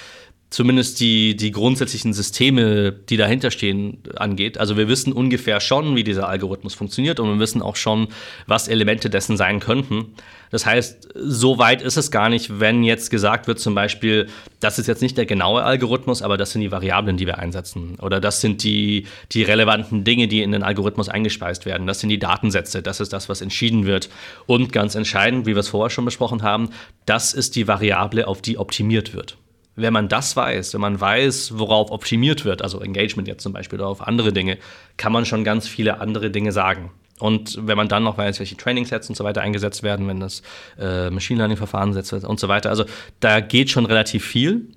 zumindest 0.56 1.02
die, 1.02 1.36
die 1.36 1.52
grundsätzlichen 1.52 2.14
Systeme, 2.14 2.94
die 2.94 3.18
dahinter 3.18 3.52
stehen, 3.52 3.98
angeht. 4.16 4.58
Also 4.58 4.78
wir 4.78 4.88
wissen 4.88 5.12
ungefähr 5.12 5.60
schon, 5.60 5.98
wie 5.98 6.06
dieser 6.06 6.30
Algorithmus 6.30 6.74
funktioniert 6.74 7.20
und 7.20 7.28
wir 7.28 7.40
wissen 7.40 7.62
auch 7.62 7.76
schon, 7.76 8.08
was 8.48 8.70
Elemente 8.70 9.10
dessen 9.10 9.36
sein 9.36 9.60
könnten. 9.60 10.14
Das 10.52 10.66
heißt, 10.66 11.10
so 11.14 11.58
weit 11.58 11.82
ist 11.82 11.98
es 11.98 12.10
gar 12.10 12.30
nicht, 12.30 12.62
wenn 12.62 12.86
jetzt 12.86 13.12
gesagt 13.12 13.48
wird, 13.48 13.60
zum 13.60 13.76
Beispiel, 13.76 14.28
das 14.62 14.80
ist 14.80 14.88
jetzt 14.88 15.02
nicht 15.02 15.18
der 15.18 15.26
genaue 15.26 15.62
Algorithmus, 15.64 16.22
aber 16.22 16.38
das 16.38 16.52
sind 16.52 16.62
die 16.62 16.72
Variablen, 16.72 17.18
die 17.18 17.26
wir 17.26 17.38
einsetzen. 17.38 17.98
Oder 18.02 18.22
das 18.22 18.40
sind 18.40 18.64
die, 18.64 19.08
die 19.34 19.44
relevanten 19.44 20.06
Dinge, 20.06 20.30
die 20.30 20.42
in 20.42 20.54
den 20.54 20.64
Algorithmus 20.64 21.10
eingespeist 21.10 21.66
werden. 21.66 21.86
Das 21.86 22.00
sind 22.00 22.08
die 22.08 22.20
Datensätze. 22.20 22.82
Das 22.82 23.02
ist 23.02 23.12
das, 23.12 23.28
was 23.28 23.42
entschieden 23.42 23.86
wird. 23.86 24.08
Und 24.46 24.72
ganz 24.72 24.96
entscheidend, 24.96 25.48
wie 25.48 25.54
wir 25.54 25.60
es 25.60 25.68
vorher 25.68 25.90
schon 25.90 26.06
besprochen 26.06 26.44
haben, 26.44 26.70
das 27.06 27.34
ist 27.34 27.58
die 27.58 27.68
Variable, 27.68 28.26
auf 28.26 28.42
die 28.42 28.58
optimiert 28.58 29.14
wird 29.14 29.36
wenn 29.76 29.94
man 29.94 30.08
das 30.08 30.36
weiß, 30.36 30.74
wenn 30.74 30.82
man 30.82 31.00
weiß, 31.00 31.58
worauf 31.58 31.92
optimiert 31.92 32.46
wird, 32.46 32.62
also 32.62 32.80
Engagement 32.80 33.28
jetzt 33.28 33.44
zum 33.44 33.54
Beispiel 33.54 33.80
oder 33.80 33.90
auf 33.90 34.06
andere 34.06 34.32
Dinge, 34.32 34.58
kann 34.98 35.12
man 35.12 35.26
schon 35.26 35.44
ganz 35.44 35.68
viele 35.68 36.00
andere 36.00 36.32
Dinge 36.32 36.52
sagen. 36.52 36.92
Und 37.20 37.58
wenn 37.62 37.78
man 37.78 37.88
dann 37.88 38.04
noch 38.04 38.18
weiß, 38.18 38.40
welche 38.40 38.58
Training-Sets 38.58 39.10
und 39.10 39.16
so 39.16 39.24
weiter 39.24 39.42
eingesetzt 39.42 39.84
werden, 39.84 40.08
wenn 40.08 40.20
das 40.20 40.42
äh, 40.78 41.10
Machine 41.10 41.38
Learning-Verfahren 41.40 41.94
setzt 41.94 42.14
und 42.14 42.40
so 42.40 42.48
weiter, 42.48 42.70
also 42.70 42.86
da 43.20 43.40
geht 43.40 43.70
schon 43.70 43.86
relativ 43.86 44.26
viel. 44.26 44.68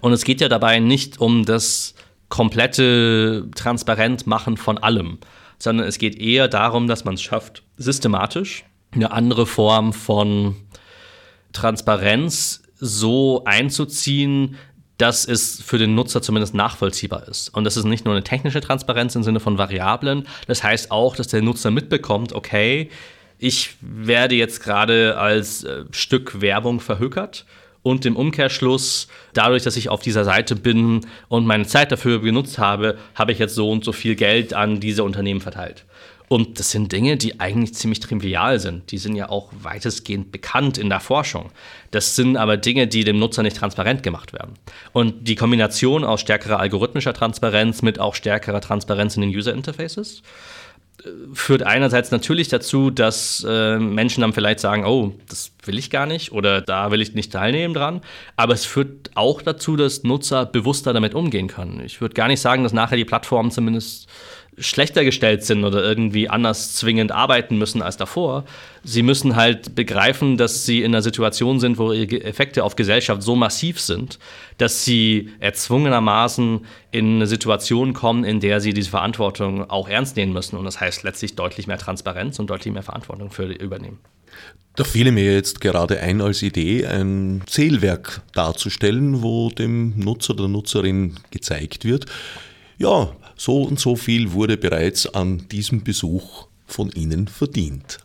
Und 0.00 0.12
es 0.12 0.24
geht 0.24 0.40
ja 0.40 0.48
dabei 0.48 0.78
nicht 0.78 1.20
um 1.20 1.44
das 1.44 1.94
komplette 2.28 3.48
Transparent-Machen 3.54 4.56
von 4.56 4.78
allem, 4.78 5.18
sondern 5.58 5.86
es 5.86 5.98
geht 5.98 6.16
eher 6.20 6.46
darum, 6.46 6.86
dass 6.86 7.04
man 7.04 7.14
es 7.14 7.22
schafft, 7.22 7.62
systematisch 7.76 8.64
eine 8.92 9.10
andere 9.10 9.46
Form 9.46 9.92
von 9.92 10.56
Transparenz 11.52 12.62
so 12.78 13.42
einzuziehen, 13.44 14.56
dass 14.98 15.24
es 15.26 15.62
für 15.62 15.78
den 15.78 15.94
Nutzer 15.94 16.22
zumindest 16.22 16.54
nachvollziehbar 16.54 17.28
ist. 17.28 17.54
Und 17.54 17.64
das 17.64 17.76
ist 17.76 17.84
nicht 17.84 18.04
nur 18.04 18.14
eine 18.14 18.24
technische 18.24 18.60
Transparenz 18.60 19.14
im 19.14 19.22
Sinne 19.22 19.40
von 19.40 19.56
Variablen, 19.56 20.26
das 20.46 20.62
heißt 20.62 20.90
auch, 20.90 21.14
dass 21.14 21.28
der 21.28 21.40
Nutzer 21.40 21.70
mitbekommt, 21.70 22.32
okay, 22.32 22.90
ich 23.38 23.76
werde 23.80 24.34
jetzt 24.34 24.62
gerade 24.62 25.16
als 25.16 25.62
äh, 25.62 25.84
Stück 25.92 26.40
Werbung 26.40 26.80
verhökert 26.80 27.46
und 27.82 28.04
im 28.04 28.16
Umkehrschluss, 28.16 29.06
dadurch, 29.32 29.62
dass 29.62 29.76
ich 29.76 29.88
auf 29.88 30.02
dieser 30.02 30.24
Seite 30.24 30.56
bin 30.56 31.06
und 31.28 31.46
meine 31.46 31.66
Zeit 31.66 31.92
dafür 31.92 32.20
genutzt 32.20 32.58
habe, 32.58 32.98
habe 33.14 33.30
ich 33.30 33.38
jetzt 33.38 33.54
so 33.54 33.70
und 33.70 33.84
so 33.84 33.92
viel 33.92 34.16
Geld 34.16 34.54
an 34.54 34.80
diese 34.80 35.04
Unternehmen 35.04 35.40
verteilt. 35.40 35.84
Und 36.28 36.58
das 36.58 36.70
sind 36.70 36.92
Dinge, 36.92 37.16
die 37.16 37.40
eigentlich 37.40 37.74
ziemlich 37.74 38.00
trivial 38.00 38.60
sind. 38.60 38.90
Die 38.92 38.98
sind 38.98 39.16
ja 39.16 39.30
auch 39.30 39.50
weitestgehend 39.62 40.30
bekannt 40.30 40.76
in 40.76 40.90
der 40.90 41.00
Forschung. 41.00 41.50
Das 41.90 42.16
sind 42.16 42.36
aber 42.36 42.58
Dinge, 42.58 42.86
die 42.86 43.04
dem 43.04 43.18
Nutzer 43.18 43.42
nicht 43.42 43.56
transparent 43.56 44.02
gemacht 44.02 44.34
werden. 44.34 44.54
Und 44.92 45.26
die 45.26 45.36
Kombination 45.36 46.04
aus 46.04 46.20
stärkerer 46.20 46.60
algorithmischer 46.60 47.14
Transparenz 47.14 47.80
mit 47.80 47.98
auch 47.98 48.14
stärkerer 48.14 48.60
Transparenz 48.60 49.16
in 49.16 49.22
den 49.22 49.30
User 49.30 49.54
Interfaces 49.54 50.22
äh, 51.02 51.08
führt 51.32 51.62
einerseits 51.62 52.10
natürlich 52.10 52.48
dazu, 52.48 52.90
dass 52.90 53.44
äh, 53.48 53.78
Menschen 53.78 54.20
dann 54.20 54.34
vielleicht 54.34 54.60
sagen, 54.60 54.84
oh, 54.84 55.14
das 55.30 55.52
will 55.64 55.78
ich 55.78 55.88
gar 55.88 56.04
nicht 56.04 56.32
oder 56.32 56.60
da 56.60 56.90
will 56.90 57.00
ich 57.00 57.14
nicht 57.14 57.32
teilnehmen 57.32 57.72
dran. 57.72 58.02
Aber 58.36 58.52
es 58.52 58.66
führt 58.66 59.12
auch 59.14 59.40
dazu, 59.40 59.76
dass 59.76 60.02
Nutzer 60.02 60.44
bewusster 60.44 60.92
damit 60.92 61.14
umgehen 61.14 61.48
können. 61.48 61.80
Ich 61.86 62.02
würde 62.02 62.14
gar 62.14 62.28
nicht 62.28 62.40
sagen, 62.40 62.64
dass 62.64 62.74
nachher 62.74 62.98
die 62.98 63.06
Plattformen 63.06 63.50
zumindest 63.50 64.08
schlechter 64.60 65.04
gestellt 65.04 65.44
sind 65.44 65.64
oder 65.64 65.82
irgendwie 65.82 66.28
anders 66.28 66.74
zwingend 66.74 67.12
arbeiten 67.12 67.56
müssen 67.58 67.82
als 67.82 67.96
davor. 67.96 68.44
Sie 68.84 69.02
müssen 69.02 69.36
halt 69.36 69.74
begreifen, 69.74 70.36
dass 70.36 70.64
sie 70.64 70.82
in 70.82 70.94
einer 70.94 71.02
Situation 71.02 71.60
sind, 71.60 71.78
wo 71.78 71.92
ihre 71.92 72.22
Effekte 72.24 72.64
auf 72.64 72.76
Gesellschaft 72.76 73.22
so 73.22 73.36
massiv 73.36 73.80
sind, 73.80 74.18
dass 74.58 74.84
sie 74.84 75.30
erzwungenermaßen 75.40 76.66
in 76.90 77.16
eine 77.16 77.26
Situation 77.26 77.92
kommen, 77.92 78.24
in 78.24 78.40
der 78.40 78.60
sie 78.60 78.72
diese 78.72 78.90
Verantwortung 78.90 79.68
auch 79.68 79.88
ernst 79.88 80.16
nehmen 80.16 80.32
müssen. 80.32 80.56
Und 80.56 80.64
das 80.64 80.80
heißt 80.80 81.02
letztlich 81.02 81.36
deutlich 81.36 81.66
mehr 81.66 81.78
Transparenz 81.78 82.38
und 82.38 82.48
deutlich 82.48 82.72
mehr 82.72 82.82
Verantwortung 82.82 83.30
für 83.30 83.44
übernehmen. 83.44 83.98
Da 84.76 84.84
fiel 84.84 85.10
mir 85.10 85.34
jetzt 85.34 85.60
gerade 85.60 85.98
ein 85.98 86.20
als 86.20 86.40
Idee, 86.42 86.86
ein 86.86 87.42
Zählwerk 87.46 88.22
darzustellen, 88.32 89.22
wo 89.22 89.50
dem 89.50 89.98
Nutzer 89.98 90.34
oder 90.34 90.46
Nutzerin 90.46 91.16
gezeigt 91.32 91.84
wird, 91.84 92.06
ja, 92.78 93.12
so 93.38 93.62
und 93.62 93.80
so 93.80 93.96
viel 93.96 94.32
wurde 94.32 94.58
bereits 94.58 95.06
an 95.06 95.48
diesem 95.48 95.82
Besuch 95.82 96.48
von 96.66 96.90
Ihnen 96.90 97.28
verdient. 97.28 97.98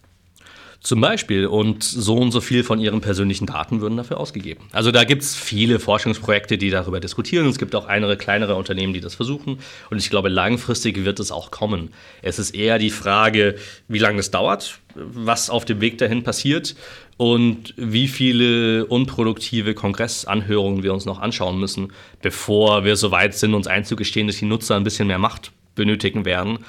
Zum 0.83 0.99
Beispiel 0.99 1.45
und 1.45 1.81
so 1.81 2.17
und 2.17 2.33
so 2.33 2.41
viel 2.41 2.65
von 2.65 2.77
ihren 2.77 2.99
persönlichen 2.99 3.45
Daten 3.45 3.79
würden 3.79 3.95
dafür 3.95 4.19
ausgegeben. 4.19 4.65
Also 4.73 4.91
da 4.91 5.05
gibt 5.05 5.23
es 5.23 5.33
viele 5.33 5.79
Forschungsprojekte, 5.79 6.57
die 6.57 6.71
darüber 6.71 6.99
diskutieren. 6.99 7.47
Es 7.47 7.57
gibt 7.57 7.73
auch 7.73 7.85
einige 7.85 8.17
kleinere 8.17 8.55
Unternehmen, 8.55 8.91
die 8.91 8.99
das 8.99 9.15
versuchen. 9.15 9.59
Und 9.89 9.97
ich 9.97 10.09
glaube, 10.09 10.27
langfristig 10.27 11.05
wird 11.05 11.21
es 11.21 11.31
auch 11.31 11.51
kommen. 11.51 11.93
Es 12.21 12.37
ist 12.37 12.53
eher 12.53 12.79
die 12.79 12.89
Frage, 12.89 13.55
wie 13.87 13.99
lange 13.99 14.19
es 14.19 14.29
dauert, 14.29 14.79
was 14.93 15.49
auf 15.49 15.63
dem 15.63 15.79
Weg 15.79 15.99
dahin 15.99 16.23
passiert 16.23 16.75
und 17.15 17.73
wie 17.77 18.09
viele 18.09 18.85
unproduktive 18.85 19.75
Kongressanhörungen 19.75 20.83
wir 20.83 20.93
uns 20.93 21.05
noch 21.05 21.21
anschauen 21.21 21.61
müssen, 21.61 21.93
bevor 22.21 22.83
wir 22.83 22.97
so 22.97 23.09
weit 23.09 23.35
sind, 23.35 23.53
uns 23.53 23.67
einzugestehen, 23.67 24.27
dass 24.27 24.35
die 24.35 24.45
Nutzer 24.45 24.75
ein 24.75 24.83
bisschen 24.83 25.07
mehr 25.07 25.17
Macht 25.17 25.53
benötigen 25.75 26.25
werden 26.25 26.59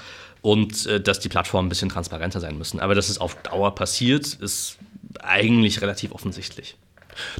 und 0.45 0.85
äh, 0.85 1.01
dass 1.01 1.21
die 1.21 1.31
Plattformen 1.31 1.67
ein 1.67 1.69
bisschen 1.71 1.89
transparenter 1.89 2.39
sein 2.39 2.59
müssen. 2.59 2.79
Aber 2.79 2.95
dass 2.95 3.09
es 3.09 3.17
auf 3.17 3.35
Dauer 3.37 3.75
passiert, 3.75 4.27
ist 4.27 4.77
eigentlich 5.21 5.81
relativ 5.81 6.13
offensichtlich. 6.13 6.77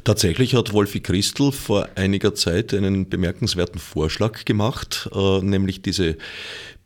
Tatsächlich 0.03 0.55
hat 0.55 0.73
Wolfi 0.73 1.01
Christel 1.01 1.51
vor 1.51 1.87
einiger 1.93 2.33
Zeit 2.33 2.73
einen 2.73 3.07
bemerkenswerten 3.07 3.79
Vorschlag 3.79 4.43
gemacht, 4.45 5.07
äh, 5.13 5.39
nämlich 5.41 5.83
diese 5.83 6.17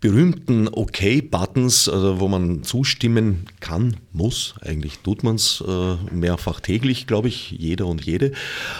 berühmten 0.01 0.69
OK-Buttons, 0.69 1.87
okay 1.89 1.95
also 1.95 2.19
wo 2.19 2.27
man 2.27 2.63
zustimmen 2.63 3.45
kann, 3.59 3.97
muss, 4.13 4.55
eigentlich 4.61 4.99
tut 4.99 5.23
man 5.23 5.35
es 5.35 5.61
äh, 5.67 5.95
mehrfach 6.13 6.61
täglich, 6.61 7.05
glaube 7.05 7.27
ich, 7.27 7.51
jeder 7.51 7.87
und 7.87 8.05
jede, 8.05 8.31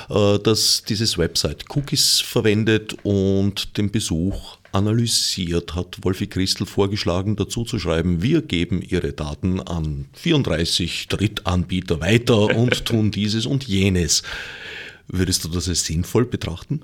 äh, 0.10 0.40
dass 0.40 0.84
dieses 0.84 1.18
Website 1.18 1.66
Cookies 1.76 2.22
verwendet 2.22 2.96
und 3.04 3.78
den 3.78 3.92
Besuch 3.92 4.58
analysiert, 4.72 5.76
hat 5.76 5.98
Wolfi 6.04 6.28
Christel 6.28 6.66
vorgeschlagen, 6.66 7.36
dazu 7.36 7.64
zu 7.64 7.80
schreiben, 7.80 8.22
wir 8.22 8.42
geben 8.42 8.82
Ihre 8.82 9.12
Daten 9.14 9.60
an 9.60 10.06
34 10.14 11.08
Drittanbieter 11.08 12.00
weiter 12.00 12.56
und 12.56 12.86
tun 12.86 13.12
dieses 13.12 13.46
und 13.46 13.68
jenes. 13.68 14.24
Würdest 15.12 15.44
du 15.44 15.50
das 15.50 15.68
als 15.68 15.86
sinnvoll 15.86 16.26
betrachten? 16.26 16.82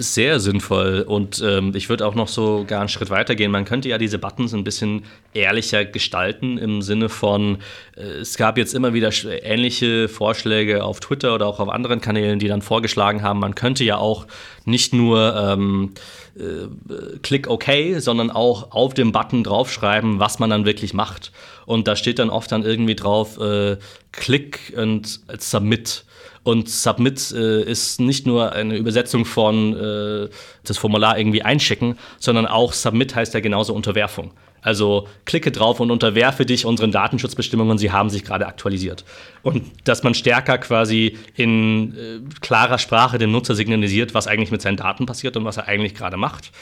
Sehr 0.00 0.40
sinnvoll 0.40 1.04
und 1.06 1.42
ähm, 1.44 1.72
ich 1.74 1.88
würde 1.90 2.06
auch 2.06 2.14
noch 2.14 2.28
so 2.28 2.64
gar 2.66 2.80
einen 2.80 2.88
Schritt 2.88 3.10
weiter 3.10 3.34
gehen. 3.34 3.50
Man 3.50 3.66
könnte 3.66 3.88
ja 3.88 3.98
diese 3.98 4.18
Buttons 4.18 4.54
ein 4.54 4.64
bisschen 4.64 5.04
ehrlicher 5.34 5.84
gestalten 5.84 6.56
im 6.56 6.80
Sinne 6.80 7.10
von, 7.10 7.58
äh, 7.96 8.00
es 8.00 8.36
gab 8.38 8.56
jetzt 8.56 8.74
immer 8.74 8.94
wieder 8.94 9.10
ähnliche 9.42 10.08
Vorschläge 10.08 10.84
auf 10.84 11.00
Twitter 11.00 11.34
oder 11.34 11.46
auch 11.46 11.60
auf 11.60 11.68
anderen 11.68 12.00
Kanälen, 12.00 12.38
die 12.38 12.48
dann 12.48 12.62
vorgeschlagen 12.62 13.22
haben, 13.22 13.40
man 13.40 13.54
könnte 13.54 13.84
ja 13.84 13.98
auch 13.98 14.26
nicht 14.64 14.94
nur 14.94 15.36
ähm, 15.36 15.92
äh, 16.36 17.18
Klick 17.22 17.48
OK, 17.48 17.70
sondern 17.98 18.30
auch 18.30 18.72
auf 18.72 18.94
dem 18.94 19.12
Button 19.12 19.44
draufschreiben, 19.44 20.18
was 20.18 20.38
man 20.38 20.48
dann 20.48 20.64
wirklich 20.64 20.94
macht. 20.94 21.30
Und 21.66 21.86
da 21.86 21.94
steht 21.94 22.18
dann 22.18 22.30
oft 22.30 22.50
dann 22.50 22.64
irgendwie 22.64 22.96
drauf, 22.96 23.38
äh, 23.38 23.76
Click 24.12 24.72
und 24.76 25.20
Submit. 25.38 26.04
Und 26.42 26.68
Submit 26.68 27.32
äh, 27.32 27.62
ist 27.62 28.00
nicht 28.00 28.26
nur 28.26 28.52
eine 28.52 28.76
Übersetzung 28.76 29.24
von 29.24 29.76
äh, 29.76 30.28
das 30.64 30.78
Formular 30.78 31.18
irgendwie 31.18 31.42
einschicken, 31.42 31.98
sondern 32.18 32.46
auch 32.46 32.72
Submit 32.72 33.14
heißt 33.14 33.34
ja 33.34 33.40
genauso 33.40 33.74
Unterwerfung. 33.74 34.32
Also 34.62 35.06
klicke 35.24 35.52
drauf 35.52 35.80
und 35.80 35.90
unterwerfe 35.90 36.44
dich 36.44 36.66
unseren 36.66 36.92
Datenschutzbestimmungen, 36.92 37.78
sie 37.78 37.92
haben 37.92 38.10
sich 38.10 38.24
gerade 38.24 38.46
aktualisiert. 38.46 39.04
Und 39.42 39.64
dass 39.84 40.02
man 40.02 40.14
stärker 40.14 40.58
quasi 40.58 41.16
in 41.34 41.94
äh, 41.96 42.20
klarer 42.40 42.78
Sprache 42.78 43.18
dem 43.18 43.32
Nutzer 43.32 43.54
signalisiert, 43.54 44.14
was 44.14 44.26
eigentlich 44.26 44.50
mit 44.50 44.62
seinen 44.62 44.76
Daten 44.76 45.06
passiert 45.06 45.36
und 45.36 45.44
was 45.44 45.56
er 45.56 45.68
eigentlich 45.68 45.94
gerade 45.94 46.16
macht, 46.16 46.52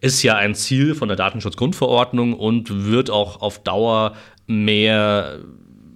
ist 0.00 0.22
ja 0.22 0.34
ein 0.34 0.54
Ziel 0.54 0.94
von 0.94 1.08
der 1.08 1.16
Datenschutzgrundverordnung 1.16 2.34
und 2.34 2.86
wird 2.86 3.10
auch 3.10 3.40
auf 3.40 3.62
Dauer 3.62 4.14
mehr 4.46 5.38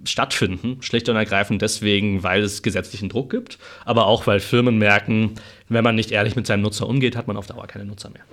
stattfinden, 0.03 0.77
schlicht 0.81 1.09
und 1.09 1.15
ergreifend 1.15 1.61
deswegen, 1.61 2.23
weil 2.23 2.41
es 2.41 2.61
gesetzlichen 2.61 3.09
Druck 3.09 3.29
gibt, 3.29 3.57
aber 3.85 4.07
auch 4.07 4.27
weil 4.27 4.39
Firmen 4.39 4.77
merken, 4.77 5.35
wenn 5.67 5.83
man 5.83 5.95
nicht 5.95 6.11
ehrlich 6.11 6.35
mit 6.35 6.47
seinem 6.47 6.61
Nutzer 6.61 6.87
umgeht, 6.87 7.15
hat 7.15 7.27
man 7.27 7.37
auf 7.37 7.47
Dauer 7.47 7.67
keine 7.67 7.85
Nutzer 7.85 8.09
mehr. 8.09 8.23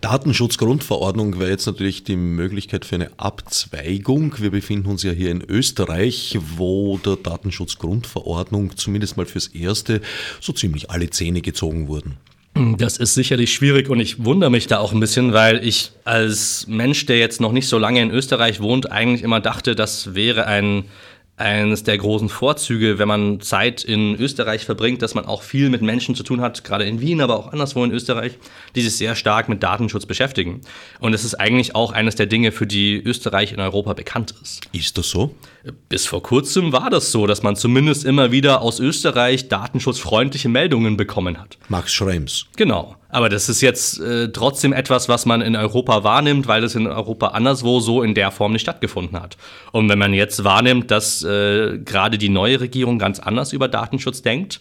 Datenschutzgrundverordnung 0.00 1.38
wäre 1.38 1.50
jetzt 1.50 1.66
natürlich 1.66 2.04
die 2.04 2.16
Möglichkeit 2.16 2.84
für 2.84 2.96
eine 2.96 3.10
Abzweigung. 3.18 4.34
Wir 4.38 4.50
befinden 4.50 4.88
uns 4.88 5.02
ja 5.02 5.12
hier 5.12 5.30
in 5.30 5.42
Österreich, 5.42 6.38
wo 6.56 6.98
der 6.98 7.16
Datenschutzgrundverordnung 7.16 8.76
zumindest 8.76 9.16
mal 9.16 9.26
fürs 9.26 9.48
Erste 9.48 10.00
so 10.40 10.52
ziemlich 10.52 10.90
alle 10.90 11.10
Zähne 11.10 11.40
gezogen 11.40 11.88
wurden. 11.88 12.18
Das 12.54 12.98
ist 12.98 13.14
sicherlich 13.14 13.52
schwierig 13.52 13.88
und 13.90 13.98
ich 13.98 14.24
wundere 14.24 14.48
mich 14.48 14.68
da 14.68 14.78
auch 14.78 14.92
ein 14.92 15.00
bisschen, 15.00 15.32
weil 15.32 15.66
ich 15.66 15.90
als 16.04 16.68
Mensch, 16.68 17.04
der 17.06 17.18
jetzt 17.18 17.40
noch 17.40 17.50
nicht 17.50 17.66
so 17.66 17.78
lange 17.78 18.00
in 18.00 18.12
Österreich 18.12 18.60
wohnt, 18.60 18.92
eigentlich 18.92 19.22
immer 19.22 19.40
dachte, 19.40 19.74
das 19.74 20.14
wäre 20.14 20.46
ein 20.46 20.84
eines 21.36 21.82
der 21.82 21.98
großen 21.98 22.28
Vorzüge, 22.28 22.98
wenn 22.98 23.08
man 23.08 23.40
Zeit 23.40 23.82
in 23.82 24.14
Österreich 24.14 24.64
verbringt, 24.64 25.02
dass 25.02 25.14
man 25.14 25.26
auch 25.26 25.42
viel 25.42 25.68
mit 25.68 25.82
Menschen 25.82 26.14
zu 26.14 26.22
tun 26.22 26.40
hat, 26.40 26.62
gerade 26.62 26.84
in 26.84 27.00
Wien, 27.00 27.20
aber 27.20 27.36
auch 27.36 27.52
anderswo 27.52 27.82
in 27.82 27.90
Österreich, 27.90 28.38
die 28.76 28.82
sich 28.82 28.96
sehr 28.96 29.16
stark 29.16 29.48
mit 29.48 29.62
Datenschutz 29.62 30.06
beschäftigen. 30.06 30.60
Und 31.00 31.12
es 31.12 31.24
ist 31.24 31.34
eigentlich 31.34 31.74
auch 31.74 31.92
eines 31.92 32.14
der 32.14 32.26
Dinge, 32.26 32.52
für 32.52 32.68
die 32.68 33.02
Österreich 33.02 33.52
in 33.52 33.58
Europa 33.58 33.94
bekannt 33.94 34.34
ist. 34.42 34.68
Ist 34.72 34.96
das 34.96 35.10
so? 35.10 35.34
Bis 35.88 36.06
vor 36.06 36.22
kurzem 36.22 36.72
war 36.72 36.90
das 36.90 37.10
so, 37.10 37.26
dass 37.26 37.42
man 37.42 37.56
zumindest 37.56 38.04
immer 38.04 38.30
wieder 38.30 38.60
aus 38.60 38.78
Österreich 38.78 39.48
datenschutzfreundliche 39.48 40.48
Meldungen 40.48 40.96
bekommen 40.96 41.40
hat. 41.40 41.58
Max 41.68 41.92
Schrems. 41.92 42.46
Genau. 42.56 42.96
Aber 43.14 43.28
das 43.28 43.48
ist 43.48 43.60
jetzt 43.60 44.00
äh, 44.00 44.32
trotzdem 44.32 44.72
etwas, 44.72 45.08
was 45.08 45.24
man 45.24 45.40
in 45.40 45.54
Europa 45.54 46.02
wahrnimmt, 46.02 46.48
weil 46.48 46.64
es 46.64 46.74
in 46.74 46.88
Europa 46.88 47.28
anderswo 47.28 47.78
so 47.78 48.02
in 48.02 48.12
der 48.12 48.32
Form 48.32 48.50
nicht 48.50 48.62
stattgefunden 48.62 49.22
hat. 49.22 49.36
Und 49.70 49.88
wenn 49.88 50.00
man 50.00 50.12
jetzt 50.12 50.42
wahrnimmt, 50.42 50.90
dass 50.90 51.22
äh, 51.22 51.78
gerade 51.78 52.18
die 52.18 52.28
neue 52.28 52.58
Regierung 52.58 52.98
ganz 52.98 53.20
anders 53.20 53.52
über 53.52 53.68
Datenschutz 53.68 54.22
denkt, 54.22 54.58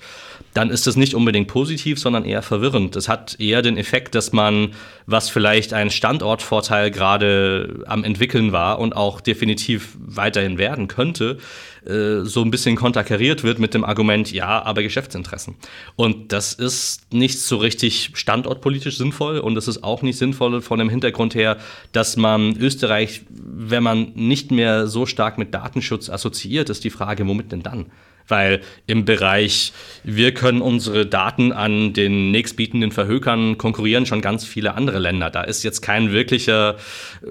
dann 0.53 0.69
ist 0.69 0.85
das 0.87 0.95
nicht 0.95 1.15
unbedingt 1.15 1.47
positiv, 1.47 1.99
sondern 1.99 2.25
eher 2.25 2.41
verwirrend. 2.41 2.95
Es 2.95 3.09
hat 3.09 3.39
eher 3.39 3.61
den 3.61 3.77
Effekt, 3.77 4.15
dass 4.15 4.33
man, 4.33 4.71
was 5.05 5.29
vielleicht 5.29 5.73
ein 5.73 5.89
Standortvorteil 5.89 6.91
gerade 6.91 7.83
am 7.87 8.03
entwickeln 8.03 8.51
war 8.51 8.79
und 8.79 8.95
auch 8.95 9.19
definitiv 9.21 9.97
weiterhin 9.99 10.57
werden 10.57 10.87
könnte, 10.87 11.37
äh, 11.85 12.23
so 12.23 12.41
ein 12.41 12.51
bisschen 12.51 12.75
konterkariert 12.75 13.43
wird 13.43 13.59
mit 13.59 13.73
dem 13.73 13.83
Argument, 13.83 14.31
ja, 14.31 14.63
aber 14.63 14.83
Geschäftsinteressen. 14.83 15.55
Und 15.95 16.31
das 16.31 16.53
ist 16.53 17.11
nicht 17.11 17.39
so 17.39 17.57
richtig 17.57 18.11
standortpolitisch 18.13 18.97
sinnvoll 18.97 19.39
und 19.39 19.57
es 19.57 19.67
ist 19.67 19.83
auch 19.83 20.01
nicht 20.01 20.17
sinnvoll 20.17 20.61
von 20.61 20.79
dem 20.79 20.89
Hintergrund 20.89 21.35
her, 21.35 21.57
dass 21.91 22.15
man 22.15 22.55
Österreich, 22.57 23.21
wenn 23.29 23.83
man 23.83 24.11
nicht 24.15 24.51
mehr 24.51 24.87
so 24.87 25.05
stark 25.05 25.37
mit 25.37 25.53
Datenschutz 25.53 26.09
assoziiert, 26.09 26.69
ist 26.69 26.83
die 26.83 26.89
Frage, 26.89 27.27
womit 27.27 27.51
denn 27.51 27.63
dann? 27.63 27.87
Weil 28.27 28.61
im 28.87 29.05
Bereich, 29.05 29.73
wir 30.03 30.33
können 30.33 30.61
unsere 30.61 31.05
Daten 31.05 31.51
an 31.51 31.93
den 31.93 32.31
nächstbietenden 32.31 32.91
Verhökern 32.91 33.57
konkurrieren 33.57 34.05
schon 34.05 34.21
ganz 34.21 34.45
viele 34.45 34.75
andere 34.75 34.99
Länder. 34.99 35.29
Da 35.29 35.43
ist 35.43 35.63
jetzt 35.63 35.81
kein 35.81 36.11
wirklicher 36.11 36.77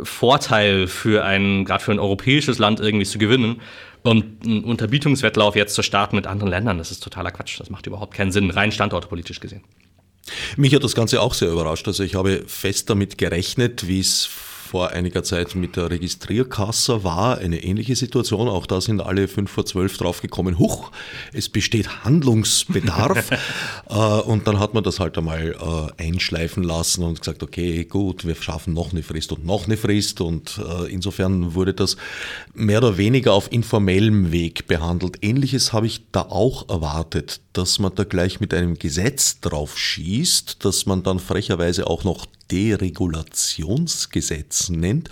Vorteil 0.02 0.86
für 0.86 1.24
ein, 1.24 1.64
gerade 1.64 1.82
für 1.82 1.92
ein 1.92 1.98
europäisches 1.98 2.58
Land 2.58 2.80
irgendwie 2.80 3.06
zu 3.06 3.18
gewinnen. 3.18 3.60
Und 4.02 4.44
einen 4.44 4.64
Unterbietungswettlauf 4.64 5.54
jetzt 5.54 5.74
zu 5.74 5.82
starten 5.82 6.16
mit 6.16 6.26
anderen 6.26 6.50
Ländern, 6.50 6.78
das 6.78 6.90
ist 6.90 7.04
totaler 7.04 7.30
Quatsch. 7.30 7.60
Das 7.60 7.70
macht 7.70 7.86
überhaupt 7.86 8.14
keinen 8.14 8.32
Sinn, 8.32 8.50
rein 8.50 8.72
standortpolitisch 8.72 9.38
gesehen. 9.38 9.62
Mich 10.56 10.74
hat 10.74 10.84
das 10.84 10.94
Ganze 10.94 11.20
auch 11.20 11.34
sehr 11.34 11.50
überrascht. 11.50 11.86
Also 11.86 12.02
ich 12.02 12.14
habe 12.14 12.42
fest 12.46 12.90
damit 12.90 13.18
gerechnet, 13.18 13.86
wie 13.86 14.00
es 14.00 14.28
vor 14.72 14.88
einiger 14.88 15.22
Zeit 15.22 15.54
mit 15.54 15.76
der 15.76 15.90
Registrierkasse 15.90 17.04
war 17.04 17.36
eine 17.36 17.62
ähnliche 17.62 17.94
Situation. 17.94 18.48
Auch 18.48 18.64
da 18.64 18.80
sind 18.80 19.02
alle 19.02 19.28
fünf 19.28 19.50
vor 19.50 19.66
zwölf 19.66 19.98
draufgekommen, 19.98 20.58
huch, 20.58 20.90
es 21.34 21.50
besteht 21.50 22.06
Handlungsbedarf. 22.06 23.32
äh, 23.90 23.94
und 23.94 24.46
dann 24.46 24.58
hat 24.58 24.72
man 24.72 24.82
das 24.82 24.98
halt 24.98 25.18
einmal 25.18 25.92
äh, 25.98 26.02
einschleifen 26.02 26.62
lassen 26.62 27.04
und 27.04 27.18
gesagt, 27.18 27.42
okay, 27.42 27.84
gut, 27.84 28.26
wir 28.26 28.34
schaffen 28.34 28.72
noch 28.72 28.92
eine 28.92 29.02
Frist 29.02 29.32
und 29.32 29.44
noch 29.44 29.66
eine 29.66 29.76
Frist. 29.76 30.22
Und 30.22 30.58
äh, 30.58 30.90
insofern 30.90 31.52
wurde 31.54 31.74
das 31.74 31.98
mehr 32.54 32.78
oder 32.78 32.96
weniger 32.96 33.34
auf 33.34 33.52
informellem 33.52 34.32
Weg 34.32 34.68
behandelt. 34.68 35.18
Ähnliches 35.20 35.74
habe 35.74 35.86
ich 35.86 36.00
da 36.12 36.22
auch 36.22 36.70
erwartet, 36.70 37.42
dass 37.52 37.78
man 37.78 37.94
da 37.94 38.04
gleich 38.04 38.40
mit 38.40 38.54
einem 38.54 38.78
Gesetz 38.78 39.38
drauf 39.40 39.76
schießt, 39.76 40.64
dass 40.64 40.86
man 40.86 41.02
dann 41.02 41.18
frecherweise 41.18 41.88
auch 41.88 42.04
noch 42.04 42.24
Deregulationsgesetz 42.52 44.68
nennt, 44.68 45.08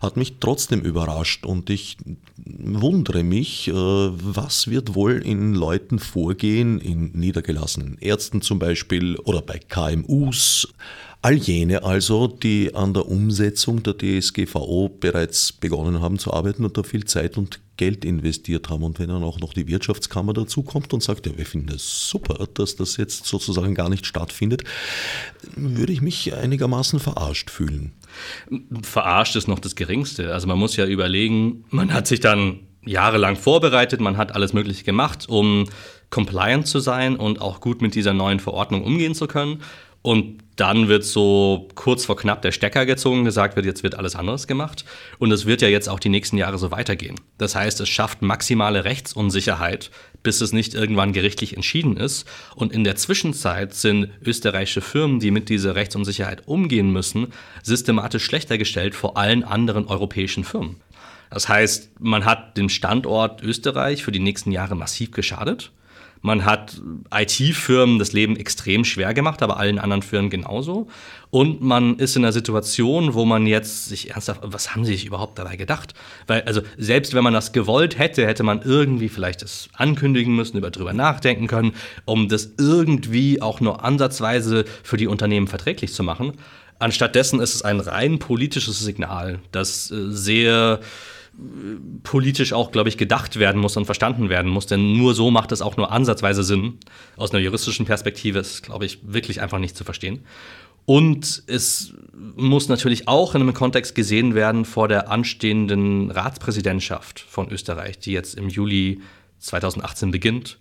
hat 0.00 0.16
mich 0.16 0.38
trotzdem 0.40 0.80
überrascht. 0.80 1.44
Und 1.44 1.68
ich 1.70 1.98
wundere 2.44 3.22
mich, 3.22 3.68
äh, 3.68 3.72
was 3.74 4.68
wird 4.68 4.94
wohl 4.94 5.20
in 5.24 5.54
Leuten 5.54 5.98
vorgehen, 5.98 6.80
in 6.80 7.10
niedergelassenen 7.12 7.98
Ärzten 7.98 8.40
zum 8.40 8.58
Beispiel 8.58 9.18
oder 9.18 9.42
bei 9.42 9.58
KMUs, 9.58 10.68
all 11.20 11.34
jene 11.34 11.82
also, 11.82 12.28
die 12.28 12.74
an 12.74 12.94
der 12.94 13.06
Umsetzung 13.06 13.82
der 13.82 13.96
DSGVO 13.98 14.88
bereits 15.00 15.52
begonnen 15.52 16.00
haben 16.00 16.18
zu 16.18 16.32
arbeiten 16.32 16.64
und 16.64 16.76
da 16.76 16.82
viel 16.82 17.04
Zeit 17.04 17.36
und 17.36 17.60
Geld 17.76 18.04
investiert 18.04 18.68
haben. 18.68 18.82
Und 18.82 18.98
wenn 18.98 19.08
dann 19.08 19.22
auch 19.22 19.40
noch 19.40 19.52
die 19.52 19.66
Wirtschaftskammer 19.66 20.32
dazukommt 20.32 20.92
und 20.92 21.02
sagt, 21.02 21.26
ja, 21.26 21.36
wir 21.36 21.46
finden 21.46 21.74
es 21.74 22.08
super, 22.08 22.46
dass 22.54 22.76
das 22.76 22.96
jetzt 22.96 23.24
sozusagen 23.24 23.74
gar 23.74 23.88
nicht 23.88 24.06
stattfindet, 24.06 24.64
würde 25.56 25.92
ich 25.92 26.02
mich 26.02 26.34
einigermaßen 26.34 27.00
verarscht 27.00 27.50
fühlen. 27.50 27.92
Verarscht 28.82 29.36
ist 29.36 29.48
noch 29.48 29.58
das 29.58 29.74
Geringste. 29.74 30.32
Also 30.32 30.46
man 30.46 30.58
muss 30.58 30.76
ja 30.76 30.86
überlegen, 30.86 31.64
man 31.70 31.92
hat 31.92 32.06
sich 32.06 32.20
dann 32.20 32.60
jahrelang 32.84 33.36
vorbereitet, 33.36 34.00
man 34.00 34.16
hat 34.16 34.34
alles 34.34 34.52
Mögliche 34.52 34.84
gemacht, 34.84 35.28
um 35.28 35.68
compliant 36.10 36.66
zu 36.66 36.80
sein 36.80 37.16
und 37.16 37.40
auch 37.40 37.60
gut 37.60 37.82
mit 37.82 37.94
dieser 37.94 38.14
neuen 38.14 38.40
Verordnung 38.40 38.84
umgehen 38.84 39.14
zu 39.14 39.26
können. 39.26 39.62
Und 40.02 40.38
dann 40.58 40.88
wird 40.88 41.04
so 41.04 41.68
kurz 41.76 42.04
vor 42.04 42.16
knapp 42.16 42.42
der 42.42 42.50
Stecker 42.50 42.84
gezogen, 42.84 43.24
gesagt 43.24 43.54
wird, 43.54 43.64
jetzt 43.64 43.84
wird 43.84 43.94
alles 43.94 44.16
anderes 44.16 44.48
gemacht. 44.48 44.84
Und 45.18 45.30
es 45.30 45.46
wird 45.46 45.62
ja 45.62 45.68
jetzt 45.68 45.88
auch 45.88 46.00
die 46.00 46.08
nächsten 46.08 46.36
Jahre 46.36 46.58
so 46.58 46.72
weitergehen. 46.72 47.14
Das 47.38 47.54
heißt, 47.54 47.80
es 47.80 47.88
schafft 47.88 48.22
maximale 48.22 48.84
Rechtsunsicherheit, 48.84 49.92
bis 50.24 50.40
es 50.40 50.52
nicht 50.52 50.74
irgendwann 50.74 51.12
gerichtlich 51.12 51.54
entschieden 51.54 51.96
ist. 51.96 52.26
Und 52.56 52.72
in 52.72 52.82
der 52.82 52.96
Zwischenzeit 52.96 53.72
sind 53.72 54.10
österreichische 54.20 54.80
Firmen, 54.80 55.20
die 55.20 55.30
mit 55.30 55.48
dieser 55.48 55.76
Rechtsunsicherheit 55.76 56.48
umgehen 56.48 56.92
müssen, 56.92 57.28
systematisch 57.62 58.24
schlechter 58.24 58.58
gestellt 58.58 58.96
vor 58.96 59.16
allen 59.16 59.44
anderen 59.44 59.86
europäischen 59.86 60.42
Firmen. 60.42 60.76
Das 61.30 61.48
heißt, 61.48 62.00
man 62.00 62.24
hat 62.24 62.56
dem 62.56 62.68
Standort 62.68 63.42
Österreich 63.44 64.02
für 64.02 64.12
die 64.12 64.18
nächsten 64.18 64.50
Jahre 64.50 64.74
massiv 64.74 65.12
geschadet. 65.12 65.70
Man 66.20 66.44
hat 66.44 66.80
IT-Firmen 67.14 67.98
das 67.98 68.12
Leben 68.12 68.36
extrem 68.36 68.84
schwer 68.84 69.14
gemacht, 69.14 69.42
aber 69.42 69.58
allen 69.58 69.78
anderen 69.78 70.02
Firmen 70.02 70.30
genauso. 70.30 70.88
Und 71.30 71.60
man 71.60 71.96
ist 71.96 72.16
in 72.16 72.24
einer 72.24 72.32
Situation, 72.32 73.14
wo 73.14 73.24
man 73.24 73.46
jetzt 73.46 73.86
sich 73.86 74.10
ernsthaft, 74.10 74.40
was 74.42 74.74
haben 74.74 74.84
sie 74.84 74.92
sich 74.92 75.06
überhaupt 75.06 75.38
dabei 75.38 75.56
gedacht? 75.56 75.94
Weil, 76.26 76.42
also, 76.42 76.62
selbst 76.76 77.14
wenn 77.14 77.24
man 77.24 77.34
das 77.34 77.52
gewollt 77.52 77.98
hätte, 77.98 78.26
hätte 78.26 78.42
man 78.42 78.62
irgendwie 78.62 79.08
vielleicht 79.08 79.42
das 79.42 79.68
ankündigen 79.74 80.34
müssen, 80.34 80.56
über 80.56 80.70
drüber 80.70 80.92
nachdenken 80.92 81.46
können, 81.46 81.72
um 82.04 82.28
das 82.28 82.54
irgendwie 82.58 83.42
auch 83.42 83.60
nur 83.60 83.84
ansatzweise 83.84 84.64
für 84.82 84.96
die 84.96 85.06
Unternehmen 85.06 85.48
verträglich 85.48 85.92
zu 85.92 86.02
machen. 86.02 86.32
Anstattdessen 86.78 87.40
ist 87.40 87.54
es 87.54 87.62
ein 87.62 87.80
rein 87.80 88.18
politisches 88.18 88.78
Signal, 88.78 89.40
das 89.50 89.90
äh, 89.90 90.10
sehr 90.10 90.80
politisch 92.02 92.52
auch, 92.52 92.72
glaube 92.72 92.88
ich, 92.88 92.96
gedacht 92.96 93.38
werden 93.38 93.60
muss 93.60 93.76
und 93.76 93.84
verstanden 93.84 94.28
werden 94.28 94.50
muss. 94.50 94.66
Denn 94.66 94.96
nur 94.96 95.14
so 95.14 95.30
macht 95.30 95.52
es 95.52 95.62
auch 95.62 95.76
nur 95.76 95.92
ansatzweise 95.92 96.42
Sinn. 96.42 96.78
Aus 97.16 97.30
einer 97.30 97.42
juristischen 97.42 97.86
Perspektive 97.86 98.40
ist, 98.40 98.62
glaube 98.62 98.86
ich, 98.86 98.98
wirklich 99.02 99.40
einfach 99.40 99.58
nicht 99.58 99.76
zu 99.76 99.84
verstehen. 99.84 100.24
Und 100.84 101.42
es 101.46 101.92
muss 102.36 102.68
natürlich 102.68 103.08
auch 103.08 103.34
in 103.34 103.42
einem 103.42 103.52
Kontext 103.52 103.94
gesehen 103.94 104.34
werden 104.34 104.64
vor 104.64 104.88
der 104.88 105.10
anstehenden 105.10 106.10
Ratspräsidentschaft 106.10 107.20
von 107.20 107.50
Österreich, 107.50 107.98
die 107.98 108.12
jetzt 108.12 108.34
im 108.34 108.48
Juli 108.48 109.00
2018 109.38 110.10
beginnt. 110.10 110.58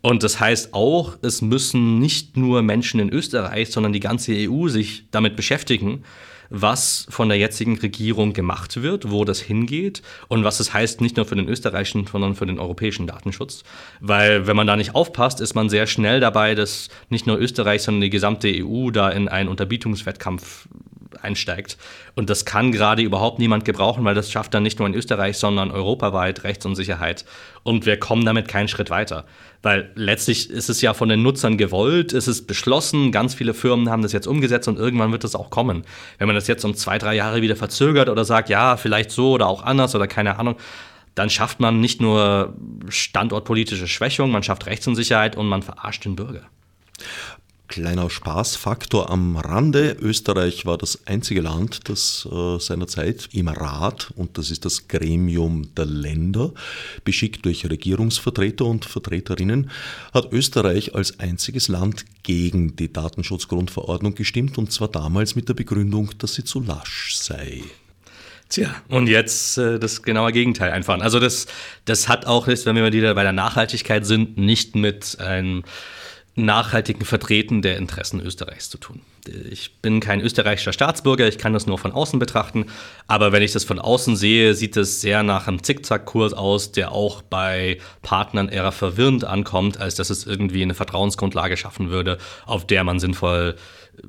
Und 0.00 0.22
das 0.22 0.40
heißt 0.40 0.74
auch, 0.74 1.16
es 1.22 1.42
müssen 1.42 1.98
nicht 1.98 2.36
nur 2.36 2.62
Menschen 2.62 3.00
in 3.00 3.08
Österreich, 3.10 3.70
sondern 3.70 3.92
die 3.92 4.00
ganze 4.00 4.32
EU 4.34 4.68
sich 4.68 5.04
damit 5.10 5.36
beschäftigen, 5.36 6.04
was 6.50 7.06
von 7.10 7.28
der 7.28 7.38
jetzigen 7.38 7.78
Regierung 7.78 8.32
gemacht 8.32 8.82
wird, 8.82 9.10
wo 9.10 9.24
das 9.24 9.40
hingeht 9.40 10.02
und 10.28 10.44
was 10.44 10.60
es 10.60 10.72
heißt, 10.72 11.00
nicht 11.00 11.16
nur 11.16 11.26
für 11.26 11.36
den 11.36 11.48
österreichischen, 11.48 12.06
sondern 12.06 12.34
für 12.34 12.46
den 12.46 12.58
europäischen 12.58 13.06
Datenschutz. 13.06 13.64
Weil 14.00 14.46
wenn 14.46 14.56
man 14.56 14.66
da 14.66 14.76
nicht 14.76 14.94
aufpasst, 14.94 15.40
ist 15.40 15.54
man 15.54 15.68
sehr 15.68 15.86
schnell 15.86 16.20
dabei, 16.20 16.54
dass 16.54 16.88
nicht 17.08 17.26
nur 17.26 17.38
Österreich, 17.38 17.82
sondern 17.82 18.02
die 18.02 18.10
gesamte 18.10 18.48
EU 18.48 18.90
da 18.90 19.10
in 19.10 19.28
einen 19.28 19.48
Unterbietungswettkampf 19.48 20.68
einsteigt. 21.22 21.76
Und 22.14 22.30
das 22.30 22.44
kann 22.44 22.72
gerade 22.72 23.02
überhaupt 23.02 23.38
niemand 23.38 23.64
gebrauchen, 23.64 24.04
weil 24.04 24.14
das 24.14 24.30
schafft 24.30 24.54
dann 24.54 24.62
nicht 24.62 24.78
nur 24.78 24.88
in 24.88 24.94
Österreich, 24.94 25.38
sondern 25.38 25.70
europaweit 25.70 26.44
Rechtsunsicherheit. 26.44 27.24
Und 27.62 27.86
wir 27.86 27.98
kommen 27.98 28.24
damit 28.24 28.48
keinen 28.48 28.68
Schritt 28.68 28.90
weiter. 28.90 29.24
Weil 29.62 29.90
letztlich 29.94 30.50
ist 30.50 30.68
es 30.68 30.80
ja 30.80 30.94
von 30.94 31.08
den 31.08 31.22
Nutzern 31.22 31.58
gewollt, 31.58 32.12
es 32.12 32.28
ist 32.28 32.46
beschlossen, 32.46 33.10
ganz 33.10 33.34
viele 33.34 33.54
Firmen 33.54 33.90
haben 33.90 34.02
das 34.02 34.12
jetzt 34.12 34.28
umgesetzt 34.28 34.68
und 34.68 34.78
irgendwann 34.78 35.10
wird 35.10 35.24
es 35.24 35.34
auch 35.34 35.50
kommen. 35.50 35.84
Wenn 36.18 36.28
man 36.28 36.36
das 36.36 36.46
jetzt 36.46 36.64
um 36.64 36.74
zwei, 36.74 36.98
drei 36.98 37.14
Jahre 37.14 37.42
wieder 37.42 37.56
verzögert 37.56 38.08
oder 38.08 38.24
sagt, 38.24 38.48
ja, 38.48 38.76
vielleicht 38.76 39.10
so 39.10 39.32
oder 39.32 39.48
auch 39.48 39.64
anders 39.64 39.94
oder 39.94 40.06
keine 40.06 40.38
Ahnung, 40.38 40.56
dann 41.16 41.30
schafft 41.30 41.58
man 41.58 41.80
nicht 41.80 42.00
nur 42.00 42.54
standortpolitische 42.88 43.88
Schwächung, 43.88 44.30
man 44.30 44.44
schafft 44.44 44.66
Rechtsunsicherheit 44.66 45.36
und 45.36 45.48
man 45.48 45.62
verarscht 45.62 46.04
den 46.04 46.14
Bürger. 46.14 46.42
Kleiner 47.68 48.08
Spaßfaktor 48.08 49.10
am 49.10 49.36
Rande. 49.36 49.94
Österreich 50.00 50.64
war 50.64 50.78
das 50.78 51.06
einzige 51.06 51.42
Land, 51.42 51.90
das 51.90 52.26
äh, 52.30 52.58
seinerzeit 52.58 53.28
im 53.32 53.48
Rat, 53.48 54.10
und 54.16 54.38
das 54.38 54.50
ist 54.50 54.64
das 54.64 54.88
Gremium 54.88 55.74
der 55.74 55.84
Länder, 55.84 56.52
beschickt 57.04 57.44
durch 57.44 57.68
Regierungsvertreter 57.68 58.64
und 58.64 58.86
Vertreterinnen, 58.86 59.70
hat 60.14 60.32
Österreich 60.32 60.94
als 60.94 61.20
einziges 61.20 61.68
Land 61.68 62.06
gegen 62.22 62.74
die 62.74 62.90
Datenschutzgrundverordnung 62.90 64.14
gestimmt, 64.14 64.56
und 64.56 64.72
zwar 64.72 64.88
damals 64.88 65.36
mit 65.36 65.50
der 65.50 65.54
Begründung, 65.54 66.10
dass 66.16 66.34
sie 66.34 66.44
zu 66.44 66.60
lasch 66.60 67.16
sei. 67.16 67.62
Tja, 68.48 68.74
und 68.88 69.08
jetzt 69.08 69.58
äh, 69.58 69.78
das 69.78 70.02
genaue 70.02 70.32
Gegenteil 70.32 70.70
einfahren. 70.70 71.02
Also 71.02 71.20
das, 71.20 71.46
das 71.84 72.08
hat 72.08 72.24
auch, 72.24 72.46
wenn 72.46 72.76
wir 72.76 72.92
wieder 72.94 73.14
bei 73.14 73.24
der 73.24 73.32
Nachhaltigkeit 73.34 74.06
sind, 74.06 74.38
nicht 74.38 74.74
mit 74.74 75.20
einem 75.20 75.64
nachhaltigen 76.38 77.04
Vertreten 77.04 77.62
der 77.62 77.76
Interessen 77.76 78.20
Österreichs 78.20 78.70
zu 78.70 78.78
tun. 78.78 79.00
Ich 79.50 79.80
bin 79.82 80.00
kein 80.00 80.20
österreichischer 80.20 80.72
Staatsbürger, 80.72 81.28
ich 81.28 81.38
kann 81.38 81.52
das 81.52 81.66
nur 81.66 81.78
von 81.78 81.92
außen 81.92 82.18
betrachten, 82.18 82.66
aber 83.06 83.32
wenn 83.32 83.42
ich 83.42 83.52
das 83.52 83.64
von 83.64 83.78
außen 83.78 84.16
sehe, 84.16 84.54
sieht 84.54 84.76
es 84.76 85.00
sehr 85.00 85.22
nach 85.22 85.48
einem 85.48 85.62
Zickzackkurs 85.62 86.32
aus, 86.32 86.72
der 86.72 86.92
auch 86.92 87.20
bei 87.22 87.78
Partnern 88.02 88.48
eher 88.48 88.72
verwirrend 88.72 89.24
ankommt, 89.24 89.78
als 89.78 89.96
dass 89.96 90.10
es 90.10 90.26
irgendwie 90.26 90.62
eine 90.62 90.74
Vertrauensgrundlage 90.74 91.56
schaffen 91.56 91.90
würde, 91.90 92.18
auf 92.46 92.66
der 92.66 92.84
man 92.84 93.00
sinnvoll 93.00 93.56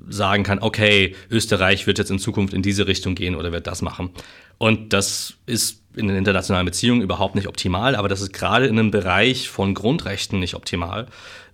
sagen 0.07 0.43
kann, 0.43 0.59
okay, 0.59 1.15
Österreich 1.29 1.87
wird 1.87 1.97
jetzt 1.97 2.11
in 2.11 2.19
Zukunft 2.19 2.53
in 2.53 2.61
diese 2.61 2.87
Richtung 2.87 3.15
gehen 3.15 3.35
oder 3.35 3.51
wird 3.51 3.67
das 3.67 3.81
machen. 3.81 4.11
Und 4.57 4.93
das 4.93 5.33
ist 5.45 5.81
in 5.95 6.07
den 6.07 6.17
internationalen 6.17 6.65
Beziehungen 6.65 7.01
überhaupt 7.01 7.35
nicht 7.35 7.47
optimal, 7.47 7.95
aber 7.95 8.07
das 8.07 8.21
ist 8.21 8.33
gerade 8.33 8.67
in 8.67 8.77
einem 8.77 8.91
Bereich 8.91 9.49
von 9.49 9.73
Grundrechten 9.73 10.39
nicht 10.39 10.53
optimal, 10.53 11.07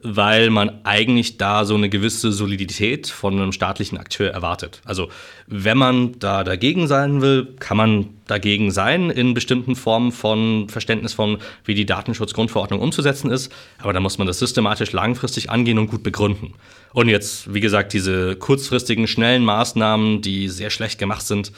weil 0.08 0.52
man 0.52 0.82
eigentlich 0.84 1.38
da 1.38 1.66
so 1.66 1.74
eine 1.74 1.90
gewisse 1.90 2.32
Solidität 2.32 3.08
von 3.08 3.34
einem 3.34 3.52
staatlichen 3.52 3.98
Akteur 3.98 4.32
erwartet. 4.32 4.82
Also 4.86 5.10
wenn 5.48 5.78
man 5.78 6.20
da 6.20 6.44
dagegen 6.44 6.88
sein 6.88 7.22
will, 7.22 7.56
kann 7.60 7.78
man 7.78 8.10
dagegen 8.28 8.70
sein 8.70 9.10
in 9.10 9.34
bestimmten 9.34 9.76
Formen 9.76 10.12
von 10.12 10.70
Verständnis 10.70 11.14
von, 11.14 11.40
wie 11.64 11.74
die 11.74 11.86
Datenschutzgrundverordnung 11.86 12.80
umzusetzen 12.80 13.32
ist, 13.32 13.52
aber 13.80 13.94
da 13.94 14.00
muss 14.00 14.20
man 14.20 14.28
das 14.28 14.40
systematisch 14.40 14.92
langfristig 14.92 15.50
angehen 15.50 15.80
und 15.80 15.88
gut 15.88 16.04
begründen. 16.04 16.54
Und 16.94 17.10
jetzt, 17.10 17.54
wie 17.54 17.60
gesagt, 17.60 17.94
diese 17.94 18.36
kurzfristigen, 18.36 19.08
schnellen 19.08 19.44
Maßnahmen, 19.44 20.22
die 20.22 20.50
sehr 20.50 20.70
schlecht 20.70 21.00
gemacht 21.00 21.26
sind, 21.26 21.52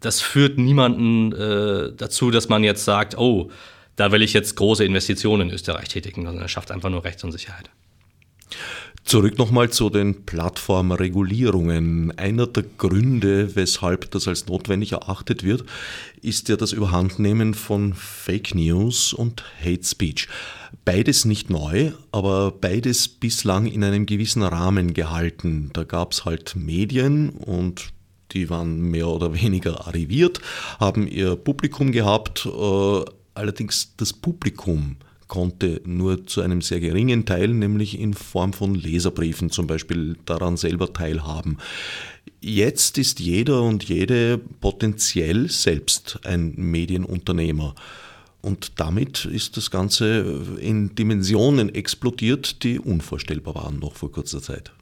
das 0.00 0.20
führt 0.20 0.58
niemanden 0.58 1.32
äh, 1.32 1.92
dazu, 1.96 2.30
dass 2.30 2.48
man 2.48 2.64
jetzt 2.64 2.84
sagt, 2.84 3.16
oh, 3.16 3.50
da 4.00 4.12
will 4.12 4.22
ich 4.22 4.32
jetzt 4.32 4.56
große 4.56 4.82
Investitionen 4.82 5.50
in 5.50 5.54
Österreich 5.54 5.88
tätigen, 5.88 6.24
sondern 6.24 6.46
es 6.46 6.50
schafft 6.50 6.70
einfach 6.70 6.88
nur 6.88 7.04
Rechtsunsicherheit. 7.04 7.68
Zurück 9.04 9.36
nochmal 9.36 9.68
zu 9.68 9.90
den 9.90 10.24
Plattformregulierungen. 10.24 12.16
Einer 12.16 12.46
der 12.46 12.64
Gründe, 12.78 13.54
weshalb 13.56 14.10
das 14.12 14.26
als 14.26 14.46
notwendig 14.46 14.92
erachtet 14.92 15.42
wird, 15.42 15.64
ist 16.22 16.48
ja 16.48 16.56
das 16.56 16.72
Überhandnehmen 16.72 17.52
von 17.52 17.92
Fake 17.92 18.54
News 18.54 19.12
und 19.12 19.44
Hate 19.62 19.84
Speech. 19.84 20.28
Beides 20.86 21.26
nicht 21.26 21.50
neu, 21.50 21.92
aber 22.10 22.52
beides 22.52 23.06
bislang 23.06 23.66
in 23.66 23.84
einem 23.84 24.06
gewissen 24.06 24.42
Rahmen 24.42 24.94
gehalten. 24.94 25.70
Da 25.74 25.84
gab 25.84 26.12
es 26.12 26.24
halt 26.24 26.56
Medien 26.56 27.30
und 27.30 27.92
die 28.32 28.48
waren 28.48 28.80
mehr 28.80 29.08
oder 29.08 29.34
weniger 29.34 29.86
arriviert, 29.86 30.40
haben 30.78 31.06
ihr 31.06 31.36
Publikum 31.36 31.92
gehabt, 31.92 32.46
äh, 32.46 33.04
allerdings 33.34 33.94
das 33.96 34.12
Publikum 34.12 34.96
konnte 35.30 35.80
nur 35.84 36.26
zu 36.26 36.40
einem 36.40 36.60
sehr 36.60 36.80
geringen 36.80 37.24
Teil, 37.24 37.48
nämlich 37.48 37.98
in 37.98 38.14
Form 38.14 38.52
von 38.52 38.74
Leserbriefen 38.74 39.50
zum 39.50 39.68
Beispiel, 39.68 40.16
daran 40.26 40.56
selber 40.56 40.92
teilhaben. 40.92 41.58
Jetzt 42.40 42.98
ist 42.98 43.20
jeder 43.20 43.62
und 43.62 43.84
jede 43.84 44.38
potenziell 44.38 45.48
selbst 45.48 46.18
ein 46.24 46.54
Medienunternehmer. 46.56 47.74
Und 48.42 48.80
damit 48.80 49.26
ist 49.26 49.56
das 49.56 49.70
Ganze 49.70 50.56
in 50.58 50.94
Dimensionen 50.94 51.74
explodiert, 51.74 52.64
die 52.64 52.80
unvorstellbar 52.80 53.54
waren 53.54 53.78
noch 53.78 53.94
vor 53.94 54.10
kurzer 54.10 54.42
Zeit. 54.42 54.72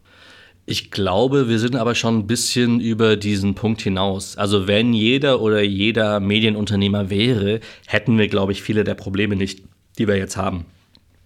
Ich 0.70 0.90
glaube, 0.90 1.48
wir 1.48 1.58
sind 1.60 1.76
aber 1.76 1.94
schon 1.94 2.18
ein 2.18 2.26
bisschen 2.26 2.78
über 2.78 3.16
diesen 3.16 3.54
Punkt 3.54 3.80
hinaus. 3.80 4.36
Also 4.36 4.66
wenn 4.66 4.92
jeder 4.92 5.40
oder 5.40 5.62
jeder 5.62 6.20
Medienunternehmer 6.20 7.08
wäre, 7.08 7.60
hätten 7.86 8.18
wir, 8.18 8.28
glaube 8.28 8.52
ich, 8.52 8.62
viele 8.62 8.84
der 8.84 8.92
Probleme 8.92 9.34
nicht, 9.34 9.62
die 9.96 10.06
wir 10.06 10.18
jetzt 10.18 10.36
haben. 10.36 10.66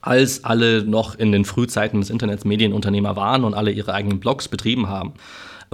Als 0.01 0.45
alle 0.45 0.85
noch 0.85 1.19
in 1.19 1.33
den 1.33 1.45
Frühzeiten 1.45 1.99
des 1.99 2.09
Internets 2.09 2.45
Medienunternehmer 2.45 3.17
waren 3.17 3.43
und 3.43 3.55
alle 3.55 3.73
ihre 3.73 3.93
eigenen 3.95 4.21
Blogs 4.21 4.47
betrieben 4.47 4.89
haben, 4.89 5.15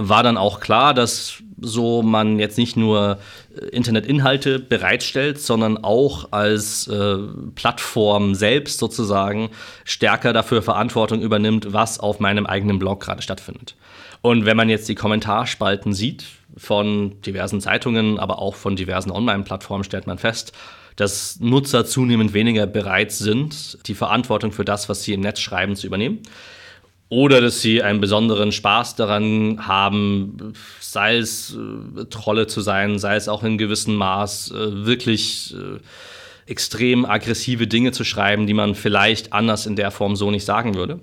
war 0.01 0.23
dann 0.23 0.37
auch 0.37 0.61
klar, 0.61 0.93
dass 0.93 1.43
so 1.59 2.01
man 2.01 2.39
jetzt 2.39 2.57
nicht 2.57 2.77
nur 2.77 3.19
äh, 3.53 3.65
Internetinhalte 3.65 4.57
bereitstellt, 4.57 5.41
sondern 5.41 5.77
auch 5.83 6.31
als 6.31 6.87
äh, 6.87 7.17
Plattform 7.55 8.33
selbst 8.33 8.79
sozusagen 8.79 9.49
stärker 9.83 10.31
dafür 10.31 10.61
Verantwortung 10.61 11.21
übernimmt, 11.21 11.73
was 11.73 11.99
auf 11.99 12.21
meinem 12.21 12.45
eigenen 12.45 12.79
Blog 12.79 13.01
gerade 13.01 13.21
stattfindet. 13.21 13.75
Und 14.21 14.45
wenn 14.45 14.55
man 14.55 14.69
jetzt 14.69 14.87
die 14.87 14.95
Kommentarspalten 14.95 15.93
sieht 15.93 16.23
von 16.55 17.21
diversen 17.21 17.59
Zeitungen, 17.59 18.19
aber 18.19 18.39
auch 18.39 18.55
von 18.55 18.77
diversen 18.77 19.11
Online-Plattformen, 19.11 19.83
stellt 19.83 20.07
man 20.07 20.17
fest, 20.17 20.53
dass 20.95 21.41
Nutzer 21.41 21.85
zunehmend 21.85 22.33
weniger 22.33 22.67
bereit 22.67 23.11
sind, 23.11 23.77
die 23.87 23.95
Verantwortung 23.95 24.53
für 24.53 24.65
das, 24.65 24.87
was 24.87 25.03
sie 25.03 25.13
im 25.13 25.21
Netz 25.21 25.41
schreiben, 25.41 25.75
zu 25.75 25.87
übernehmen 25.87 26.19
oder 27.09 27.41
dass 27.41 27.61
sie 27.61 27.81
einen 27.81 27.99
besonderen 27.99 28.51
Spaß 28.51 28.95
daran 28.95 29.67
haben, 29.67 30.53
sei 30.79 31.17
es 31.17 31.55
äh, 31.55 32.05
Trolle 32.05 32.45
zu 32.47 32.61
sein, 32.61 32.99
sei 32.99 33.15
es 33.15 33.27
auch 33.27 33.43
in 33.43 33.57
gewissem 33.57 33.95
Maß 33.95 34.51
äh, 34.51 34.85
wirklich 34.85 35.55
äh, 35.55 35.79
extrem 36.49 37.05
aggressive 37.05 37.67
Dinge 37.67 37.91
zu 37.91 38.03
schreiben, 38.03 38.47
die 38.47 38.53
man 38.53 38.75
vielleicht 38.75 39.33
anders 39.33 39.65
in 39.65 39.75
der 39.75 39.91
Form 39.91 40.15
so 40.15 40.29
nicht 40.29 40.45
sagen 40.45 40.75
würde. 40.75 40.99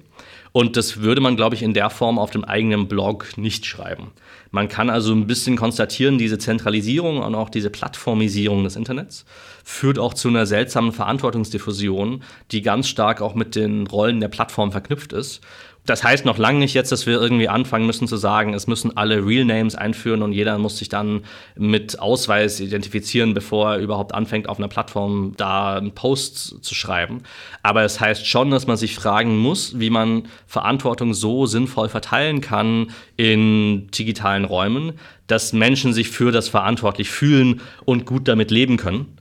Und 0.52 0.76
das 0.76 1.02
würde 1.02 1.20
man, 1.20 1.36
glaube 1.36 1.54
ich, 1.54 1.62
in 1.62 1.74
der 1.74 1.90
Form 1.90 2.18
auf 2.18 2.30
dem 2.30 2.44
eigenen 2.44 2.88
Blog 2.88 3.36
nicht 3.36 3.66
schreiben. 3.66 4.12
Man 4.50 4.68
kann 4.68 4.88
also 4.88 5.12
ein 5.12 5.26
bisschen 5.26 5.56
konstatieren, 5.56 6.18
diese 6.18 6.38
Zentralisierung 6.38 7.18
und 7.18 7.34
auch 7.34 7.50
diese 7.50 7.68
Plattformisierung 7.68 8.64
des 8.64 8.76
Internets 8.76 9.26
führt 9.64 9.98
auch 9.98 10.14
zu 10.14 10.28
einer 10.28 10.46
seltsamen 10.46 10.92
Verantwortungsdiffusion, 10.92 12.22
die 12.52 12.62
ganz 12.62 12.88
stark 12.88 13.20
auch 13.20 13.34
mit 13.34 13.54
den 13.54 13.86
Rollen 13.86 14.20
der 14.20 14.28
Plattform 14.28 14.72
verknüpft 14.72 15.12
ist 15.12 15.42
das 15.86 16.04
heißt 16.04 16.24
noch 16.24 16.38
lange 16.38 16.58
nicht 16.58 16.74
jetzt, 16.74 16.92
dass 16.92 17.06
wir 17.06 17.20
irgendwie 17.20 17.48
anfangen 17.48 17.86
müssen 17.86 18.08
zu 18.08 18.16
sagen, 18.16 18.54
es 18.54 18.66
müssen 18.66 18.96
alle 18.96 19.24
Real 19.24 19.44
Names 19.44 19.74
einführen 19.74 20.22
und 20.22 20.32
jeder 20.32 20.58
muss 20.58 20.78
sich 20.78 20.88
dann 20.88 21.22
mit 21.56 21.98
Ausweis 21.98 22.60
identifizieren, 22.60 23.34
bevor 23.34 23.74
er 23.74 23.78
überhaupt 23.78 24.14
anfängt, 24.14 24.48
auf 24.48 24.58
einer 24.58 24.68
Plattform 24.68 25.34
da 25.36 25.76
einen 25.76 25.92
Post 25.92 26.64
zu 26.64 26.74
schreiben. 26.74 27.22
Aber 27.62 27.84
es 27.84 28.00
heißt 28.00 28.26
schon, 28.26 28.50
dass 28.50 28.66
man 28.66 28.76
sich 28.76 28.94
fragen 28.94 29.38
muss, 29.38 29.78
wie 29.78 29.90
man 29.90 30.24
Verantwortung 30.46 31.14
so 31.14 31.46
sinnvoll 31.46 31.88
verteilen 31.88 32.40
kann 32.40 32.90
in 33.16 33.88
digitalen 33.90 34.44
Räumen, 34.44 34.92
dass 35.28 35.52
Menschen 35.52 35.92
sich 35.92 36.08
für 36.10 36.32
das 36.32 36.48
verantwortlich 36.48 37.10
fühlen 37.10 37.60
und 37.84 38.06
gut 38.06 38.28
damit 38.28 38.50
leben 38.50 38.76
können 38.76 39.16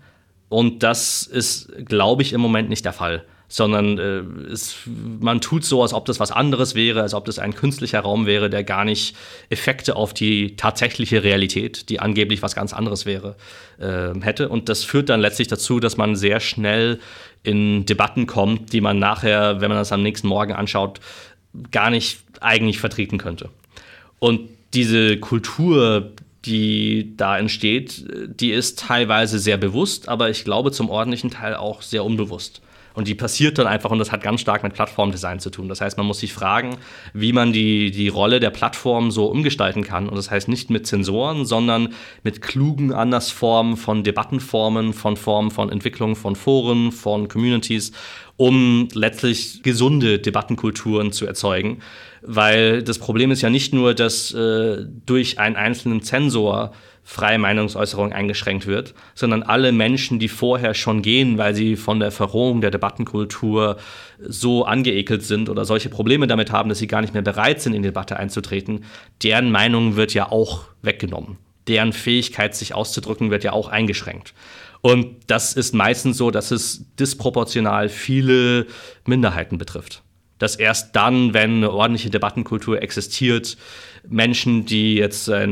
Und 0.49 0.83
das 0.83 1.23
ist, 1.23 1.71
glaube 1.85 2.21
ich, 2.21 2.33
im 2.33 2.41
Moment 2.41 2.69
nicht 2.69 2.85
der 2.85 2.93
Fall 2.93 3.25
sondern 3.47 3.97
äh, 3.99 4.51
es, 4.51 4.77
man 4.85 5.41
tut 5.41 5.63
so, 5.63 5.81
als 5.81 5.93
ob 5.93 6.05
das 6.05 6.19
was 6.19 6.31
anderes 6.31 6.75
wäre, 6.75 7.01
als 7.01 7.13
ob 7.13 7.25
das 7.25 7.39
ein 7.39 7.53
künstlicher 7.53 7.99
Raum 7.99 8.25
wäre, 8.25 8.49
der 8.49 8.63
gar 8.63 8.85
nicht 8.85 9.15
Effekte 9.49 9.95
auf 9.95 10.13
die 10.13 10.55
tatsächliche 10.55 11.23
Realität, 11.23 11.89
die 11.89 11.99
angeblich 11.99 12.41
was 12.41 12.55
ganz 12.55 12.73
anderes 12.73 13.05
wäre, 13.05 13.35
äh, 13.79 14.19
hätte. 14.21 14.49
Und 14.49 14.69
das 14.69 14.83
führt 14.83 15.09
dann 15.09 15.21
letztlich 15.21 15.47
dazu, 15.47 15.79
dass 15.79 15.97
man 15.97 16.15
sehr 16.15 16.39
schnell 16.39 16.99
in 17.43 17.85
Debatten 17.85 18.25
kommt, 18.25 18.73
die 18.73 18.81
man 18.81 18.99
nachher, 18.99 19.61
wenn 19.61 19.69
man 19.69 19.77
das 19.77 19.91
am 19.91 20.01
nächsten 20.01 20.27
Morgen 20.27 20.53
anschaut, 20.53 20.99
gar 21.71 21.89
nicht 21.89 22.19
eigentlich 22.41 22.79
vertreten 22.79 23.17
könnte. 23.17 23.49
Und 24.19 24.49
diese 24.73 25.17
Kultur, 25.17 26.11
die 26.45 27.13
da 27.15 27.37
entsteht, 27.37 28.05
die 28.27 28.51
ist 28.51 28.79
teilweise 28.79 29.39
sehr 29.39 29.57
bewusst, 29.57 30.09
aber 30.09 30.29
ich 30.29 30.43
glaube 30.43 30.71
zum 30.71 30.89
ordentlichen 30.89 31.31
Teil 31.31 31.55
auch 31.55 31.81
sehr 31.81 32.03
unbewusst. 32.03 32.61
Und 32.95 33.07
die 33.07 33.15
passiert 33.15 33.57
dann 33.57 33.67
einfach 33.67 33.91
und 33.91 33.99
das 33.99 34.11
hat 34.11 34.23
ganz 34.23 34.41
stark 34.41 34.63
mit 34.63 34.73
Plattformdesign 34.73 35.39
zu 35.39 35.49
tun. 35.49 35.67
Das 35.67 35.81
heißt, 35.81 35.97
man 35.97 36.05
muss 36.05 36.19
sich 36.19 36.33
fragen, 36.33 36.77
wie 37.13 37.33
man 37.33 37.53
die, 37.53 37.91
die 37.91 38.07
Rolle 38.07 38.39
der 38.39 38.49
Plattform 38.49 39.11
so 39.11 39.25
umgestalten 39.25 39.83
kann. 39.83 40.07
Und 40.07 40.15
das 40.15 40.31
heißt 40.31 40.47
nicht 40.47 40.69
mit 40.69 40.87
Sensoren, 40.87 41.45
sondern 41.45 41.89
mit 42.23 42.41
klugen 42.41 42.93
Andersformen 42.93 43.77
von 43.77 44.03
Debattenformen, 44.03 44.93
von 44.93 45.17
Formen 45.17 45.51
von 45.51 45.69
Entwicklung 45.69 46.15
von 46.15 46.35
Foren, 46.35 46.91
von 46.91 47.27
Communities, 47.27 47.91
um 48.37 48.87
letztlich 48.93 49.63
gesunde 49.63 50.19
Debattenkulturen 50.19 51.11
zu 51.11 51.25
erzeugen. 51.25 51.79
Weil 52.21 52.81
das 52.81 52.99
Problem 52.99 53.31
ist 53.31 53.41
ja 53.41 53.49
nicht 53.49 53.73
nur, 53.73 53.93
dass 53.93 54.33
äh, 54.33 54.85
durch 55.05 55.39
einen 55.39 55.55
einzelnen 55.55 56.01
Zensor 56.01 56.73
freie 57.07 57.37
Meinungsäußerung 57.37 58.11
eingeschränkt 58.11 58.65
wird, 58.65 58.95
sondern 59.13 59.43
alle 59.43 59.71
Menschen, 59.71 60.17
die 60.17 60.27
vorher 60.27 60.73
schon 60.73 61.03
gehen, 61.03 61.37
weil 61.37 61.53
sie 61.53 61.75
von 61.75 61.99
der 61.99 62.11
Verrohung 62.11 62.61
der 62.61 62.71
Debattenkultur 62.71 63.77
so 64.19 64.65
angeekelt 64.65 65.21
sind 65.21 65.47
oder 65.47 65.65
solche 65.65 65.89
Probleme 65.89 66.25
damit 66.25 66.51
haben, 66.51 66.67
dass 66.67 66.79
sie 66.79 66.87
gar 66.87 67.01
nicht 67.01 67.13
mehr 67.13 67.21
bereit 67.21 67.61
sind, 67.61 67.73
in 67.73 67.83
die 67.83 67.89
Debatte 67.89 68.17
einzutreten, 68.17 68.85
deren 69.21 69.51
Meinung 69.51 69.95
wird 69.95 70.15
ja 70.15 70.31
auch 70.31 70.63
weggenommen. 70.81 71.37
Deren 71.67 71.93
Fähigkeit, 71.93 72.55
sich 72.55 72.73
auszudrücken, 72.73 73.29
wird 73.29 73.43
ja 73.43 73.53
auch 73.53 73.69
eingeschränkt. 73.69 74.33
Und 74.81 75.15
das 75.27 75.53
ist 75.53 75.75
meistens 75.75 76.17
so, 76.17 76.31
dass 76.31 76.49
es 76.49 76.85
disproportional 76.95 77.87
viele 77.87 78.65
Minderheiten 79.05 79.59
betrifft 79.59 80.01
dass 80.37 80.55
erst 80.55 80.95
dann, 80.95 81.33
wenn 81.33 81.57
eine 81.57 81.71
ordentliche 81.71 82.09
Debattenkultur 82.09 82.81
existiert, 82.81 83.57
Menschen, 84.09 84.65
die 84.65 84.95
jetzt 84.95 85.27
äh, 85.27 85.47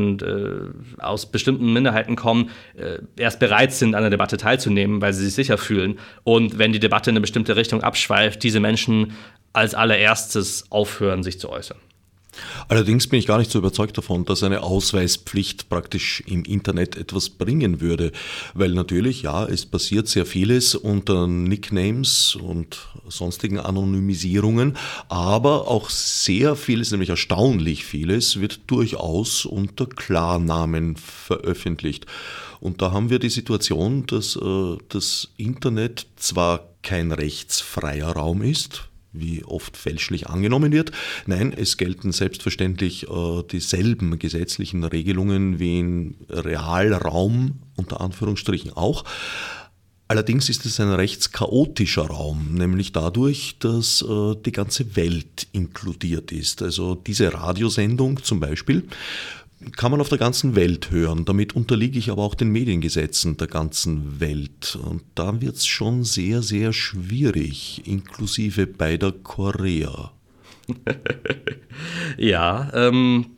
aus 0.99 1.31
bestimmten 1.31 1.71
Minderheiten 1.73 2.15
kommen, 2.15 2.49
äh, 2.75 2.99
erst 3.17 3.39
bereit 3.39 3.73
sind, 3.73 3.95
an 3.95 4.03
der 4.03 4.09
Debatte 4.09 4.37
teilzunehmen, 4.37 5.01
weil 5.01 5.13
sie 5.13 5.25
sich 5.25 5.33
sicher 5.33 5.57
fühlen. 5.57 5.99
Und 6.23 6.57
wenn 6.57 6.73
die 6.73 6.79
Debatte 6.79 7.09
in 7.09 7.13
eine 7.13 7.21
bestimmte 7.21 7.55
Richtung 7.55 7.81
abschweift, 7.81 8.43
diese 8.43 8.59
Menschen 8.59 9.13
als 9.53 9.75
allererstes 9.75 10.65
aufhören, 10.71 11.23
sich 11.23 11.39
zu 11.39 11.49
äußern. 11.49 11.77
Allerdings 12.67 13.07
bin 13.07 13.19
ich 13.19 13.27
gar 13.27 13.37
nicht 13.37 13.51
so 13.51 13.59
überzeugt 13.59 13.97
davon, 13.97 14.25
dass 14.25 14.43
eine 14.43 14.63
Ausweispflicht 14.63 15.69
praktisch 15.69 16.23
im 16.25 16.43
Internet 16.43 16.95
etwas 16.95 17.29
bringen 17.29 17.81
würde, 17.81 18.11
weil 18.53 18.71
natürlich, 18.71 19.23
ja, 19.23 19.45
es 19.45 19.65
passiert 19.65 20.07
sehr 20.07 20.25
vieles 20.25 20.75
unter 20.75 21.27
Nicknames 21.27 22.35
und 22.35 22.87
sonstigen 23.07 23.59
Anonymisierungen, 23.59 24.77
aber 25.09 25.67
auch 25.67 25.89
sehr 25.89 26.55
vieles, 26.55 26.91
nämlich 26.91 27.09
erstaunlich 27.09 27.85
vieles, 27.85 28.39
wird 28.39 28.61
durchaus 28.67 29.45
unter 29.45 29.85
Klarnamen 29.85 30.95
veröffentlicht. 30.95 32.05
Und 32.59 32.81
da 32.81 32.91
haben 32.91 33.09
wir 33.09 33.19
die 33.19 33.29
Situation, 33.29 34.05
dass 34.05 34.37
äh, 34.37 34.77
das 34.87 35.29
Internet 35.35 36.07
zwar 36.15 36.69
kein 36.81 37.11
rechtsfreier 37.11 38.11
Raum 38.11 38.41
ist, 38.41 38.89
wie 39.13 39.43
oft 39.43 39.77
fälschlich 39.77 40.27
angenommen 40.27 40.71
wird. 40.71 40.91
Nein, 41.25 41.53
es 41.55 41.77
gelten 41.77 42.11
selbstverständlich 42.11 43.07
äh, 43.07 43.43
dieselben 43.51 44.19
gesetzlichen 44.19 44.83
Regelungen 44.83 45.59
wie 45.59 45.79
im 45.79 46.15
Realraum 46.29 47.59
unter 47.75 48.01
Anführungsstrichen 48.01 48.73
auch. 48.73 49.05
Allerdings 50.07 50.49
ist 50.49 50.65
es 50.65 50.79
ein 50.79 50.91
rechtschaotischer 50.91 52.05
Raum, 52.05 52.53
nämlich 52.53 52.91
dadurch, 52.91 53.55
dass 53.59 54.01
äh, 54.01 54.35
die 54.45 54.51
ganze 54.51 54.95
Welt 54.95 55.47
inkludiert 55.53 56.31
ist. 56.31 56.61
Also 56.61 56.95
diese 56.95 57.33
Radiosendung 57.33 58.21
zum 58.21 58.39
Beispiel 58.39 58.87
kann 59.75 59.91
man 59.91 60.01
auf 60.01 60.09
der 60.09 60.17
ganzen 60.17 60.55
Welt 60.55 60.91
hören. 60.91 61.25
Damit 61.25 61.55
unterliege 61.55 61.97
ich 61.97 62.11
aber 62.11 62.23
auch 62.23 62.35
den 62.35 62.49
Mediengesetzen 62.49 63.37
der 63.37 63.47
ganzen 63.47 64.19
Welt. 64.19 64.77
Und 64.81 65.03
da 65.15 65.41
wird 65.41 65.55
es 65.55 65.65
schon 65.65 66.03
sehr, 66.03 66.41
sehr 66.41 66.73
schwierig, 66.73 67.81
inklusive 67.85 68.67
bei 68.67 68.97
der 68.97 69.11
Korea. 69.11 70.11
ja, 72.17 72.69
ähm, 72.73 73.31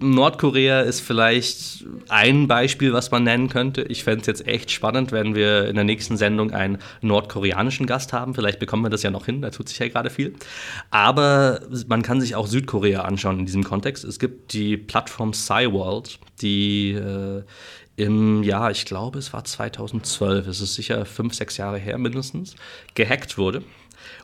Nordkorea 0.00 0.80
ist 0.80 1.00
vielleicht 1.00 1.84
ein 2.08 2.48
Beispiel, 2.48 2.92
was 2.92 3.10
man 3.10 3.24
nennen 3.24 3.48
könnte. 3.48 3.82
Ich 3.82 4.04
fände 4.04 4.22
es 4.22 4.26
jetzt 4.26 4.46
echt 4.46 4.70
spannend, 4.70 5.12
wenn 5.12 5.34
wir 5.34 5.68
in 5.68 5.74
der 5.74 5.84
nächsten 5.84 6.16
Sendung 6.16 6.52
einen 6.52 6.78
nordkoreanischen 7.02 7.86
Gast 7.86 8.12
haben. 8.12 8.34
Vielleicht 8.34 8.58
bekommen 8.58 8.82
wir 8.82 8.90
das 8.90 9.02
ja 9.02 9.10
noch 9.10 9.26
hin, 9.26 9.42
da 9.42 9.50
tut 9.50 9.68
sich 9.68 9.78
ja 9.78 9.88
gerade 9.88 10.10
viel. 10.10 10.34
Aber 10.90 11.60
man 11.86 12.02
kann 12.02 12.20
sich 12.20 12.34
auch 12.34 12.46
Südkorea 12.46 13.02
anschauen 13.02 13.40
in 13.40 13.46
diesem 13.46 13.64
Kontext. 13.64 14.04
Es 14.04 14.18
gibt 14.18 14.52
die 14.52 14.76
Plattform 14.76 15.32
Cyworld, 15.34 16.18
die 16.40 16.92
äh, 16.92 17.42
im 17.96 18.42
Jahr, 18.42 18.70
ich 18.70 18.86
glaube, 18.86 19.18
es 19.18 19.32
war 19.32 19.44
2012, 19.44 20.48
es 20.48 20.60
ist 20.60 20.74
sicher 20.74 21.04
fünf, 21.04 21.34
sechs 21.34 21.58
Jahre 21.58 21.78
her 21.78 21.98
mindestens, 21.98 22.56
gehackt 22.94 23.38
wurde 23.38 23.62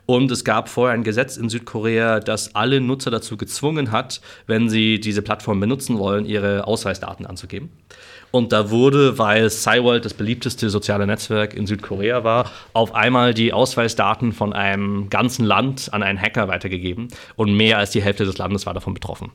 und 0.05 0.31
es 0.31 0.43
gab 0.43 0.69
vorher 0.69 0.93
ein 0.93 1.03
Gesetz 1.03 1.37
in 1.37 1.49
Südkorea, 1.49 2.19
das 2.19 2.55
alle 2.55 2.81
Nutzer 2.81 3.11
dazu 3.11 3.37
gezwungen 3.37 3.91
hat, 3.91 4.21
wenn 4.47 4.69
sie 4.69 4.99
diese 4.99 5.21
Plattform 5.21 5.59
benutzen 5.59 5.97
wollen, 5.99 6.25
ihre 6.25 6.67
Ausweisdaten 6.67 7.25
anzugeben. 7.25 7.69
Und 8.31 8.53
da 8.53 8.69
wurde, 8.69 9.17
weil 9.17 9.49
Cyworld 9.49 10.05
das 10.05 10.13
beliebteste 10.13 10.69
soziale 10.69 11.05
Netzwerk 11.05 11.53
in 11.53 11.67
Südkorea 11.67 12.23
war, 12.23 12.49
auf 12.73 12.95
einmal 12.95 13.33
die 13.33 13.53
Ausweisdaten 13.53 14.31
von 14.31 14.53
einem 14.53 15.09
ganzen 15.09 15.45
Land 15.45 15.93
an 15.93 16.01
einen 16.01 16.19
Hacker 16.19 16.47
weitergegeben. 16.47 17.09
Und 17.35 17.53
mehr 17.53 17.77
als 17.77 17.91
die 17.91 18.01
Hälfte 18.01 18.25
des 18.25 18.37
Landes 18.37 18.65
war 18.65 18.73
davon 18.73 18.93
betroffen. 18.93 19.31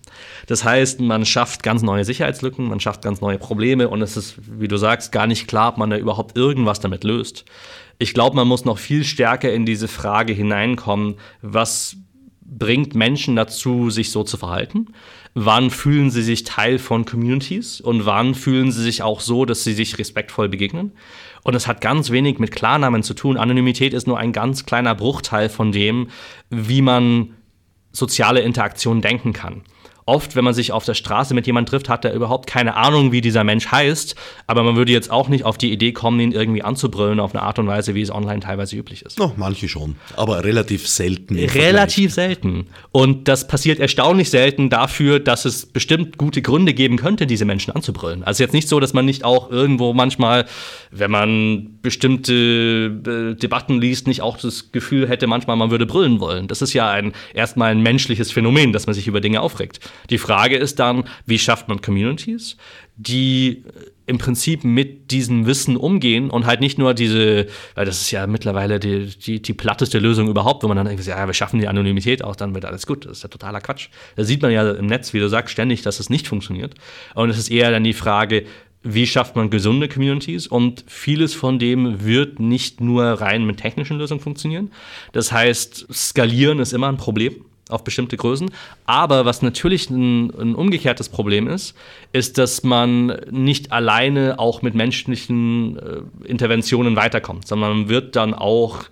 Das 0.46 0.64
heißt, 0.64 1.00
man 1.00 1.26
schafft 1.26 1.62
ganz 1.62 1.82
neue 1.82 2.04
Sicherheitslücken, 2.04 2.68
man 2.68 2.80
schafft 2.80 3.02
ganz 3.02 3.20
neue 3.20 3.38
Probleme 3.38 3.88
und 3.88 4.00
es 4.02 4.16
ist, 4.16 4.36
wie 4.58 4.68
du 4.68 4.76
sagst, 4.78 5.12
gar 5.12 5.26
nicht 5.26 5.46
klar, 5.46 5.70
ob 5.70 5.78
man 5.78 5.90
da 5.90 5.96
überhaupt 5.96 6.36
irgendwas 6.36 6.80
damit 6.80 7.04
löst. 7.04 7.44
Ich 7.98 8.14
glaube, 8.14 8.36
man 8.36 8.48
muss 8.48 8.64
noch 8.64 8.78
viel 8.78 9.04
stärker 9.04 9.52
in 9.52 9.64
diese 9.64 9.88
Frage 9.88 10.32
hineinkommen, 10.32 11.16
was 11.40 11.96
bringt 12.48 12.94
Menschen 12.94 13.36
dazu, 13.36 13.90
sich 13.90 14.10
so 14.10 14.22
zu 14.22 14.36
verhalten? 14.36 14.88
Wann 15.34 15.70
fühlen 15.70 16.10
sie 16.10 16.22
sich 16.22 16.44
Teil 16.44 16.78
von 16.78 17.04
Communities 17.04 17.80
und 17.80 18.06
wann 18.06 18.34
fühlen 18.34 18.72
sie 18.72 18.82
sich 18.82 19.02
auch 19.02 19.20
so, 19.20 19.44
dass 19.44 19.64
sie 19.64 19.74
sich 19.74 19.98
respektvoll 19.98 20.48
begegnen? 20.48 20.92
Und 21.42 21.54
es 21.54 21.66
hat 21.66 21.80
ganz 21.80 22.10
wenig 22.10 22.38
mit 22.38 22.52
Klarnamen 22.52 23.02
zu 23.02 23.14
tun. 23.14 23.36
Anonymität 23.36 23.94
ist 23.94 24.06
nur 24.06 24.18
ein 24.18 24.32
ganz 24.32 24.66
kleiner 24.66 24.94
Bruchteil 24.94 25.48
von 25.48 25.72
dem, 25.72 26.08
wie 26.50 26.82
man 26.82 27.34
soziale 27.92 28.40
Interaktion 28.40 29.00
denken 29.00 29.32
kann 29.32 29.62
oft, 30.06 30.36
wenn 30.36 30.44
man 30.44 30.54
sich 30.54 30.72
auf 30.72 30.84
der 30.84 30.94
Straße 30.94 31.34
mit 31.34 31.46
jemandem 31.46 31.70
trifft, 31.70 31.88
hat 31.88 32.04
er 32.04 32.14
überhaupt 32.14 32.46
keine 32.48 32.76
Ahnung, 32.76 33.12
wie 33.12 33.20
dieser 33.20 33.44
Mensch 33.44 33.70
heißt. 33.70 34.14
Aber 34.46 34.62
man 34.62 34.76
würde 34.76 34.92
jetzt 34.92 35.10
auch 35.10 35.28
nicht 35.28 35.44
auf 35.44 35.58
die 35.58 35.72
Idee 35.72 35.92
kommen, 35.92 36.20
ihn 36.20 36.32
irgendwie 36.32 36.62
anzubrüllen 36.62 37.20
auf 37.20 37.34
eine 37.34 37.42
Art 37.42 37.58
und 37.58 37.66
Weise, 37.66 37.94
wie 37.94 38.02
es 38.02 38.10
online 38.10 38.40
teilweise 38.40 38.76
üblich 38.76 39.02
ist. 39.02 39.20
Oh, 39.20 39.32
manche 39.36 39.68
schon, 39.68 39.96
aber 40.16 40.44
relativ 40.44 40.88
selten. 40.88 41.36
Relativ 41.36 42.14
selten. 42.14 42.68
Und 42.92 43.26
das 43.28 43.48
passiert 43.48 43.80
erstaunlich 43.80 44.30
selten 44.30 44.70
dafür, 44.70 45.18
dass 45.18 45.44
es 45.44 45.66
bestimmt 45.66 46.16
gute 46.18 46.40
Gründe 46.40 46.72
geben 46.72 46.96
könnte, 46.96 47.26
diese 47.26 47.44
Menschen 47.44 47.74
anzubrüllen. 47.74 48.22
Also 48.22 48.44
jetzt 48.44 48.52
nicht 48.52 48.68
so, 48.68 48.78
dass 48.78 48.94
man 48.94 49.04
nicht 49.04 49.24
auch 49.24 49.50
irgendwo 49.50 49.92
manchmal, 49.92 50.46
wenn 50.92 51.10
man 51.10 51.78
bestimmte 51.82 52.32
äh, 52.32 53.34
Debatten 53.34 53.80
liest, 53.80 54.06
nicht 54.06 54.22
auch 54.22 54.38
das 54.38 54.70
Gefühl 54.70 55.08
hätte, 55.08 55.26
manchmal 55.26 55.56
man 55.56 55.72
würde 55.72 55.86
brüllen 55.86 56.20
wollen. 56.20 56.46
Das 56.46 56.62
ist 56.62 56.72
ja 56.72 56.88
ein 56.90 57.12
erstmal 57.34 57.72
ein 57.72 57.82
menschliches 57.82 58.30
Phänomen, 58.30 58.72
dass 58.72 58.86
man 58.86 58.94
sich 58.94 59.08
über 59.08 59.20
Dinge 59.20 59.40
aufregt. 59.40 59.80
Die 60.10 60.18
Frage 60.18 60.56
ist 60.56 60.78
dann, 60.78 61.04
wie 61.26 61.38
schafft 61.38 61.68
man 61.68 61.80
Communities, 61.80 62.56
die 62.96 63.64
im 64.06 64.18
Prinzip 64.18 64.62
mit 64.62 65.10
diesem 65.10 65.46
Wissen 65.46 65.76
umgehen 65.76 66.30
und 66.30 66.46
halt 66.46 66.60
nicht 66.60 66.78
nur 66.78 66.94
diese, 66.94 67.46
weil 67.74 67.84
das 67.86 68.00
ist 68.00 68.12
ja 68.12 68.26
mittlerweile 68.26 68.78
die, 68.78 69.06
die, 69.06 69.42
die 69.42 69.52
platteste 69.52 69.98
Lösung 69.98 70.28
überhaupt, 70.28 70.62
wo 70.62 70.68
man 70.68 70.76
dann 70.76 70.86
irgendwie 70.86 71.02
sagt, 71.02 71.18
ja, 71.18 71.26
wir 71.26 71.34
schaffen 71.34 71.58
die 71.58 71.66
Anonymität 71.66 72.22
aus, 72.22 72.36
dann 72.36 72.54
wird 72.54 72.64
alles 72.64 72.86
gut. 72.86 73.04
Das 73.04 73.18
ist 73.18 73.22
ja 73.24 73.28
totaler 73.28 73.60
Quatsch. 73.60 73.88
Da 74.14 74.22
sieht 74.22 74.42
man 74.42 74.52
ja 74.52 74.70
im 74.70 74.86
Netz, 74.86 75.12
wie 75.12 75.18
du 75.18 75.28
sagst, 75.28 75.52
ständig, 75.52 75.82
dass 75.82 75.98
es 75.98 76.08
nicht 76.08 76.28
funktioniert. 76.28 76.74
Und 77.14 77.30
es 77.30 77.38
ist 77.38 77.50
eher 77.50 77.72
dann 77.72 77.82
die 77.82 77.94
Frage, 77.94 78.44
wie 78.82 79.08
schafft 79.08 79.34
man 79.34 79.50
gesunde 79.50 79.88
Communities? 79.88 80.46
Und 80.46 80.84
vieles 80.86 81.34
von 81.34 81.58
dem 81.58 82.04
wird 82.04 82.38
nicht 82.38 82.80
nur 82.80 83.04
rein 83.04 83.44
mit 83.44 83.56
technischen 83.56 83.98
Lösungen 83.98 84.20
funktionieren. 84.20 84.70
Das 85.12 85.32
heißt, 85.32 85.92
skalieren 85.92 86.60
ist 86.60 86.72
immer 86.72 86.88
ein 86.88 86.96
Problem 86.96 87.44
auf 87.68 87.82
bestimmte 87.82 88.16
Größen. 88.16 88.50
Aber 88.84 89.24
was 89.24 89.42
natürlich 89.42 89.90
ein, 89.90 90.30
ein, 90.38 90.54
umgekehrtes 90.54 91.08
Problem 91.08 91.48
ist, 91.48 91.74
ist, 92.12 92.38
dass 92.38 92.62
man 92.62 93.18
nicht 93.30 93.72
alleine 93.72 94.38
auch 94.38 94.62
mit 94.62 94.74
menschlichen 94.74 95.78
äh, 95.78 96.28
Interventionen 96.28 96.96
weiterkommt, 96.96 97.46
sondern 97.46 97.78
man 97.78 97.88
wird 97.88 98.14
dann 98.14 98.34
auch 98.34 98.84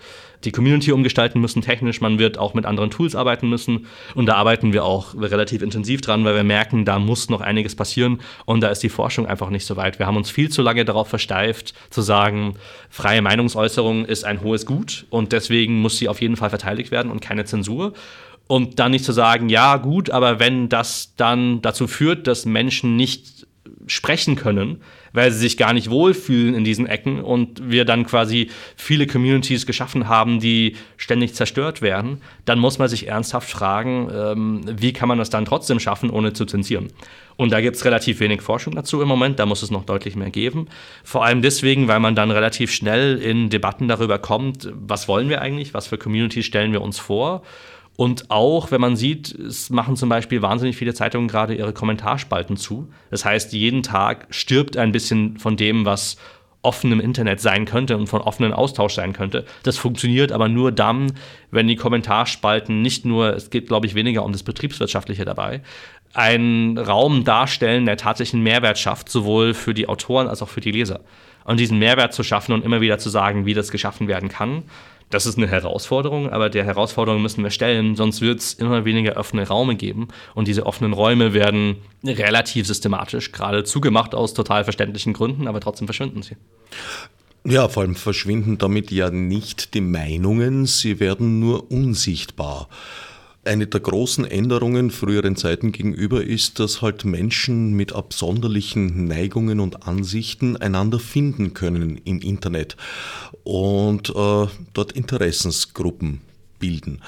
die 0.45 0.53
Community 0.53 0.93
umgestalten 0.93 1.41
müssen, 1.41 1.62
technisch. 1.62 2.01
Man 2.01 2.18
wird 2.18 2.39
auch 2.39 2.55
mit 2.55 2.66
anderen 2.66 2.91
Tools 2.91 3.14
arbeiten 3.14 3.49
müssen. 3.49 3.87
Und 4.14 4.27
da 4.27 4.35
arbeiten 4.35 4.72
wir 4.72 4.85
auch 4.85 5.14
relativ 5.14 5.62
intensiv 5.62 6.01
dran, 6.01 6.25
weil 6.25 6.35
wir 6.35 6.45
merken, 6.45 6.85
da 6.85 6.99
muss 6.99 7.31
noch 7.31 7.41
einiges 7.41 7.75
passieren. 7.75 8.20
Und 8.45 8.61
da 8.61 8.68
ist 8.68 8.83
die 8.83 8.89
Forschung 8.89 9.27
einfach 9.27 9.51
nicht 9.51 9.66
so 9.66 9.77
weit. 9.77 9.99
Wir 9.99 10.07
haben 10.07 10.16
uns 10.16 10.31
viel 10.31 10.51
zu 10.51 10.62
lange 10.62 10.85
darauf 10.85 11.09
versteift, 11.09 11.75
zu 11.91 12.03
sagen, 12.03 12.57
freie 12.91 13.22
Meinungsäußerung 13.22 14.05
ist 14.05 14.25
ein 14.25 14.43
hohes 14.43 14.66
Gut 14.66 15.07
und 15.11 15.33
deswegen 15.33 15.81
muss 15.81 15.99
sie 15.99 16.09
auf 16.09 16.20
jeden 16.20 16.37
Fall 16.37 16.51
verteidigt 16.51 16.91
werden 16.91 17.11
und 17.11 17.20
keine 17.20 17.45
Zensur. 17.45 17.93
Und 18.47 18.78
dann 18.78 18.90
nicht 18.90 19.05
zu 19.05 19.12
sagen, 19.12 19.49
ja, 19.49 19.78
gut, 19.78 20.11
aber 20.11 20.38
wenn 20.38 20.68
das 20.68 21.14
dann 21.16 21.62
dazu 21.62 21.86
führt, 21.86 22.26
dass 22.26 22.45
Menschen 22.45 22.97
nicht 22.97 23.47
sprechen 23.86 24.36
können, 24.36 24.80
weil 25.12 25.30
sie 25.30 25.38
sich 25.38 25.57
gar 25.57 25.72
nicht 25.72 25.90
wohlfühlen 25.90 26.55
in 26.55 26.64
diesen 26.64 26.86
Ecken 26.86 27.20
und 27.20 27.70
wir 27.70 27.84
dann 27.84 28.05
quasi 28.05 28.51
viele 28.76 29.07
Communities 29.07 29.64
geschaffen 29.64 30.09
haben, 30.09 30.40
die 30.40 30.76
ständig 30.97 31.34
zerstört 31.34 31.82
werden, 31.82 32.20
dann 32.45 32.59
muss 32.59 32.78
man 32.78 32.88
sich 32.88 33.09
ernsthaft 33.09 33.49
fragen, 33.49 34.11
ähm, 34.12 34.62
wie 34.66 34.92
kann 34.92 35.09
man 35.09 35.18
das 35.18 35.30
dann 35.30 35.45
trotzdem 35.45 35.80
schaffen, 35.80 36.11
ohne 36.11 36.32
zu 36.32 36.47
zensieren. 36.47 36.88
Und 37.36 37.53
da 37.53 37.61
gibt 37.61 37.76
es 37.76 37.84
relativ 37.84 38.20
wenig 38.20 38.42
Forschung 38.42 38.74
dazu 38.74 39.01
im 39.03 39.09
Moment, 39.09 39.38
da 39.38 39.47
muss 39.47 39.62
es 39.62 39.70
noch 39.70 39.84
deutlich 39.84 40.16
mehr 40.16 40.30
geben. 40.30 40.68
Vor 41.05 41.24
allem 41.24 41.42
deswegen, 41.42 41.88
weil 41.88 42.01
man 42.01 42.14
dann 42.14 42.30
relativ 42.30 42.72
schnell 42.72 43.18
in 43.18 43.51
Debatten 43.51 43.88
darüber 43.88 44.18
kommt, 44.18 44.68
was 44.72 45.09
wollen 45.09 45.28
wir 45.28 45.42
eigentlich, 45.42 45.74
was 45.74 45.86
für 45.86 45.99
Communities 45.99 46.47
stellen 46.47 46.72
wir 46.72 46.82
uns 46.82 46.99
vor 46.99 47.42
und 47.97 48.30
auch, 48.30 48.70
wenn 48.70 48.80
man 48.80 48.97
sieht, 48.97 49.32
es 49.32 49.70
machen 49.70 49.97
zum 49.97 50.09
Beispiel 50.09 50.42
wahnsinnig 50.42 50.76
viele 50.76 50.95
Zeitungen 50.95 51.28
gerade 51.28 51.55
ihre 51.55 51.72
Kommentarspalten 51.72 52.57
zu. 52.57 52.88
Das 53.11 53.24
heißt, 53.24 53.53
jeden 53.53 53.82
Tag 53.84 54.26
stirbt 54.30 54.76
ein 54.76 54.90
bisschen 54.90 55.38
von 55.38 55.57
dem, 55.57 55.84
was 55.84 56.16
offen 56.62 56.90
im 56.90 57.01
Internet 57.01 57.40
sein 57.40 57.66
könnte 57.66 57.97
und 57.97 58.09
von 58.09 58.22
offenen 58.22 58.53
Austausch 58.53 58.95
sein 58.95 59.12
könnte. 59.12 59.45
Das 59.62 59.76
funktioniert 59.76 60.32
aber 60.32 60.49
nur 60.49 60.72
dann, 60.72 61.12
wenn 61.51 61.68
die 61.68 61.76
Kommentarspalten 61.76 62.82
nicht 62.82 63.05
nur, 63.05 63.34
es 63.34 63.51
geht, 63.51 63.68
glaube 63.68 63.86
ich, 63.86 63.95
weniger 63.95 64.24
um 64.24 64.32
das 64.32 64.42
Betriebswirtschaftliche 64.42 65.24
dabei, 65.24 65.61
einen 66.14 66.78
Raum 66.78 67.24
darstellen, 67.24 67.86
der 67.86 67.97
tatsächlich 67.97 68.34
einen 68.34 68.45
Mehrwert 68.45 68.78
schafft, 68.78 69.09
sowohl 69.09 69.53
für 69.53 69.74
die 69.74 69.88
Autoren 69.88 70.26
als 70.26 70.42
auch 70.42 70.49
für 70.49 70.61
die 70.61 70.70
Leser. 70.70 71.01
Und 71.45 71.61
diesen 71.61 71.78
Mehrwert 71.78 72.14
zu 72.14 72.22
schaffen 72.22 72.53
und 72.53 72.64
immer 72.64 72.80
wieder 72.80 72.99
zu 72.99 73.11
sagen, 73.11 73.45
wie 73.45 73.55
das 73.55 73.70
geschaffen 73.70 74.09
werden 74.09 74.30
kann, 74.30 74.62
das 75.11 75.27
ist 75.27 75.39
eine 75.39 75.47
Herausforderung, 75.47 76.31
aber 76.31 76.51
der 76.51 76.65
Herausforderung 76.65 77.23
müssen 77.23 77.45
wir 77.45 77.51
stellen, 77.51 77.95
sonst 77.95 78.21
wird 78.21 78.41
es 78.41 78.55
immer 78.55 78.85
weniger 78.85 79.17
offene 79.17 79.47
Räume 79.47 79.77
geben. 79.77 80.09
Und 80.35 80.49
diese 80.49 80.67
offenen 80.67 80.93
Räume 80.93 81.35
werden 81.35 81.77
relativ 82.05 82.67
systematisch 82.67 83.33
gerade 83.33 83.65
zugemacht 83.65 84.15
aus 84.15 84.35
total 84.35 84.65
verständlichen 84.65 85.13
Gründen, 85.13 85.47
aber 85.47 85.61
trotzdem 85.61 85.87
verschwinden 85.87 86.23
sie. 86.23 86.37
Ja, 87.47 87.69
vor 87.69 87.83
allem 87.83 87.95
verschwinden 87.95 88.57
damit 88.57 88.91
ja 88.91 89.11
nicht 89.11 89.75
die 89.75 89.83
Meinungen, 89.83 90.65
sie 90.65 90.99
werden 90.99 91.41
nur 91.41 91.71
unsichtbar. 91.71 92.69
Eine 93.47 93.66
der 93.66 93.80
großen 93.80 94.24
Änderungen 94.24 94.90
früheren 94.90 95.36
Zeiten 95.36 95.72
gegenüber 95.72 96.24
ist, 96.24 96.61
dass 96.61 96.80
halt 96.80 97.05
Menschen 97.05 97.74
mit 97.74 97.92
absonderlichen 97.92 99.07
Neigungen 99.07 99.61
und 99.61 99.86
Ansichten 99.86 100.57
einander 100.57 100.99
finden 100.99 101.53
können 101.53 102.01
im 102.05 102.20
Internet 102.20 102.76
und 103.42 104.09
äh, 104.11 104.47
dort 104.72 104.92
Interessensgruppen 104.92 106.22
bilden. 106.59 107.03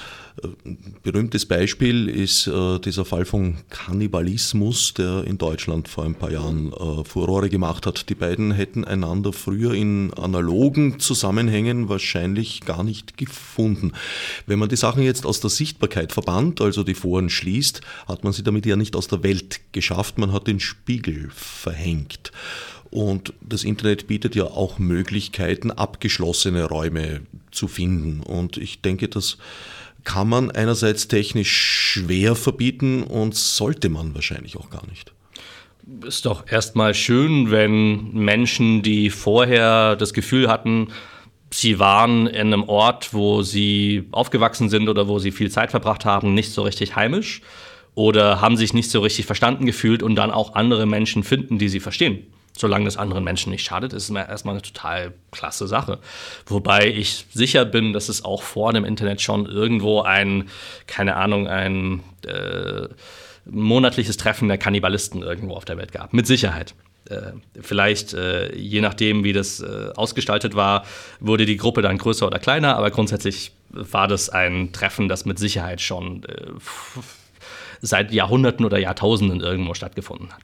Berühmtes 1.02 1.46
Beispiel 1.46 2.08
ist 2.08 2.46
äh, 2.46 2.78
dieser 2.80 3.06
Fall 3.06 3.24
von 3.24 3.56
Kannibalismus, 3.70 4.92
der 4.92 5.24
in 5.24 5.38
Deutschland 5.38 5.88
vor 5.88 6.04
ein 6.04 6.14
paar 6.14 6.30
Jahren 6.30 6.72
äh, 6.72 7.04
Furore 7.04 7.48
gemacht 7.48 7.86
hat. 7.86 8.10
Die 8.10 8.14
beiden 8.14 8.52
hätten 8.52 8.84
einander 8.84 9.32
früher 9.32 9.72
in 9.72 10.12
analogen 10.12 11.00
Zusammenhängen 11.00 11.88
wahrscheinlich 11.88 12.60
gar 12.62 12.84
nicht 12.84 13.16
gefunden. 13.16 13.92
Wenn 14.46 14.58
man 14.58 14.68
die 14.68 14.76
Sachen 14.76 15.02
jetzt 15.02 15.24
aus 15.24 15.40
der 15.40 15.50
Sichtbarkeit 15.50 16.12
verbannt, 16.12 16.60
also 16.60 16.82
die 16.82 16.94
Foren 16.94 17.30
schließt, 17.30 17.80
hat 18.06 18.22
man 18.22 18.34
sie 18.34 18.42
damit 18.42 18.66
ja 18.66 18.76
nicht 18.76 18.94
aus 18.94 19.08
der 19.08 19.22
Welt 19.22 19.60
geschafft, 19.72 20.18
man 20.18 20.32
hat 20.32 20.48
den 20.48 20.60
Spiegel 20.60 21.30
verhängt. 21.30 22.30
Und 22.90 23.32
das 23.40 23.64
Internet 23.64 24.06
bietet 24.06 24.34
ja 24.34 24.44
auch 24.44 24.78
Möglichkeiten, 24.78 25.70
abgeschlossene 25.70 26.64
Räume 26.64 27.22
zu 27.50 27.68
finden. 27.68 28.20
Und 28.20 28.58
ich 28.58 28.80
denke, 28.80 29.08
das 29.08 29.38
kann 30.06 30.28
man 30.28 30.50
einerseits 30.52 31.08
technisch 31.08 31.50
schwer 31.50 32.36
verbieten 32.36 33.02
und 33.02 33.34
sollte 33.34 33.90
man 33.90 34.14
wahrscheinlich 34.14 34.56
auch 34.56 34.70
gar 34.70 34.86
nicht. 34.86 35.12
Ist 36.06 36.24
doch 36.24 36.50
erstmal 36.50 36.94
schön, 36.94 37.50
wenn 37.50 38.12
Menschen, 38.12 38.82
die 38.82 39.10
vorher 39.10 39.96
das 39.96 40.14
Gefühl 40.14 40.48
hatten, 40.48 40.88
sie 41.50 41.80
waren 41.80 42.28
in 42.28 42.52
einem 42.52 42.62
Ort, 42.68 43.12
wo 43.14 43.42
sie 43.42 44.08
aufgewachsen 44.12 44.68
sind 44.68 44.88
oder 44.88 45.08
wo 45.08 45.18
sie 45.18 45.32
viel 45.32 45.50
Zeit 45.50 45.72
verbracht 45.72 46.04
haben, 46.04 46.34
nicht 46.34 46.52
so 46.52 46.62
richtig 46.62 46.94
heimisch 46.96 47.42
oder 47.94 48.40
haben 48.40 48.56
sich 48.56 48.72
nicht 48.72 48.90
so 48.90 49.00
richtig 49.00 49.26
verstanden 49.26 49.66
gefühlt 49.66 50.04
und 50.04 50.14
dann 50.14 50.30
auch 50.30 50.54
andere 50.54 50.86
Menschen 50.86 51.24
finden, 51.24 51.58
die 51.58 51.68
sie 51.68 51.80
verstehen 51.80 52.26
solange 52.58 52.84
das 52.84 52.96
anderen 52.96 53.24
Menschen 53.24 53.50
nicht 53.50 53.64
schadet, 53.64 53.92
ist 53.92 54.08
es 54.08 54.14
erstmal 54.14 54.54
eine 54.54 54.62
total 54.62 55.12
klasse 55.30 55.66
Sache. 55.66 55.98
Wobei 56.46 56.88
ich 56.88 57.26
sicher 57.32 57.64
bin, 57.64 57.92
dass 57.92 58.08
es 58.08 58.24
auch 58.24 58.42
vor 58.42 58.72
dem 58.72 58.84
Internet 58.84 59.20
schon 59.20 59.46
irgendwo 59.46 60.02
ein, 60.02 60.48
keine 60.86 61.16
Ahnung, 61.16 61.48
ein 61.48 62.02
äh, 62.26 62.88
monatliches 63.44 64.16
Treffen 64.16 64.48
der 64.48 64.58
Kannibalisten 64.58 65.22
irgendwo 65.22 65.54
auf 65.54 65.64
der 65.64 65.76
Welt 65.76 65.92
gab. 65.92 66.12
Mit 66.12 66.26
Sicherheit. 66.26 66.74
Äh, 67.08 67.32
vielleicht, 67.60 68.14
äh, 68.14 68.54
je 68.56 68.80
nachdem, 68.80 69.22
wie 69.22 69.32
das 69.32 69.60
äh, 69.60 69.90
ausgestaltet 69.94 70.56
war, 70.56 70.84
wurde 71.20 71.46
die 71.46 71.56
Gruppe 71.56 71.82
dann 71.82 71.98
größer 71.98 72.26
oder 72.26 72.38
kleiner, 72.38 72.76
aber 72.76 72.90
grundsätzlich 72.90 73.52
war 73.70 74.08
das 74.08 74.28
ein 74.28 74.72
Treffen, 74.72 75.08
das 75.08 75.24
mit 75.24 75.38
Sicherheit 75.38 75.80
schon 75.80 76.24
äh, 76.24 76.50
seit 77.80 78.12
Jahrhunderten 78.12 78.64
oder 78.64 78.78
Jahrtausenden 78.78 79.40
irgendwo 79.40 79.74
stattgefunden 79.74 80.32
hat. 80.32 80.42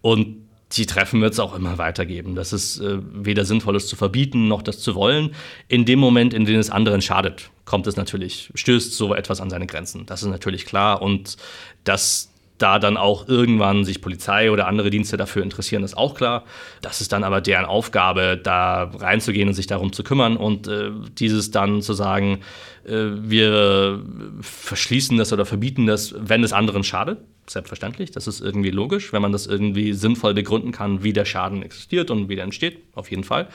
Und 0.00 0.47
die 0.72 0.86
Treffen 0.86 1.20
wird 1.20 1.32
es 1.32 1.40
auch 1.40 1.54
immer 1.54 1.78
weitergeben. 1.78 2.34
Das 2.34 2.52
ist 2.52 2.80
äh, 2.80 2.98
weder 3.00 3.44
sinnvoll, 3.44 3.76
es 3.76 3.86
zu 3.86 3.96
verbieten, 3.96 4.48
noch 4.48 4.62
das 4.62 4.80
zu 4.80 4.94
wollen. 4.94 5.34
In 5.66 5.84
dem 5.84 5.98
Moment, 5.98 6.34
in 6.34 6.44
dem 6.44 6.58
es 6.58 6.70
anderen 6.70 7.00
schadet, 7.00 7.50
kommt 7.64 7.86
es 7.86 7.96
natürlich, 7.96 8.50
stößt 8.54 8.94
so 8.94 9.14
etwas 9.14 9.40
an 9.40 9.50
seine 9.50 9.66
Grenzen. 9.66 10.04
Das 10.06 10.22
ist 10.22 10.28
natürlich 10.28 10.66
klar. 10.66 11.00
Und 11.00 11.36
dass 11.84 12.30
da 12.58 12.78
dann 12.78 12.96
auch 12.96 13.28
irgendwann 13.28 13.84
sich 13.84 14.00
Polizei 14.00 14.50
oder 14.50 14.66
andere 14.66 14.90
Dienste 14.90 15.16
dafür 15.16 15.42
interessieren, 15.42 15.82
ist 15.84 15.96
auch 15.96 16.14
klar. 16.14 16.44
Das 16.82 17.00
ist 17.00 17.12
dann 17.12 17.24
aber 17.24 17.40
deren 17.40 17.64
Aufgabe, 17.64 18.38
da 18.42 18.84
reinzugehen 18.84 19.48
und 19.48 19.54
sich 19.54 19.66
darum 19.66 19.92
zu 19.92 20.02
kümmern 20.02 20.36
und 20.36 20.68
äh, 20.68 20.90
dieses 21.18 21.50
dann 21.50 21.82
zu 21.82 21.92
sagen, 21.94 22.40
äh, 22.84 22.92
wir 22.92 24.02
verschließen 24.40 25.16
das 25.16 25.32
oder 25.32 25.46
verbieten 25.46 25.86
das, 25.86 26.14
wenn 26.18 26.42
es 26.44 26.52
anderen 26.52 26.84
schadet 26.84 27.18
selbstverständlich. 27.50 28.10
Das 28.10 28.26
ist 28.26 28.40
irgendwie 28.40 28.70
logisch, 28.70 29.12
wenn 29.12 29.22
man 29.22 29.32
das 29.32 29.46
irgendwie 29.46 29.92
sinnvoll 29.92 30.34
begründen 30.34 30.72
kann, 30.72 31.02
wie 31.02 31.12
der 31.12 31.24
Schaden 31.24 31.62
existiert 31.62 32.10
und 32.10 32.28
wie 32.28 32.36
der 32.36 32.44
entsteht, 32.44 32.82
auf 32.94 33.10
jeden 33.10 33.24
Fall. 33.24 33.48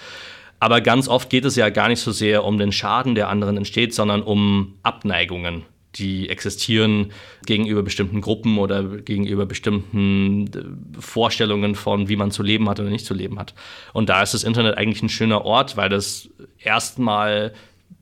Aber 0.60 0.82
ganz 0.82 1.08
oft 1.08 1.30
geht 1.30 1.46
es 1.46 1.56
ja 1.56 1.70
gar 1.70 1.90
nicht 1.90 2.00
so 2.00 2.12
sehr 2.12 2.44
um 2.46 2.58
den 2.58 2.72
Schaden, 2.72 3.16
der 3.16 3.30
anderen 3.30 3.58
entsteht, 3.58 3.94
sondern 3.94 4.22
um 4.22 4.76
Abneigungen, 4.82 5.64
die 5.96 6.30
existieren 6.30 7.12
gegenüber 7.46 7.84
bestimmten 7.84 8.22
Gruppen 8.22 8.58
oder 8.58 8.84
gegenüber 8.84 9.46
bestimmten 9.46 10.48
äh, 10.48 11.02
Vorstellungen 11.02 11.76
von, 11.76 12.10
wie 12.10 12.16
man 12.16 12.32
zu 12.32 12.44
leben 12.44 12.70
hat 12.70 12.80
oder 12.80 12.90
nicht 12.90 13.06
zu 13.06 13.14
leben 13.14 13.40
hat. 13.40 13.54
Und 13.94 14.10
da 14.10 14.22
ist 14.22 14.34
das 14.34 14.44
Internet 14.44 14.78
eigentlich 14.78 15.04
ein 15.04 15.10
schöner 15.10 15.46
Ort, 15.46 15.78
weil 15.78 15.90
das 15.90 16.30
erstmal 16.60 17.54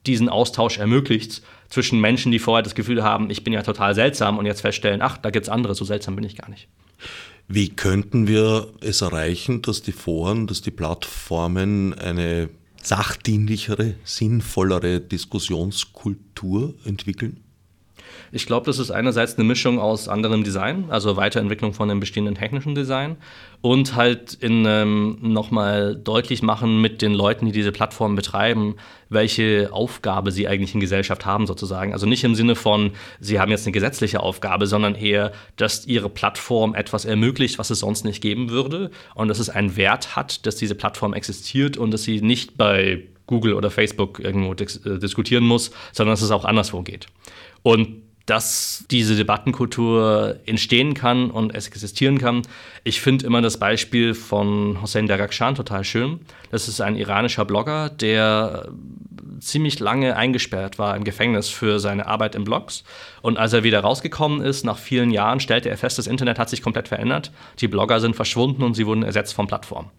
diesen 0.06 0.30
Austausch 0.30 0.78
ermöglicht 0.78 1.42
zwischen 1.70 2.00
Menschen, 2.00 2.32
die 2.32 2.40
vorher 2.40 2.64
das 2.64 2.76
Gefühl 2.76 3.04
haben, 3.04 3.30
ich 3.30 3.44
bin 3.44 3.54
ja 3.54 3.62
total 3.62 3.96
seltsam 3.96 4.38
und 4.38 4.46
jetzt 4.46 4.62
feststellen, 4.62 5.02
ach, 5.02 5.18
da 5.18 5.30
gibt 5.30 5.46
es 5.46 5.50
andere, 5.50 5.76
so 5.76 5.86
seltsam 5.86 6.16
bin 6.16 6.26
ich 6.26 6.36
gar 6.36 6.50
nicht. 6.50 6.68
Wie 7.48 7.70
könnten 7.70 8.28
wir 8.28 8.72
es 8.82 9.02
erreichen, 9.02 9.62
dass 9.62 9.82
die 9.82 9.92
Foren, 9.92 10.48
dass 10.48 10.62
die 10.62 10.72
Plattformen 10.72 11.94
eine 11.94 12.50
sachdienlichere, 12.82 13.96
sinnvollere 14.04 15.02
Diskussionskultur 15.02 16.76
entwickeln? 16.86 17.42
Ich 18.34 18.46
glaube, 18.46 18.66
das 18.66 18.80
ist 18.80 18.92
einerseits 18.92 19.36
eine 19.36 19.44
Mischung 19.44 19.78
aus 19.80 20.08
anderem 20.08 20.44
Design, 20.44 20.86
also 20.90 21.18
Weiterentwicklung 21.18 21.74
von 21.74 21.90
dem 21.90 22.00
bestehenden 22.00 22.36
technischen 22.36 22.76
Design 22.76 23.18
und 23.60 23.96
halt 23.96 24.34
in 24.36 24.66
ähm, 24.66 25.18
nochmal 25.22 25.98
deutlich 25.98 26.42
machen 26.42 26.80
mit 26.80 27.02
den 27.02 27.14
Leuten, 27.14 27.46
die 27.46 27.52
diese 27.52 27.74
Plattform 27.74 28.16
betreiben, 28.16 28.76
welche 29.10 29.70
Aufgabe 29.74 30.32
sie 30.32 30.48
eigentlich 30.48 30.74
in 30.74 30.80
Gesellschaft 30.80 31.26
haben 31.26 31.46
sozusagen. 31.46 31.92
Also 31.92 32.06
nicht 32.06 32.24
im 32.24 32.34
Sinne 32.34 32.56
von, 32.56 32.92
sie 33.20 33.40
haben 33.40 33.52
jetzt 33.52 33.66
eine 33.66 33.74
gesetzliche 33.74 34.22
Aufgabe, 34.22 34.66
sondern 34.66 34.96
eher, 34.96 35.34
dass 35.58 35.86
ihre 35.86 36.10
Plattform 36.10 36.74
etwas 36.74 37.04
ermöglicht, 37.04 37.60
was 37.60 37.70
es 37.70 37.80
sonst 37.80 38.06
nicht 38.06 38.22
geben 38.22 38.50
würde 38.50 38.92
und 39.14 39.28
dass 39.28 39.40
es 39.40 39.50
einen 39.50 39.76
Wert 39.76 40.16
hat, 40.16 40.46
dass 40.46 40.56
diese 40.56 40.76
Plattform 40.76 41.14
existiert 41.14 41.76
und 41.76 41.92
dass 41.92 42.04
sie 42.04 42.22
nicht 42.22 42.58
bei 42.58 43.04
Google 43.28 43.54
oder 43.54 43.72
Facebook 43.72 44.20
irgendwo 44.20 44.54
dis 44.54 44.78
äh, 44.86 45.00
diskutieren 45.00 45.44
muss, 45.44 45.72
sondern 45.92 46.14
dass 46.14 46.22
es 46.22 46.32
auch 46.32 46.46
anderswo 46.46 46.82
geht. 46.82 47.08
Und 47.64 48.02
dass 48.32 48.86
diese 48.90 49.18
Debattenkultur 49.18 50.40
entstehen 50.46 50.94
kann 50.94 51.30
und 51.30 51.54
es 51.54 51.68
existieren 51.68 52.18
kann. 52.18 52.44
Ich 52.86 53.02
finde 53.02 53.26
immer 53.26 53.42
das 53.42 53.58
Beispiel 53.58 54.14
von 54.14 54.82
Hossein 54.82 55.08
Darakshan 55.08 55.54
total 55.54 55.84
schön. 55.84 56.22
Das 56.50 56.70
ist 56.70 56.80
ein 56.80 56.96
iranischer 56.96 57.44
Blogger, 57.44 57.90
der 57.90 58.70
ziemlich 59.42 59.82
lange 59.82 60.16
eingesperrt 60.16 60.80
war 60.80 60.96
im 60.96 61.04
Gefängnis 61.04 61.50
für 61.50 61.78
seine 61.80 62.08
Arbeit 62.08 62.36
in 62.36 62.46
Blogs. 62.46 62.86
Und 63.22 63.38
als 63.38 63.52
er 63.52 63.66
wieder 63.66 63.82
rausgekommen 63.82 64.40
ist, 64.40 64.64
nach 64.64 64.78
vielen 64.78 65.12
Jahren, 65.12 65.42
stellte 65.42 65.70
er 65.70 65.78
fest, 65.78 65.98
das 65.98 66.08
Internet 66.08 66.40
hat 66.40 66.50
sich 66.50 66.62
komplett 66.62 66.88
verändert. 66.88 67.34
Die 67.60 67.68
Blogger 67.68 68.00
sind 68.00 68.16
verschwunden 68.16 68.64
und 68.64 68.76
sie 68.76 68.86
wurden 68.86 69.04
ersetzt 69.04 69.34
von 69.34 69.48
Plattformen. 69.48 69.90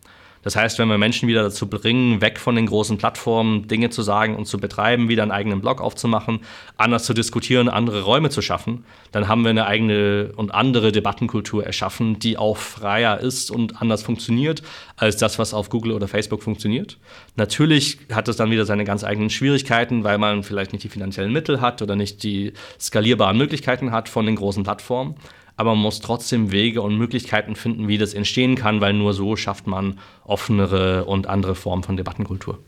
Das 0.42 0.56
heißt, 0.56 0.78
wenn 0.78 0.88
wir 0.88 0.98
Menschen 0.98 1.28
wieder 1.28 1.42
dazu 1.42 1.68
bringen, 1.68 2.20
weg 2.20 2.38
von 2.38 2.56
den 2.56 2.66
großen 2.66 2.98
Plattformen 2.98 3.68
Dinge 3.68 3.90
zu 3.90 4.02
sagen 4.02 4.36
und 4.36 4.46
zu 4.46 4.58
betreiben, 4.58 5.08
wieder 5.08 5.22
einen 5.22 5.30
eigenen 5.30 5.60
Blog 5.60 5.80
aufzumachen, 5.80 6.40
anders 6.76 7.04
zu 7.04 7.14
diskutieren, 7.14 7.68
andere 7.68 8.02
Räume 8.02 8.28
zu 8.28 8.42
schaffen, 8.42 8.84
dann 9.12 9.28
haben 9.28 9.44
wir 9.44 9.50
eine 9.50 9.66
eigene 9.66 10.32
und 10.36 10.52
andere 10.52 10.90
Debattenkultur 10.90 11.64
erschaffen, 11.64 12.18
die 12.18 12.36
auch 12.36 12.56
freier 12.56 13.20
ist 13.20 13.50
und 13.50 13.80
anders 13.80 14.02
funktioniert 14.02 14.62
als 14.96 15.16
das, 15.16 15.38
was 15.38 15.54
auf 15.54 15.70
Google 15.70 15.92
oder 15.92 16.08
Facebook 16.08 16.42
funktioniert. 16.42 16.98
Natürlich 17.36 17.98
hat 18.12 18.28
es 18.28 18.36
dann 18.36 18.50
wieder 18.50 18.64
seine 18.64 18.84
ganz 18.84 19.04
eigenen 19.04 19.30
Schwierigkeiten, 19.30 20.02
weil 20.04 20.18
man 20.18 20.42
vielleicht 20.42 20.72
nicht 20.72 20.84
die 20.84 20.88
finanziellen 20.88 21.32
Mittel 21.32 21.60
hat 21.60 21.82
oder 21.82 21.94
nicht 21.94 22.22
die 22.22 22.52
skalierbaren 22.80 23.38
Möglichkeiten 23.38 23.92
hat 23.92 24.08
von 24.08 24.26
den 24.26 24.36
großen 24.36 24.64
Plattformen 24.64 25.14
aber 25.56 25.74
man 25.74 25.82
muss 25.82 26.00
trotzdem 26.00 26.50
Wege 26.50 26.82
und 26.82 26.96
Möglichkeiten 26.96 27.56
finden, 27.56 27.88
wie 27.88 27.98
das 27.98 28.14
entstehen 28.14 28.54
kann, 28.56 28.80
weil 28.80 28.92
nur 28.92 29.14
so 29.14 29.36
schafft 29.36 29.66
man 29.66 29.98
offenere 30.24 31.04
und 31.04 31.26
andere 31.26 31.54
Formen 31.54 31.82
von 31.82 31.96
Debattenkultur. 31.96 32.58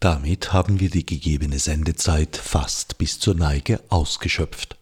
Damit 0.00 0.52
haben 0.52 0.78
wir 0.78 0.90
die 0.90 1.06
gegebene 1.06 1.58
Sendezeit 1.58 2.36
fast 2.36 2.98
bis 2.98 3.18
zur 3.18 3.34
Neige 3.34 3.80
ausgeschöpft. 3.88 4.76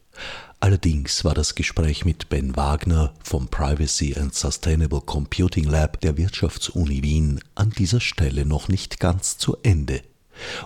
Allerdings 0.61 1.25
war 1.25 1.35
das 1.35 1.55
Gespräch 1.55 2.05
mit 2.05 2.31
Ben 2.31 2.57
Wagner 2.57 3.13
vom 3.23 3.49
Privacy 3.49 4.17
and 4.19 4.35
Sustainable 4.35 5.03
Computing 5.03 5.65
Lab 5.65 6.01
der 6.01 6.17
Wirtschaftsuni 6.17 7.03
Wien 7.03 7.41
an 7.55 7.71
dieser 7.71 8.01
Stelle 8.01 8.47
noch 8.47 8.69
nicht 8.69 8.99
ganz 8.99 9.37
zu 9.37 9.57
Ende. 9.63 10.01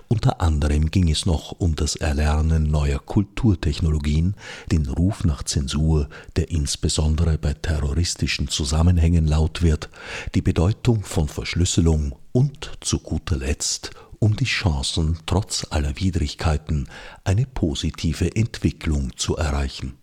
Unter 0.08 0.40
anderem 0.40 0.90
ging 0.90 1.10
es 1.10 1.26
noch 1.26 1.52
um 1.52 1.74
das 1.74 1.96
Erlernen 1.96 2.70
neuer 2.70 2.98
Kulturtechnologien, 2.98 4.34
den 4.70 4.86
Ruf 4.86 5.24
nach 5.24 5.42
Zensur, 5.42 6.08
der 6.36 6.50
insbesondere 6.50 7.38
bei 7.38 7.54
terroristischen 7.54 8.48
Zusammenhängen 8.48 9.26
laut 9.26 9.62
wird, 9.62 9.90
die 10.34 10.42
Bedeutung 10.42 11.02
von 11.02 11.28
Verschlüsselung 11.28 12.16
und 12.32 12.70
zu 12.80 12.98
guter 12.98 13.36
Letzt 13.36 13.90
um 14.20 14.36
die 14.36 14.44
Chancen, 14.44 15.18
trotz 15.26 15.66
aller 15.70 15.96
Widrigkeiten 15.96 16.88
eine 17.24 17.46
positive 17.46 18.34
Entwicklung 18.34 19.16
zu 19.16 19.36
erreichen. 19.36 19.97